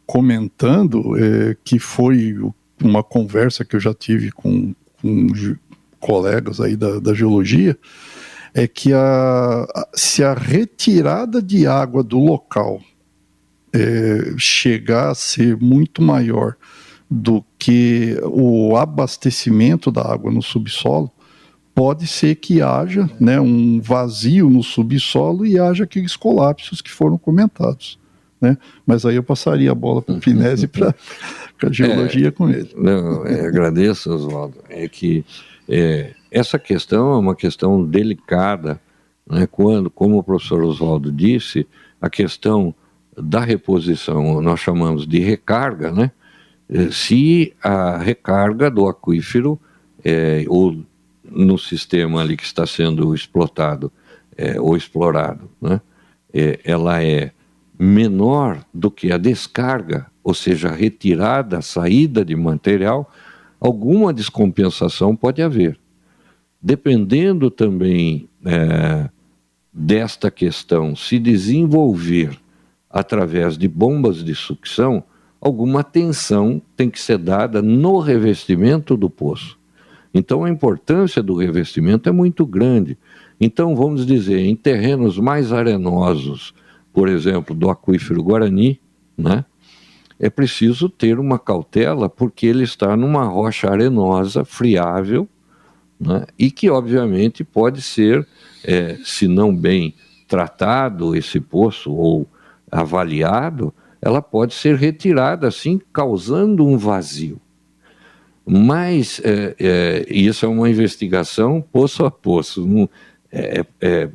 comentando, 0.05 1.17
é, 1.17 1.57
que 1.65 1.79
foi 1.79 2.39
uma 2.79 3.03
conversa 3.03 3.65
que 3.65 3.75
eu 3.75 3.81
já 3.81 3.95
tive 3.95 4.31
com, 4.33 4.75
com 5.01 5.29
colegas 5.99 6.61
aí 6.61 6.77
da, 6.77 6.99
da 6.99 7.15
geologia, 7.15 7.75
é 8.55 8.67
que 8.67 8.93
a, 8.93 9.67
se 9.95 10.23
a 10.23 10.35
retirada 10.35 11.41
de 11.43 11.67
água 11.67 12.03
do 12.03 12.19
local 12.19 12.81
é, 13.73 14.35
chegar 14.37 15.11
a 15.11 15.15
ser 15.15 15.57
muito 15.57 16.03
maior 16.03 16.57
do 17.11 17.45
que 17.59 18.19
o 18.25 18.77
abastecimento 18.77 19.91
da 19.91 20.03
água 20.03 20.31
no 20.31 20.43
subsolo, 20.43 21.11
pode 21.75 22.07
ser 22.07 22.37
que 22.37 22.61
haja 22.61 23.09
né, 23.19 23.41
um 23.41 23.81
vazio 23.81 24.49
no 24.51 24.63
subsolo 24.63 25.47
e 25.47 25.59
haja 25.59 25.85
aqueles 25.85 26.17
colapsos 26.17 26.81
que 26.81 26.91
foram 26.91 27.17
comentados. 27.17 27.99
Né? 28.41 28.59
Mas 28.87 29.07
aí 29.07 29.17
eu 29.17 29.23
passaria 29.23 29.71
a 29.71 29.75
bola 29.75 30.03
para 30.03 30.15
o 30.15 30.21
Pinese 30.21 30.67
para 30.67 30.95
a 31.63 31.71
geologia 31.73 32.29
é, 32.29 32.31
com 32.31 32.49
ele. 32.49 32.71
Não, 32.77 33.27
é, 33.27 33.47
agradeço, 33.47 34.13
Oswaldo. 34.13 34.57
É 34.69 34.89
que 34.89 35.25
é, 35.69 36.13
essa 36.33 36.59
questão 36.59 37.13
é 37.13 37.19
uma 37.19 37.37
questão 37.37 37.85
delicada, 37.85 38.81
né? 39.29 39.47
quando, 39.47 39.91
como 39.91 40.19
o 40.19 40.23
professor 40.23 40.65
Oswaldo 40.65 41.13
disse, 41.13 41.67
a 42.01 42.09
questão 42.09 42.75
da 43.17 43.41
reposição, 43.41 44.41
nós 44.41 44.59
chamamos 44.59 45.07
de 45.07 45.19
recarga, 45.19 45.93
né? 45.93 46.11
Eh, 46.71 46.91
se 46.91 47.53
a 47.63 47.99
recarga 47.99 48.71
do 48.71 48.89
aquífero 48.89 49.61
é, 50.03 50.45
ou 50.49 50.83
no 51.23 51.59
sistema 51.59 52.23
ali 52.23 52.37
que 52.37 52.45
está 52.45 52.67
sendo 52.67 53.15
explotado 53.15 53.93
é, 54.37 54.59
ou 54.59 54.77
explorado, 54.77 55.51
né, 55.61 55.81
é, 56.33 56.59
ela 56.65 57.03
é 57.03 57.31
menor 57.79 58.65
do 58.73 58.91
que 58.91 59.13
a 59.13 59.19
descarga, 59.19 60.07
ou 60.25 60.35
seja, 60.35 60.71
a 60.71 60.75
retirada, 60.75 61.59
a 61.59 61.63
saída 61.63 62.25
de 62.25 62.35
material, 62.35 63.11
alguma 63.61 64.13
descompensação 64.13 65.15
pode 65.15 65.43
haver. 65.43 65.79
Dependendo 66.63 67.51
também 67.51 68.29
é, 68.45 69.11
desta 69.73 70.31
questão 70.31 70.95
se 70.95 71.19
desenvolver 71.19 72.39
através 72.89 73.57
de 73.57 73.67
bombas 73.67 74.23
de 74.23 74.35
sucção, 74.35 75.03
alguma 75.41 75.81
atenção 75.81 76.61
tem 76.77 76.89
que 76.91 77.01
ser 77.01 77.19
dada 77.19 77.63
no 77.63 77.99
revestimento 77.99 78.97
do 78.97 79.11
poço. 79.11 79.59
Então 80.15 80.45
a 80.45 80.51
importância 80.51 81.23
do 81.23 81.35
revestimento 81.35 82.09
é 82.09 82.13
muito 82.13 82.45
grande. 82.45 82.99
Então 83.41 83.75
vamos 83.75 84.07
dizer, 84.07 84.41
em 84.41 84.55
terrenos 84.55 85.19
mais 85.19 85.53
arenosos, 85.53 86.55
por 86.93 87.09
exemplo, 87.09 87.57
do 87.57 87.71
aquífero 87.71 88.23
Guarani, 88.23 88.79
né? 89.17 89.45
É 90.21 90.31
preciso 90.31 90.89
ter 90.89 91.19
uma 91.19 91.39
cautela 91.39 92.09
porque 92.09 92.47
ele 92.47 92.63
está 92.63 92.97
numa 92.97 93.25
rocha 93.25 93.69
arenosa, 93.69 94.45
friável, 94.45 95.29
né? 96.03 96.27
e 96.39 96.51
que 96.51 96.69
obviamente 96.69 97.45
pode 97.45 97.81
ser, 97.81 98.27
é, 98.65 98.99
se 99.05 99.29
não 99.29 99.55
bem 99.55 99.95
tratado 100.27 101.15
esse 101.15 101.39
poço 101.41 101.93
ou 101.93 102.27
avaliado, 102.71 103.73
ela 104.01 104.21
pode 104.21 104.55
ser 104.55 104.77
retirada 104.77 105.47
assim, 105.47 105.81
causando 105.93 106.67
um 106.67 106.77
vazio. 106.77 107.41
Mas 108.45 109.21
é, 109.23 109.55
é, 109.61 110.07
isso 110.09 110.45
é 110.45 110.49
uma 110.49 110.69
investigação 110.69 111.63
poço 111.73 112.05
a 112.05 112.11
poço. 112.11 112.67
Não, 112.67 112.91
é, 113.31 113.65
é 113.81 114.09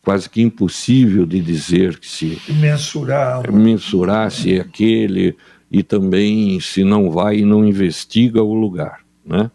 quase 0.00 0.30
que 0.30 0.40
impossível 0.40 1.26
de 1.26 1.40
dizer 1.40 1.98
que 1.98 2.08
se 2.08 2.40
mensurar, 2.48 3.52
mensurar 3.52 4.30
se 4.30 4.56
é 4.56 4.60
aquele 4.60 5.36
e 5.70 5.82
também 5.82 6.58
se 6.60 6.82
não 6.82 7.10
vai 7.10 7.38
e 7.38 7.44
não 7.44 7.64
investiga 7.64 8.42
o 8.42 8.54
lugar, 8.54 9.00
né? 9.24 9.50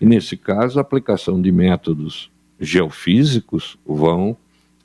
E 0.00 0.06
nesse 0.06 0.36
caso, 0.36 0.78
a 0.78 0.82
aplicação 0.82 1.40
de 1.40 1.50
métodos 1.50 2.30
geofísicos 2.60 3.78
vão 3.86 4.36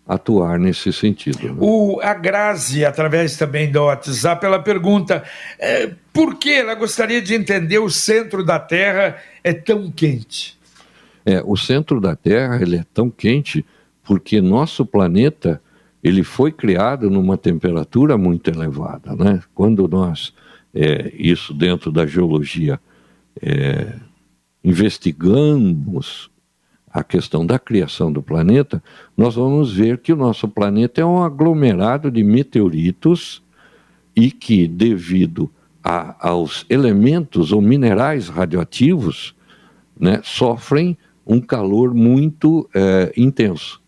atuar 0.08 0.60
nesse 0.60 0.94
sentido. 0.94 1.48
Né? 1.48 1.56
O, 1.60 2.00
a 2.02 2.14
Grazi, 2.14 2.86
através 2.86 3.38
também 3.38 3.72
do 3.72 3.84
WhatsApp, 3.84 4.46
ela 4.46 4.60
pergunta 4.60 5.24
é, 5.58 5.92
por 6.14 6.36
que 6.36 6.54
ela 6.54 6.76
gostaria 6.76 7.22
de 7.22 7.34
entender 7.34 7.80
o 7.80 7.90
centro 7.90 8.44
da 8.44 8.60
Terra 8.60 9.18
é 9.44 9.52
tão 9.52 9.90
quente? 9.90 10.58
É, 11.26 11.42
o 11.44 11.58
centro 11.58 12.00
da 12.00 12.16
Terra 12.16 12.62
ele 12.62 12.78
é 12.78 12.86
tão 12.94 13.10
quente 13.10 13.66
porque 14.04 14.40
nosso 14.40 14.86
planeta 14.86 15.60
ele 16.04 16.24
foi 16.24 16.52
criado 16.52 17.10
numa 17.10 17.36
temperatura 17.36 18.16
muito 18.16 18.52
elevada, 18.52 19.16
né? 19.16 19.42
Quando 19.56 19.88
nós 19.88 20.32
é, 20.72 21.12
isso 21.16 21.52
dentro 21.52 21.92
da 21.92 22.06
geologia 22.06 22.80
é, 23.42 23.96
investigamos 24.66 26.32
a 26.92 27.04
questão 27.04 27.46
da 27.46 27.60
criação 27.60 28.12
do 28.12 28.22
planeta, 28.22 28.82
nós 29.16 29.36
vamos 29.36 29.72
ver 29.72 30.00
que 30.00 30.12
o 30.12 30.16
nosso 30.16 30.48
planeta 30.48 31.02
é 31.02 31.06
um 31.06 31.22
aglomerado 31.22 32.10
de 32.10 32.24
meteoritos 32.24 33.44
e 34.16 34.32
que, 34.32 34.68
devido 34.68 35.52
a, 35.84 36.30
aos 36.30 36.66
elementos 36.68 37.52
ou 37.52 37.62
minerais 37.62 38.28
radioativos, 38.28 39.36
né, 40.00 40.20
sofrem 40.24 40.98
um 41.28 41.40
calor 41.40 41.94
muito 41.94 42.68
é, 42.74 43.14
intenso. 43.16 43.82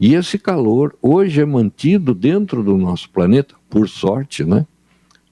E 0.00 0.14
esse 0.14 0.36
calor 0.36 0.96
hoje 1.00 1.40
é 1.40 1.44
mantido 1.44 2.12
dentro 2.12 2.62
do 2.64 2.76
nosso 2.76 3.08
planeta, 3.10 3.54
por 3.70 3.88
sorte, 3.88 4.44
né? 4.44 4.66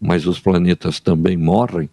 Mas 0.00 0.26
os 0.26 0.38
planetas 0.38 1.00
também 1.00 1.36
morrem 1.36 1.88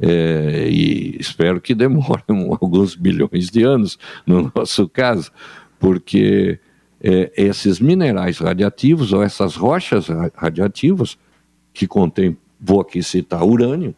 é, 0.00 0.68
e 0.70 1.16
espero 1.18 1.60
que 1.60 1.74
demore 1.74 2.22
alguns 2.60 2.94
bilhões 2.94 3.50
de 3.50 3.62
anos, 3.62 3.98
no 4.26 4.52
nosso 4.54 4.88
caso, 4.88 5.30
porque 5.78 6.58
é, 7.00 7.32
esses 7.36 7.80
minerais 7.80 8.38
radiativos 8.38 9.12
ou 9.12 9.22
essas 9.22 9.56
rochas 9.56 10.08
radiativas, 10.34 11.18
que 11.72 11.86
contêm, 11.86 12.36
vou 12.60 12.80
aqui 12.80 13.02
citar, 13.02 13.44
urânio, 13.44 13.94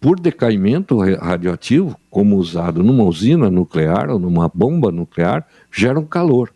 por 0.00 0.20
decaimento 0.20 0.98
radioativo, 0.98 1.98
como 2.10 2.36
usado 2.36 2.82
numa 2.82 3.04
usina 3.04 3.50
nuclear 3.50 4.10
ou 4.10 4.18
numa 4.18 4.50
bomba 4.52 4.92
nuclear, 4.92 5.46
geram 5.72 6.04
calor. 6.04 6.52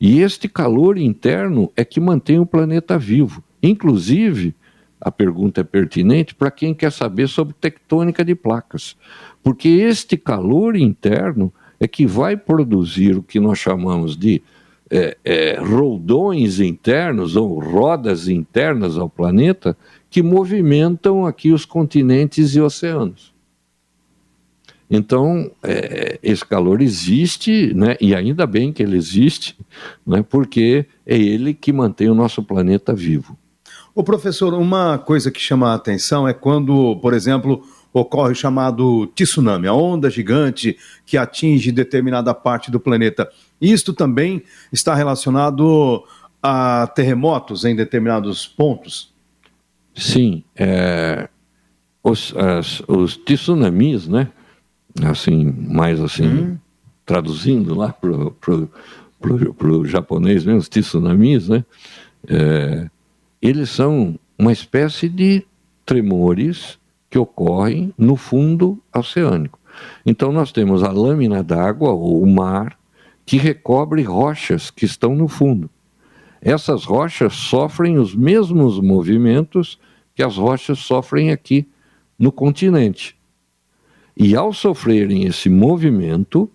E 0.00 0.20
este 0.20 0.48
calor 0.48 0.96
interno 0.96 1.72
é 1.76 1.84
que 1.84 1.98
mantém 1.98 2.38
o 2.38 2.46
planeta 2.46 2.96
vivo. 2.96 3.42
Inclusive, 3.60 4.54
a 5.00 5.10
pergunta 5.10 5.60
é 5.60 5.64
pertinente 5.64 6.34
para 6.34 6.50
quem 6.50 6.74
quer 6.74 6.92
saber 6.92 7.28
sobre 7.28 7.54
tectônica 7.54 8.24
de 8.24 8.34
placas, 8.34 8.96
porque 9.42 9.68
este 9.68 10.16
calor 10.16 10.76
interno 10.76 11.52
é 11.78 11.86
que 11.86 12.06
vai 12.06 12.36
produzir 12.36 13.16
o 13.16 13.22
que 13.22 13.38
nós 13.38 13.58
chamamos 13.58 14.16
de 14.16 14.42
é, 14.90 15.16
é, 15.24 15.60
roldões 15.60 16.60
internos 16.60 17.36
ou 17.36 17.58
rodas 17.60 18.28
internas 18.28 18.96
ao 18.96 19.08
planeta 19.08 19.76
que 20.10 20.22
movimentam 20.22 21.26
aqui 21.26 21.52
os 21.52 21.64
continentes 21.64 22.54
e 22.54 22.60
oceanos. 22.60 23.32
Então, 24.90 25.50
é, 25.62 26.18
esse 26.22 26.44
calor 26.44 26.80
existe, 26.80 27.74
né, 27.74 27.96
e 28.00 28.14
ainda 28.14 28.46
bem 28.46 28.72
que 28.72 28.82
ele 28.82 28.96
existe, 28.96 29.54
né, 30.06 30.24
porque 30.26 30.86
é 31.04 31.18
ele 31.18 31.52
que 31.52 31.72
mantém 31.72 32.08
o 32.08 32.14
nosso 32.14 32.42
planeta 32.42 32.94
vivo. 32.94 33.36
O 33.98 34.04
professor, 34.04 34.54
uma 34.54 34.96
coisa 34.96 35.28
que 35.28 35.40
chama 35.40 35.72
a 35.72 35.74
atenção 35.74 36.28
é 36.28 36.32
quando, 36.32 36.94
por 37.02 37.12
exemplo, 37.12 37.64
ocorre 37.92 38.30
o 38.30 38.36
chamado 38.36 39.08
tsunami, 39.08 39.66
a 39.66 39.72
onda 39.72 40.08
gigante 40.08 40.78
que 41.04 41.18
atinge 41.18 41.72
determinada 41.72 42.32
parte 42.32 42.70
do 42.70 42.78
planeta. 42.78 43.28
Isto 43.60 43.92
também 43.92 44.44
está 44.72 44.94
relacionado 44.94 46.04
a 46.40 46.86
terremotos 46.94 47.64
em 47.64 47.74
determinados 47.74 48.46
pontos? 48.46 49.12
Sim, 49.96 50.44
é, 50.54 51.28
os, 52.00 52.32
as, 52.36 52.80
os 52.86 53.16
tsunamis, 53.16 54.06
né? 54.06 54.28
Assim, 55.02 55.44
mais 55.44 56.00
assim, 56.00 56.28
hum. 56.28 56.58
traduzindo 57.04 57.74
lá 57.74 57.92
para 57.92 58.54
o 59.72 59.84
japonês 59.84 60.44
mesmo, 60.44 60.60
os 60.60 60.68
tsunamis, 60.68 61.48
né? 61.48 61.64
É, 62.28 62.88
eles 63.40 63.70
são 63.70 64.18
uma 64.38 64.52
espécie 64.52 65.08
de 65.08 65.44
tremores 65.84 66.78
que 67.10 67.18
ocorrem 67.18 67.92
no 67.96 68.16
fundo 68.16 68.78
oceânico. 68.94 69.58
Então 70.04 70.32
nós 70.32 70.52
temos 70.52 70.82
a 70.82 70.90
lâmina 70.90 71.42
d'água, 71.42 71.90
ou 71.90 72.22
o 72.22 72.26
mar, 72.26 72.78
que 73.24 73.36
recobre 73.36 74.02
rochas 74.02 74.70
que 74.70 74.84
estão 74.84 75.14
no 75.14 75.28
fundo. 75.28 75.70
Essas 76.40 76.84
rochas 76.84 77.34
sofrem 77.34 77.98
os 77.98 78.14
mesmos 78.14 78.80
movimentos 78.80 79.78
que 80.14 80.22
as 80.22 80.36
rochas 80.36 80.78
sofrem 80.78 81.30
aqui 81.30 81.66
no 82.18 82.32
continente. 82.32 83.16
E 84.16 84.34
ao 84.34 84.52
sofrerem 84.52 85.24
esse 85.24 85.48
movimento, 85.48 86.50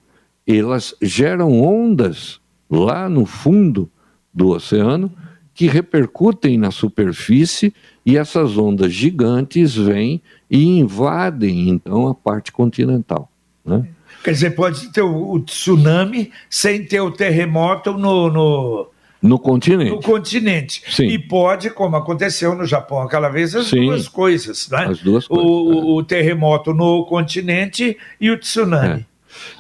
elas 0.46 0.94
geram 1.02 1.62
ondas 1.62 2.42
lá 2.70 3.08
no 3.08 3.26
fundo 3.26 3.90
do 4.34 4.50
oceano 4.50 5.12
que 5.54 5.68
repercutem 5.68 6.58
na 6.58 6.72
superfície 6.72 7.74
e 8.06 8.18
essas 8.18 8.58
ondas 8.58 8.92
gigantes 8.92 9.76
vêm 9.76 10.22
e 10.50 10.80
invadem 10.80 11.70
então 11.70 12.08
a 12.08 12.16
parte 12.16 12.52
continental. 12.52 13.30
Né? 13.64 13.88
Quer 14.24 14.32
dizer, 14.32 14.52
pode 14.52 14.92
ter 14.92 15.02
o, 15.02 15.32
o 15.32 15.40
tsunami 15.40 16.32
sem 16.50 16.86
ter 16.86 17.02
o 17.02 17.12
terremoto 17.12 17.94
no, 17.94 18.30
no, 18.30 18.90
no 19.22 19.40
continente. 19.40 19.92
No 19.92 20.02
continente. 20.02 20.84
Sim. 20.90 21.08
E 21.08 21.20
pode, 21.20 21.70
como 21.70 21.96
aconteceu 21.96 22.56
no 22.56 22.66
Japão 22.66 23.02
aquela 23.02 23.30
vez, 23.30 23.56
as 23.56 23.68
Sim. 23.68 23.86
duas 23.86 24.08
coisas, 24.08 24.70
né? 24.70 24.88
As 24.90 25.00
duas 25.00 25.28
coisas. 25.28 25.46
O, 25.46 25.98
o 25.98 26.04
terremoto 26.04 26.74
no 26.74 27.06
continente 27.06 27.98
e 28.20 28.30
o 28.30 28.38
tsunami. 28.38 29.02
É. 29.02 29.06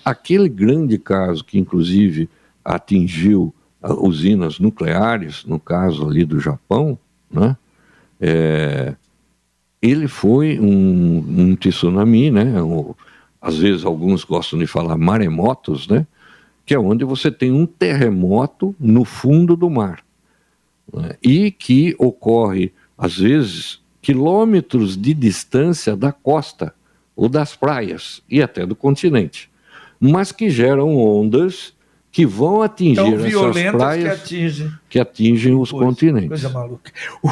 Aquele 0.03 0.49
grande 0.49 0.97
caso 0.97 1.43
que, 1.43 1.57
inclusive, 1.57 2.29
atingiu 2.63 3.53
usinas 3.83 4.59
nucleares, 4.59 5.43
no 5.45 5.59
caso 5.59 6.07
ali 6.07 6.23
do 6.23 6.39
Japão, 6.39 6.97
né? 7.31 7.57
É, 8.19 8.95
ele 9.81 10.07
foi 10.07 10.57
um, 10.59 11.17
um 11.27 11.55
tsunami, 11.55 12.31
né? 12.31 12.61
Um, 12.61 12.93
às 13.41 13.57
vezes 13.57 13.83
alguns 13.83 14.23
gostam 14.23 14.57
de 14.57 14.65
falar 14.65 14.97
maremotos, 14.97 15.87
né? 15.87 16.07
Que 16.65 16.73
é 16.73 16.79
onde 16.79 17.03
você 17.03 17.29
tem 17.29 17.51
um 17.51 17.65
terremoto 17.65 18.73
no 18.79 19.03
fundo 19.03 19.57
do 19.57 19.69
mar 19.69 20.01
né? 20.91 21.17
e 21.21 21.51
que 21.51 21.95
ocorre 21.99 22.71
às 22.97 23.17
vezes 23.17 23.81
quilômetros 24.01 24.95
de 24.95 25.13
distância 25.13 25.95
da 25.95 26.11
costa 26.11 26.73
ou 27.15 27.29
das 27.29 27.55
praias 27.55 28.21
e 28.29 28.41
até 28.41 28.65
do 28.65 28.75
continente, 28.75 29.49
mas 29.99 30.31
que 30.31 30.49
geram 30.49 30.97
ondas 30.97 31.73
que 32.13 32.27
vão 32.27 32.61
atingir 32.61 32.95
Tão 32.95 33.25
essas 33.25 33.71
praias 33.71 34.03
que 34.03 34.35
atingem, 34.35 34.71
que 34.87 34.99
atingem 34.99 35.55
os 35.55 35.71
coisa, 35.71 35.85
continentes. 35.87 36.29
Coisa 36.29 36.49
maluca. 36.49 36.91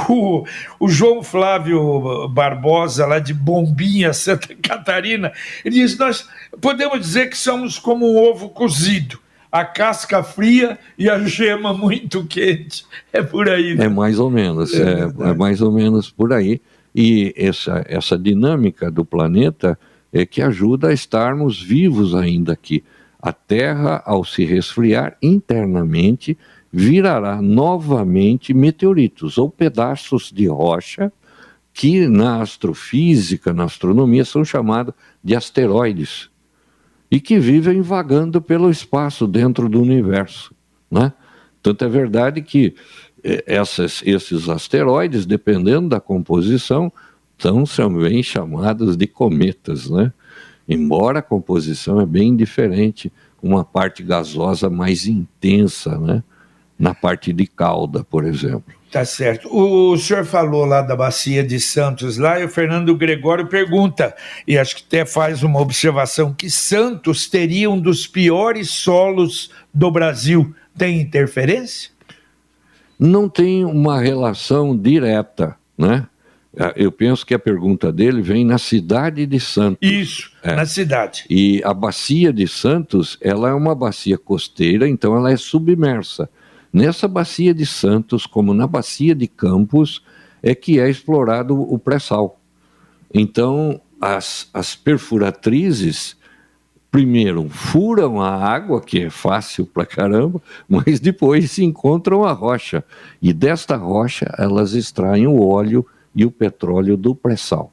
O, 0.10 0.44
o, 0.80 0.90
João 0.90 1.22
Flávio 1.22 2.28
Barbosa, 2.30 3.06
lá 3.06 3.20
de 3.20 3.32
Bombinha, 3.32 4.12
Santa 4.12 4.56
Catarina, 4.60 5.32
ele 5.64 5.76
diz: 5.76 5.96
Nós 6.00 6.28
podemos 6.60 7.00
dizer 7.00 7.30
que 7.30 7.38
somos 7.38 7.78
como 7.78 8.12
um 8.12 8.18
ovo 8.18 8.50
cozido. 8.50 9.20
A 9.52 9.64
casca 9.64 10.24
fria 10.24 10.80
e 10.98 11.08
a 11.08 11.20
gema 11.20 11.74
muito 11.74 12.26
quente. 12.26 12.84
É 13.14 13.22
por 13.22 13.48
aí. 13.50 13.76
Né? 13.76 13.86
É 13.86 13.90
mais 13.90 14.18
ou 14.18 14.32
menos, 14.32 14.74
é, 14.74 15.02
é, 15.02 15.30
é 15.30 15.34
mais 15.36 15.62
ou 15.62 15.72
menos 15.72 16.10
por 16.10 16.34
aí. 16.34 16.60
E 16.96 17.32
essa, 17.38 17.86
essa 17.88 18.18
dinâmica 18.18 18.90
do 18.90 19.06
planeta 19.06 19.78
é 20.12 20.26
que 20.26 20.42
ajuda 20.42 20.88
a 20.88 20.94
estarmos 20.94 21.62
vivos 21.62 22.16
ainda 22.16 22.54
aqui. 22.54 22.84
A 23.22 23.32
Terra, 23.32 24.02
ao 24.06 24.26
se 24.26 24.44
resfriar 24.46 25.16
internamente, 25.22 26.38
virará 26.72 27.42
novamente 27.42 28.54
meteoritos 28.54 29.38
ou 29.38 29.50
pedaços 29.50 30.32
de 30.34 30.48
rocha 30.48 31.12
que 31.74 32.08
na 32.08 32.42
astrofísica, 32.42 33.54
na 33.54 33.66
astronomia, 33.66 34.26
são 34.26 34.44
chamados 34.44 34.94
de 35.24 35.36
asteroides 35.36 36.30
e 37.10 37.20
que 37.20 37.40
vivem 37.40 37.82
vagando 37.82 38.42
pelo 38.42 38.70
espaço 38.70 39.28
dentro 39.28 39.70
do 39.70 39.82
universo. 39.82 40.54
Né? 40.90 41.14
Tanto 41.62 41.86
é 41.86 41.90
verdade 41.90 42.42
que 42.42 42.76
essas, 43.46 44.02
esses 44.06 44.50
asteroides, 44.50 45.26
dependendo 45.26 45.90
da 45.90 46.00
composição, 46.00 46.92
são 47.38 47.64
também 47.64 48.24
chamados 48.24 48.98
de 48.98 49.08
cometas, 49.08 49.90
né? 49.90 50.14
Embora 50.68 51.20
a 51.20 51.24
composição 51.24 52.00
é 52.00 52.06
bem 52.06 52.36
diferente, 52.36 53.12
uma 53.42 53.64
parte 53.64 54.04
gasosa 54.04 54.70
mais 54.70 55.06
intensa, 55.06 55.98
né? 55.98 56.24
Na 56.78 56.96
parte 56.96 57.32
de 57.32 57.46
cauda, 57.46 58.04
por 58.04 58.26
exemplo. 58.26 58.74
Tá 58.92 59.06
certo. 59.06 59.48
O 59.50 59.98
senhor 59.98 60.26
falou 60.26 60.66
lá 60.66 60.82
da 60.82 60.96
bacia 60.96 61.44
de 61.44 61.60
Santos 61.60 62.18
lá, 62.18 62.40
e 62.40 62.44
o 62.44 62.50
Fernando 62.50 62.96
Gregório 62.96 63.48
pergunta, 63.48 64.14
e 64.46 64.58
acho 64.58 64.76
que 64.76 64.84
até 64.86 65.06
faz 65.06 65.44
uma 65.44 65.62
observação, 65.62 66.34
que 66.34 66.50
Santos 66.50 67.28
teria 67.30 67.70
um 67.70 67.80
dos 67.80 68.06
piores 68.06 68.70
solos 68.70 69.50
do 69.74 69.90
Brasil. 69.90 70.54
Tem 70.78 71.00
interferência? 71.00 71.92
Não 73.00 73.30
tem 73.30 73.64
uma 73.64 74.02
relação 74.02 74.78
direta, 74.78 75.56
né? 75.78 76.06
É, 76.56 76.74
eu 76.76 76.92
penso 76.92 77.26
que 77.26 77.34
a 77.34 77.40
pergunta 77.40 77.92
dele 77.92 78.22
vem 78.22 78.46
na 78.46 78.58
cidade 78.58 79.26
de 79.26 79.40
Santos. 79.40 79.90
Isso, 79.90 80.32
é. 80.44 80.56
na 80.56 80.66
cidade. 80.66 81.26
E 81.30 81.62
a 81.64 81.74
bacia 81.74 82.34
de 82.34 82.48
Santos, 82.48 83.18
ela 83.22 83.50
é 83.50 83.54
uma 83.54 83.74
bacia 83.74 84.18
costeira, 84.18 84.88
então 84.88 85.16
ela 85.16 85.32
é 85.32 85.38
submersa. 85.38 86.30
Nessa 86.74 87.08
bacia 87.08 87.54
de 87.54 87.66
Santos, 87.66 88.26
como 88.26 88.54
na 88.54 88.68
bacia 88.68 89.16
de 89.16 89.28
Campos, 89.28 90.04
é 90.44 90.54
que 90.54 90.80
é 90.80 90.90
explorado 90.90 91.60
o 91.60 91.80
pré-sal. 91.80 92.40
Então, 93.14 93.80
as, 94.00 94.50
as 94.54 94.76
perfuratrizes, 94.76 96.18
primeiro, 96.90 97.48
furam 97.50 98.22
a 98.22 98.30
água, 98.30 98.82
que 98.82 99.04
é 99.04 99.10
fácil 99.10 99.66
pra 99.66 99.86
caramba, 99.86 100.42
mas 100.68 101.00
depois 101.00 101.52
se 101.52 101.64
encontram 101.64 102.26
a 102.26 102.34
rocha. 102.34 102.84
E 103.22 103.32
desta 103.32 103.78
rocha, 103.78 104.34
elas 104.38 104.74
extraem 104.74 105.28
o 105.28 105.42
óleo 105.42 105.86
e 106.16 106.26
o 106.26 106.32
petróleo 106.32 106.98
do 106.98 107.16
pré-sal. 107.16 107.72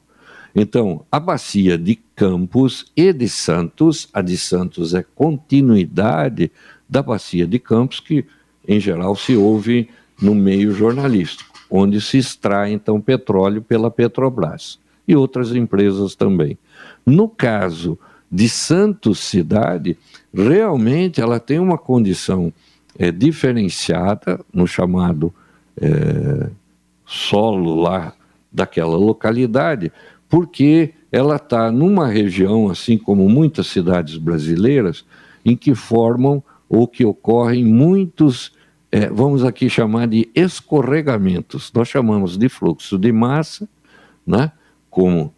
Então, 0.55 1.05
a 1.11 1.19
bacia 1.19 1.77
de 1.77 1.95
Campos 2.15 2.91
e 2.95 3.13
de 3.13 3.29
Santos, 3.29 4.09
a 4.13 4.21
de 4.21 4.37
Santos 4.37 4.93
é 4.93 5.03
continuidade 5.03 6.51
da 6.87 7.01
bacia 7.01 7.45
de 7.45 7.59
Campos, 7.59 7.99
que 7.99 8.25
em 8.67 8.79
geral 8.79 9.15
se 9.15 9.35
ouve 9.35 9.89
no 10.21 10.35
meio 10.35 10.71
jornalístico, 10.73 11.53
onde 11.69 12.01
se 12.01 12.17
extrai 12.17 12.73
então 12.73 12.99
petróleo 12.99 13.61
pela 13.61 13.91
Petrobras 13.91 14.79
e 15.07 15.15
outras 15.15 15.55
empresas 15.55 16.15
também. 16.15 16.57
No 17.05 17.29
caso 17.29 17.97
de 18.31 18.49
Santos 18.49 19.19
cidade, 19.19 19.97
realmente 20.33 21.21
ela 21.21 21.39
tem 21.39 21.59
uma 21.59 21.77
condição 21.77 22.51
é, 22.97 23.11
diferenciada 23.11 24.39
no 24.53 24.67
chamado 24.67 25.33
é, 25.79 26.49
solo 27.05 27.75
lá 27.81 28.13
daquela 28.51 28.97
localidade, 28.97 29.91
porque 30.27 30.93
ela 31.11 31.37
está 31.37 31.71
numa 31.71 32.07
região, 32.07 32.69
assim 32.69 32.97
como 32.97 33.27
muitas 33.27 33.67
cidades 33.67 34.17
brasileiras, 34.17 35.03
em 35.43 35.55
que 35.55 35.73
formam 35.73 36.43
ou 36.67 36.87
que 36.87 37.03
ocorrem 37.03 37.65
muitos, 37.65 38.51
é, 38.91 39.09
vamos 39.09 39.43
aqui 39.43 39.69
chamar 39.69 40.07
de 40.07 40.29
escorregamentos. 40.35 41.71
Nós 41.73 41.87
chamamos 41.87 42.37
de 42.37 42.47
fluxo 42.47 42.97
de 42.97 43.11
massa, 43.11 43.67
né? 44.25 44.51
como 44.89 45.33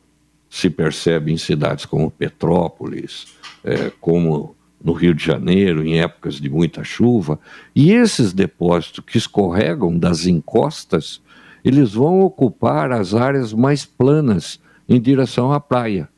se 0.50 0.70
percebe 0.70 1.32
em 1.32 1.38
cidades 1.38 1.86
como 1.86 2.12
Petrópolis, 2.12 3.28
é, 3.64 3.92
como 4.02 4.56
no 4.84 4.94
Rio 4.94 5.14
de 5.14 5.24
Janeiro, 5.24 5.86
em 5.86 6.02
épocas 6.02 6.36
de 6.36 6.50
muita 6.50 6.84
chuva. 6.84 7.40
E 7.74 7.92
esses 7.92 8.34
depósitos 8.34 9.04
que 9.06 9.18
escorregam 9.18 9.98
das 9.98 10.26
encostas 10.26 11.22
eles 11.64 11.94
vão 11.94 12.22
ocupar 12.22 12.92
as 12.92 13.14
áreas 13.14 13.54
mais 13.54 13.86
planas 13.86 14.60
em 14.88 15.00
direção 15.00 15.52
à 15.52 15.60
praia. 15.60 16.10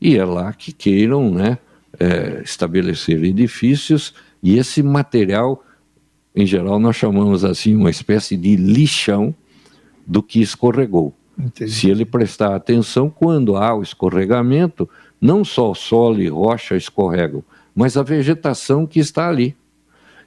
E 0.00 0.16
é 0.16 0.24
lá 0.24 0.52
que 0.52 0.72
queiram 0.72 1.30
né, 1.30 1.58
é, 1.98 2.42
estabelecer 2.44 3.22
edifícios, 3.22 4.14
e 4.42 4.58
esse 4.58 4.82
material, 4.82 5.62
em 6.34 6.46
geral, 6.46 6.78
nós 6.78 6.96
chamamos 6.96 7.44
assim 7.44 7.74
uma 7.74 7.90
espécie 7.90 8.36
de 8.36 8.56
lixão 8.56 9.34
do 10.06 10.22
que 10.22 10.40
escorregou. 10.40 11.14
Entendi. 11.38 11.70
Se 11.70 11.90
ele 11.90 12.04
prestar 12.04 12.54
atenção, 12.54 13.10
quando 13.10 13.56
há 13.56 13.74
o 13.74 13.82
escorregamento, 13.82 14.88
não 15.20 15.44
só 15.44 15.74
solo 15.74 16.20
e 16.20 16.28
rocha 16.28 16.76
escorregam, 16.76 17.42
mas 17.74 17.96
a 17.96 18.02
vegetação 18.02 18.86
que 18.86 19.00
está 19.00 19.28
ali. 19.28 19.54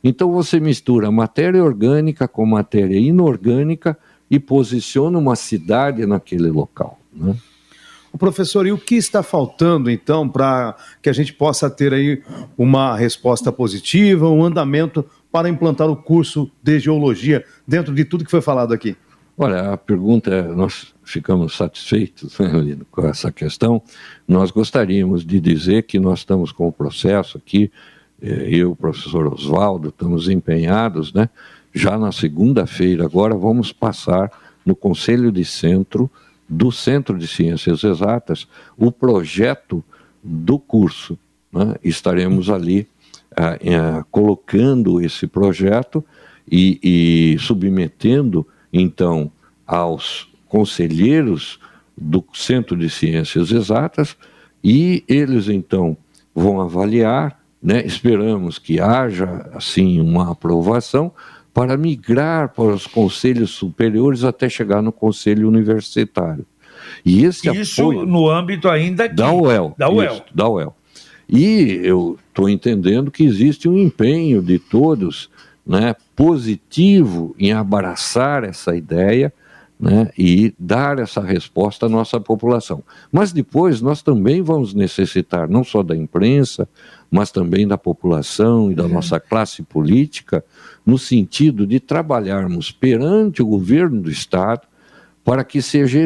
Então 0.03 0.31
você 0.31 0.59
mistura 0.59 1.11
matéria 1.11 1.63
orgânica 1.63 2.27
com 2.27 2.45
matéria 2.45 2.97
inorgânica 2.97 3.97
e 4.29 4.39
posiciona 4.39 5.17
uma 5.17 5.35
cidade 5.35 6.05
naquele 6.05 6.49
local. 6.49 6.99
Né? 7.13 7.35
O 8.11 8.17
professor, 8.17 8.65
e 8.65 8.71
o 8.71 8.77
que 8.77 8.95
está 8.95 9.21
faltando 9.21 9.89
então 9.89 10.27
para 10.27 10.75
que 11.01 11.09
a 11.09 11.13
gente 11.13 11.33
possa 11.33 11.69
ter 11.69 11.93
aí 11.93 12.23
uma 12.57 12.97
resposta 12.97 13.51
positiva, 13.51 14.27
um 14.27 14.43
andamento 14.43 15.05
para 15.31 15.47
implantar 15.47 15.87
o 15.89 15.95
curso 15.95 16.49
de 16.61 16.79
geologia 16.79 17.45
dentro 17.67 17.93
de 17.93 18.03
tudo 18.03 18.25
que 18.25 18.31
foi 18.31 18.41
falado 18.41 18.73
aqui? 18.73 18.95
Olha, 19.37 19.73
a 19.73 19.77
pergunta 19.77 20.31
é, 20.31 20.41
nós 20.41 20.93
ficamos 21.01 21.55
satisfeitos 21.55 22.37
né, 22.39 22.77
com 22.91 23.07
essa 23.07 23.31
questão. 23.31 23.81
Nós 24.27 24.51
gostaríamos 24.51 25.25
de 25.25 25.39
dizer 25.39 25.83
que 25.83 25.99
nós 25.99 26.19
estamos 26.19 26.51
com 26.51 26.67
o 26.67 26.73
processo 26.73 27.37
aqui, 27.37 27.71
eh, 28.21 28.49
eu 28.49 28.49
e 28.49 28.65
o 28.65 28.75
professor 28.75 29.31
Oswaldo 29.31 29.89
estamos 29.89 30.27
empenhados, 30.27 31.13
né, 31.13 31.29
já 31.73 31.97
na 31.97 32.11
segunda-feira, 32.11 33.05
agora, 33.05 33.35
vamos 33.35 33.71
passar 33.71 34.31
no 34.65 34.75
Conselho 34.75 35.31
de 35.31 35.45
Centro 35.45 36.09
do 36.47 36.71
Centro 36.71 37.17
de 37.17 37.27
Ciências 37.27 37.83
Exatas 37.83 38.47
o 38.75 38.91
projeto 38.91 39.83
do 40.23 40.57
curso. 40.57 41.17
Né? 41.51 41.75
Estaremos 41.83 42.49
ali 42.49 42.87
uh, 43.31 43.99
uh, 43.99 44.05
colocando 44.09 44.99
esse 44.99 45.27
projeto 45.27 46.03
e, 46.51 46.79
e 47.35 47.39
submetendo, 47.39 48.45
então, 48.73 49.31
aos 49.65 50.27
conselheiros 50.47 51.59
do 51.95 52.23
Centro 52.33 52.75
de 52.75 52.89
Ciências 52.89 53.51
Exatas 53.51 54.17
e 54.63 55.03
eles, 55.07 55.47
então, 55.47 55.95
vão 56.33 56.59
avaliar, 56.59 57.39
né? 57.61 57.85
esperamos 57.85 58.57
que 58.57 58.79
haja, 58.79 59.49
assim, 59.53 59.99
uma 59.99 60.31
aprovação 60.31 61.11
para 61.59 61.75
migrar 61.75 62.53
para 62.53 62.63
os 62.63 62.87
conselhos 62.87 63.49
superiores 63.49 64.23
até 64.23 64.47
chegar 64.47 64.81
no 64.81 64.93
conselho 64.93 65.45
universitário. 65.45 66.45
E 67.05 67.25
esse 67.25 67.49
Isso 67.49 67.81
apoio, 67.81 68.05
no 68.05 68.29
âmbito 68.29 68.69
ainda 68.69 69.03
aqui, 69.03 69.15
da 69.15 69.33
UEL. 69.33 69.75
Da 69.77 69.89
UEL. 69.89 70.13
Isso, 70.13 70.23
da 70.33 70.47
UEL. 70.47 70.73
E 71.27 71.81
eu 71.83 72.17
estou 72.29 72.47
entendendo 72.47 73.11
que 73.11 73.25
existe 73.25 73.67
um 73.67 73.77
empenho 73.77 74.41
de 74.41 74.57
todos 74.57 75.29
né, 75.67 75.97
positivo 76.15 77.35
em 77.37 77.51
abraçar 77.51 78.45
essa 78.45 78.73
ideia 78.73 79.33
né, 79.77 80.09
e 80.17 80.53
dar 80.57 80.97
essa 80.97 81.19
resposta 81.19 81.87
à 81.87 81.89
nossa 81.89 82.21
população. 82.21 82.81
Mas 83.11 83.33
depois 83.33 83.81
nós 83.81 84.01
também 84.01 84.41
vamos 84.41 84.73
necessitar 84.73 85.49
não 85.49 85.65
só 85.65 85.83
da 85.83 85.93
imprensa, 85.93 86.69
mas 87.11 87.31
também 87.31 87.67
da 87.67 87.77
população 87.77 88.71
e 88.71 88.75
da 88.75 88.85
é. 88.85 88.87
nossa 88.87 89.19
classe 89.19 89.63
política, 89.63 90.43
no 90.85 90.97
sentido 90.97 91.65
de 91.65 91.79
trabalharmos 91.79 92.71
perante 92.71 93.41
o 93.41 93.47
governo 93.47 94.01
do 94.01 94.09
Estado 94.09 94.61
para 95.23 95.43
que 95.43 95.61
seja 95.61 95.99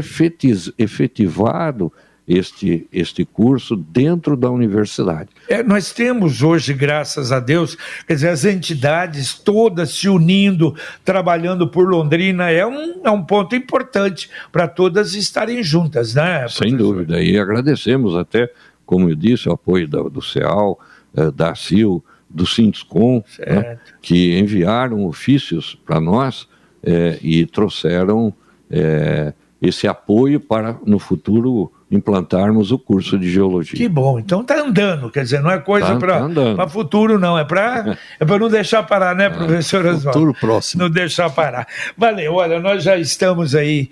efetivado 0.78 1.92
este, 2.28 2.88
este 2.92 3.26
curso 3.26 3.76
dentro 3.76 4.36
da 4.36 4.50
universidade. 4.50 5.30
É, 5.48 5.62
nós 5.62 5.92
temos 5.92 6.42
hoje, 6.42 6.74
graças 6.74 7.32
a 7.32 7.40
Deus, 7.40 7.78
quer 8.08 8.16
dizer, 8.16 8.30
as 8.30 8.46
entidades 8.46 9.34
todas 9.34 9.92
se 9.92 10.08
unindo, 10.08 10.76
trabalhando 11.04 11.68
por 11.68 11.88
Londrina, 11.88 12.50
é 12.50 12.66
um, 12.66 13.02
é 13.04 13.12
um 13.12 13.24
ponto 13.24 13.56
importante 13.56 14.30
para 14.52 14.68
todas 14.68 15.14
estarem 15.16 15.62
juntas, 15.62 16.16
né? 16.16 16.40
Professor? 16.40 16.64
Sem 16.64 16.76
dúvida, 16.76 17.22
e 17.22 17.38
agradecemos 17.38 18.16
até, 18.16 18.50
como 18.86 19.10
eu 19.10 19.16
disse, 19.16 19.50
o 19.50 19.54
apoio 19.54 19.88
da, 19.88 20.02
do 20.04 20.22
CEAL, 20.22 20.80
eh, 21.16 21.32
da 21.32 21.56
CIL, 21.56 22.04
do 22.30 22.46
Sintoscom, 22.46 23.24
né, 23.40 23.78
que 24.02 24.38
enviaram 24.40 25.06
ofícios 25.06 25.76
para 25.86 26.00
nós 26.00 26.48
eh, 26.82 27.20
e 27.22 27.46
trouxeram 27.46 28.34
eh, 28.70 29.34
esse 29.62 29.88
apoio 29.88 30.40
para, 30.40 30.78
no 30.86 30.98
futuro, 30.98 31.72
implantarmos 31.94 32.72
o 32.72 32.80
curso 32.80 33.18
de 33.18 33.32
geologia. 33.32 33.78
Que 33.78 33.88
bom, 33.88 34.20
então 34.20 34.42
está 34.42 34.60
andando, 34.60 35.10
quer 35.10 35.24
dizer, 35.24 35.42
não 35.42 35.52
é 35.52 35.60
coisa 35.60 35.88
tá, 35.88 35.96
para 35.98 36.56
tá 36.56 36.68
futuro, 36.68 37.20
não, 37.20 37.38
é 37.38 37.46
para 37.46 37.98
é 38.20 38.26
não 38.26 38.50
deixar 38.50 38.84
parar, 38.84 39.16
né, 39.16 39.26
é, 39.26 39.30
professor 39.30 39.86
Oswaldo? 39.86 40.20
Futuro 40.20 40.34
próximo. 40.34 40.84
Não 40.84 40.90
deixar 40.90 41.30
parar. 41.30 41.68
Valeu, 41.98 42.36
olha, 42.36 42.60
nós 42.60 42.84
já 42.84 42.98
estamos 42.98 43.56
aí 43.56 43.90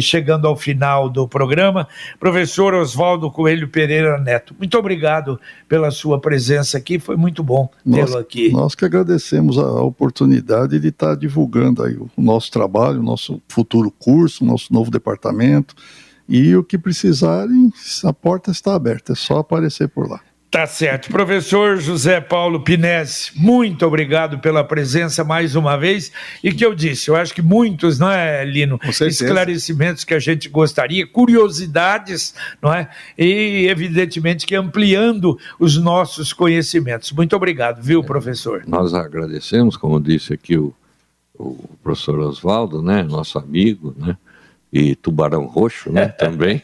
chegando 0.00 0.46
ao 0.48 0.56
final 0.56 1.08
do 1.08 1.28
programa. 1.28 1.86
Professor 2.18 2.74
Oswaldo 2.74 3.30
Coelho 3.30 3.68
Pereira 3.68 4.18
Neto, 4.18 4.54
muito 4.58 4.76
obrigado 4.78 5.38
pela 5.68 5.90
sua 5.90 6.18
presença 6.20 6.78
aqui, 6.78 6.98
foi 6.98 7.16
muito 7.16 7.42
bom 7.42 7.68
tê-lo 7.90 8.16
aqui. 8.16 8.50
Nós 8.50 8.74
que 8.74 8.84
agradecemos 8.84 9.58
a 9.58 9.82
oportunidade 9.82 10.78
de 10.78 10.88
estar 10.88 11.14
divulgando 11.16 11.82
aí 11.82 11.96
o 11.96 12.10
nosso 12.16 12.50
trabalho, 12.50 13.00
o 13.00 13.02
nosso 13.02 13.40
futuro 13.48 13.90
curso, 13.90 14.42
o 14.42 14.46
nosso 14.46 14.72
novo 14.72 14.90
departamento, 14.90 15.74
e 16.28 16.56
o 16.56 16.64
que 16.64 16.78
precisarem, 16.78 17.72
a 18.04 18.12
porta 18.12 18.50
está 18.50 18.74
aberta, 18.74 19.12
é 19.12 19.16
só 19.16 19.38
aparecer 19.38 19.88
por 19.88 20.08
lá. 20.08 20.20
Tá 20.54 20.68
certo. 20.68 21.08
Professor 21.08 21.78
José 21.78 22.20
Paulo 22.20 22.62
Pinese, 22.62 23.32
muito 23.34 23.84
obrigado 23.84 24.38
pela 24.38 24.62
presença 24.62 25.24
mais 25.24 25.56
uma 25.56 25.76
vez. 25.76 26.12
E 26.44 26.52
que 26.52 26.64
eu 26.64 26.76
disse, 26.76 27.10
eu 27.10 27.16
acho 27.16 27.34
que 27.34 27.42
muitos, 27.42 27.98
não 27.98 28.08
é, 28.08 28.44
Lino? 28.44 28.78
Esclarecimentos 28.84 30.04
que 30.04 30.14
a 30.14 30.20
gente 30.20 30.48
gostaria, 30.48 31.08
curiosidades, 31.08 32.36
não 32.62 32.72
é? 32.72 32.88
E, 33.18 33.66
evidentemente, 33.68 34.46
que 34.46 34.54
ampliando 34.54 35.36
os 35.58 35.76
nossos 35.76 36.32
conhecimentos. 36.32 37.10
Muito 37.10 37.34
obrigado, 37.34 37.82
viu, 37.82 38.00
é, 38.00 38.04
professor? 38.04 38.62
Nós 38.64 38.94
agradecemos, 38.94 39.76
como 39.76 40.00
disse 40.00 40.34
aqui 40.34 40.56
o, 40.56 40.72
o 41.36 41.68
professor 41.82 42.20
Oswaldo, 42.20 42.80
né? 42.80 43.02
Nosso 43.02 43.40
amigo, 43.40 43.92
né? 43.98 44.16
E 44.74 44.96
Tubarão 44.96 45.46
Roxo 45.46 45.92
né, 45.92 46.08
também. 46.18 46.60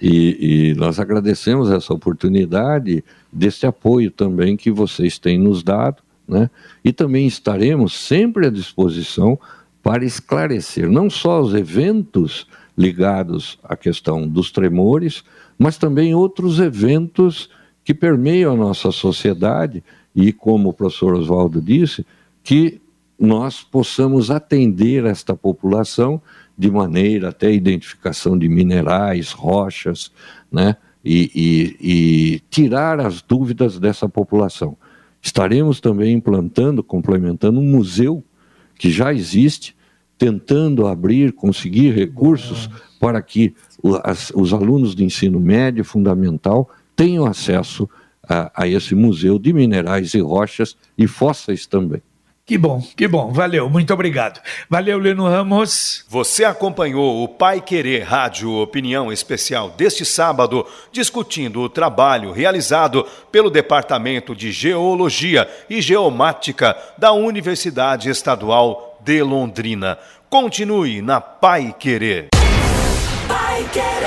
e, 0.00 0.70
e, 0.70 0.74
nós 0.76 1.00
agradecemos 1.00 1.68
essa 1.68 1.92
oportunidade, 1.92 3.02
desse 3.32 3.66
apoio 3.66 4.12
também 4.12 4.56
que 4.56 4.70
vocês 4.70 5.18
têm 5.18 5.36
nos 5.36 5.64
dado, 5.64 6.00
né? 6.28 6.48
E 6.84 6.92
também 6.92 7.26
estaremos 7.26 7.98
sempre 7.98 8.46
à 8.46 8.50
disposição 8.50 9.38
para 9.82 10.04
esclarecer 10.04 10.88
não 10.88 11.10
só 11.10 11.40
os 11.40 11.54
eventos 11.54 12.46
ligados 12.76 13.58
à 13.64 13.76
questão 13.76 14.28
dos 14.28 14.52
tremores, 14.52 15.24
mas 15.58 15.76
também 15.76 16.14
outros 16.14 16.60
eventos 16.60 17.50
que 17.82 17.92
permeiam 17.92 18.52
a 18.52 18.56
nossa 18.56 18.92
sociedade 18.92 19.82
e, 20.14 20.32
como 20.32 20.68
o 20.68 20.72
professor 20.72 21.14
Oswaldo 21.14 21.60
disse, 21.60 22.06
que 22.44 22.80
nós 23.18 23.62
possamos 23.62 24.30
atender 24.30 25.04
esta 25.04 25.34
população 25.34 26.22
de 26.58 26.70
maneira 26.70 27.28
até 27.28 27.52
identificação 27.52 28.36
de 28.36 28.48
minerais, 28.48 29.30
rochas, 29.30 30.10
né? 30.50 30.76
E, 31.04 31.30
e, 31.34 31.76
e, 31.80 32.40
tirar 32.50 32.98
as 33.00 33.22
dúvidas 33.22 33.78
dessa 33.78 34.08
população. 34.08 34.76
Estaremos 35.22 35.80
também 35.80 36.12
implantando, 36.12 36.82
complementando 36.82 37.60
um 37.60 37.64
museu 37.64 38.22
que 38.76 38.90
já 38.90 39.14
existe, 39.14 39.76
tentando 40.18 40.88
abrir, 40.88 41.32
conseguir 41.32 41.94
recursos 41.94 42.68
para 42.98 43.22
que 43.22 43.54
as, 44.02 44.30
os 44.34 44.52
alunos 44.52 44.94
de 44.94 45.04
ensino 45.04 45.38
médio 45.38 45.84
fundamental 45.84 46.68
tenham 46.96 47.24
acesso 47.24 47.88
a, 48.28 48.50
a 48.62 48.68
esse 48.68 48.94
museu 48.94 49.38
de 49.38 49.52
minerais 49.52 50.12
e 50.14 50.20
rochas 50.20 50.76
e 50.98 51.06
fósseis 51.06 51.64
também. 51.64 52.02
Que 52.48 52.56
bom, 52.56 52.82
que 52.96 53.06
bom. 53.06 53.30
Valeu, 53.30 53.68
muito 53.68 53.92
obrigado. 53.92 54.40
Valeu, 54.70 54.98
Leno 54.98 55.28
Ramos. 55.28 56.02
Você 56.08 56.46
acompanhou 56.46 57.22
o 57.22 57.28
Pai 57.28 57.60
Querer 57.60 58.04
Rádio 58.04 58.50
Opinião 58.54 59.12
Especial 59.12 59.68
deste 59.76 60.02
sábado, 60.02 60.66
discutindo 60.90 61.60
o 61.60 61.68
trabalho 61.68 62.32
realizado 62.32 63.06
pelo 63.30 63.50
Departamento 63.50 64.34
de 64.34 64.50
Geologia 64.50 65.46
e 65.68 65.82
Geomática 65.82 66.74
da 66.96 67.12
Universidade 67.12 68.08
Estadual 68.08 68.98
de 69.04 69.22
Londrina. 69.22 69.98
Continue 70.30 71.02
na 71.02 71.20
Pai 71.20 71.74
Querer. 71.78 72.28
Pai 73.28 73.62
Querer. 73.74 73.97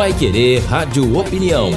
Pai 0.00 0.14
Querer 0.14 0.64
Rádio 0.64 1.14
Opinião. 1.18 1.70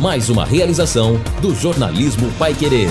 Mais 0.00 0.28
uma 0.28 0.44
realização 0.44 1.20
do 1.40 1.54
jornalismo 1.54 2.32
Pai 2.32 2.52
Querer. 2.52 2.88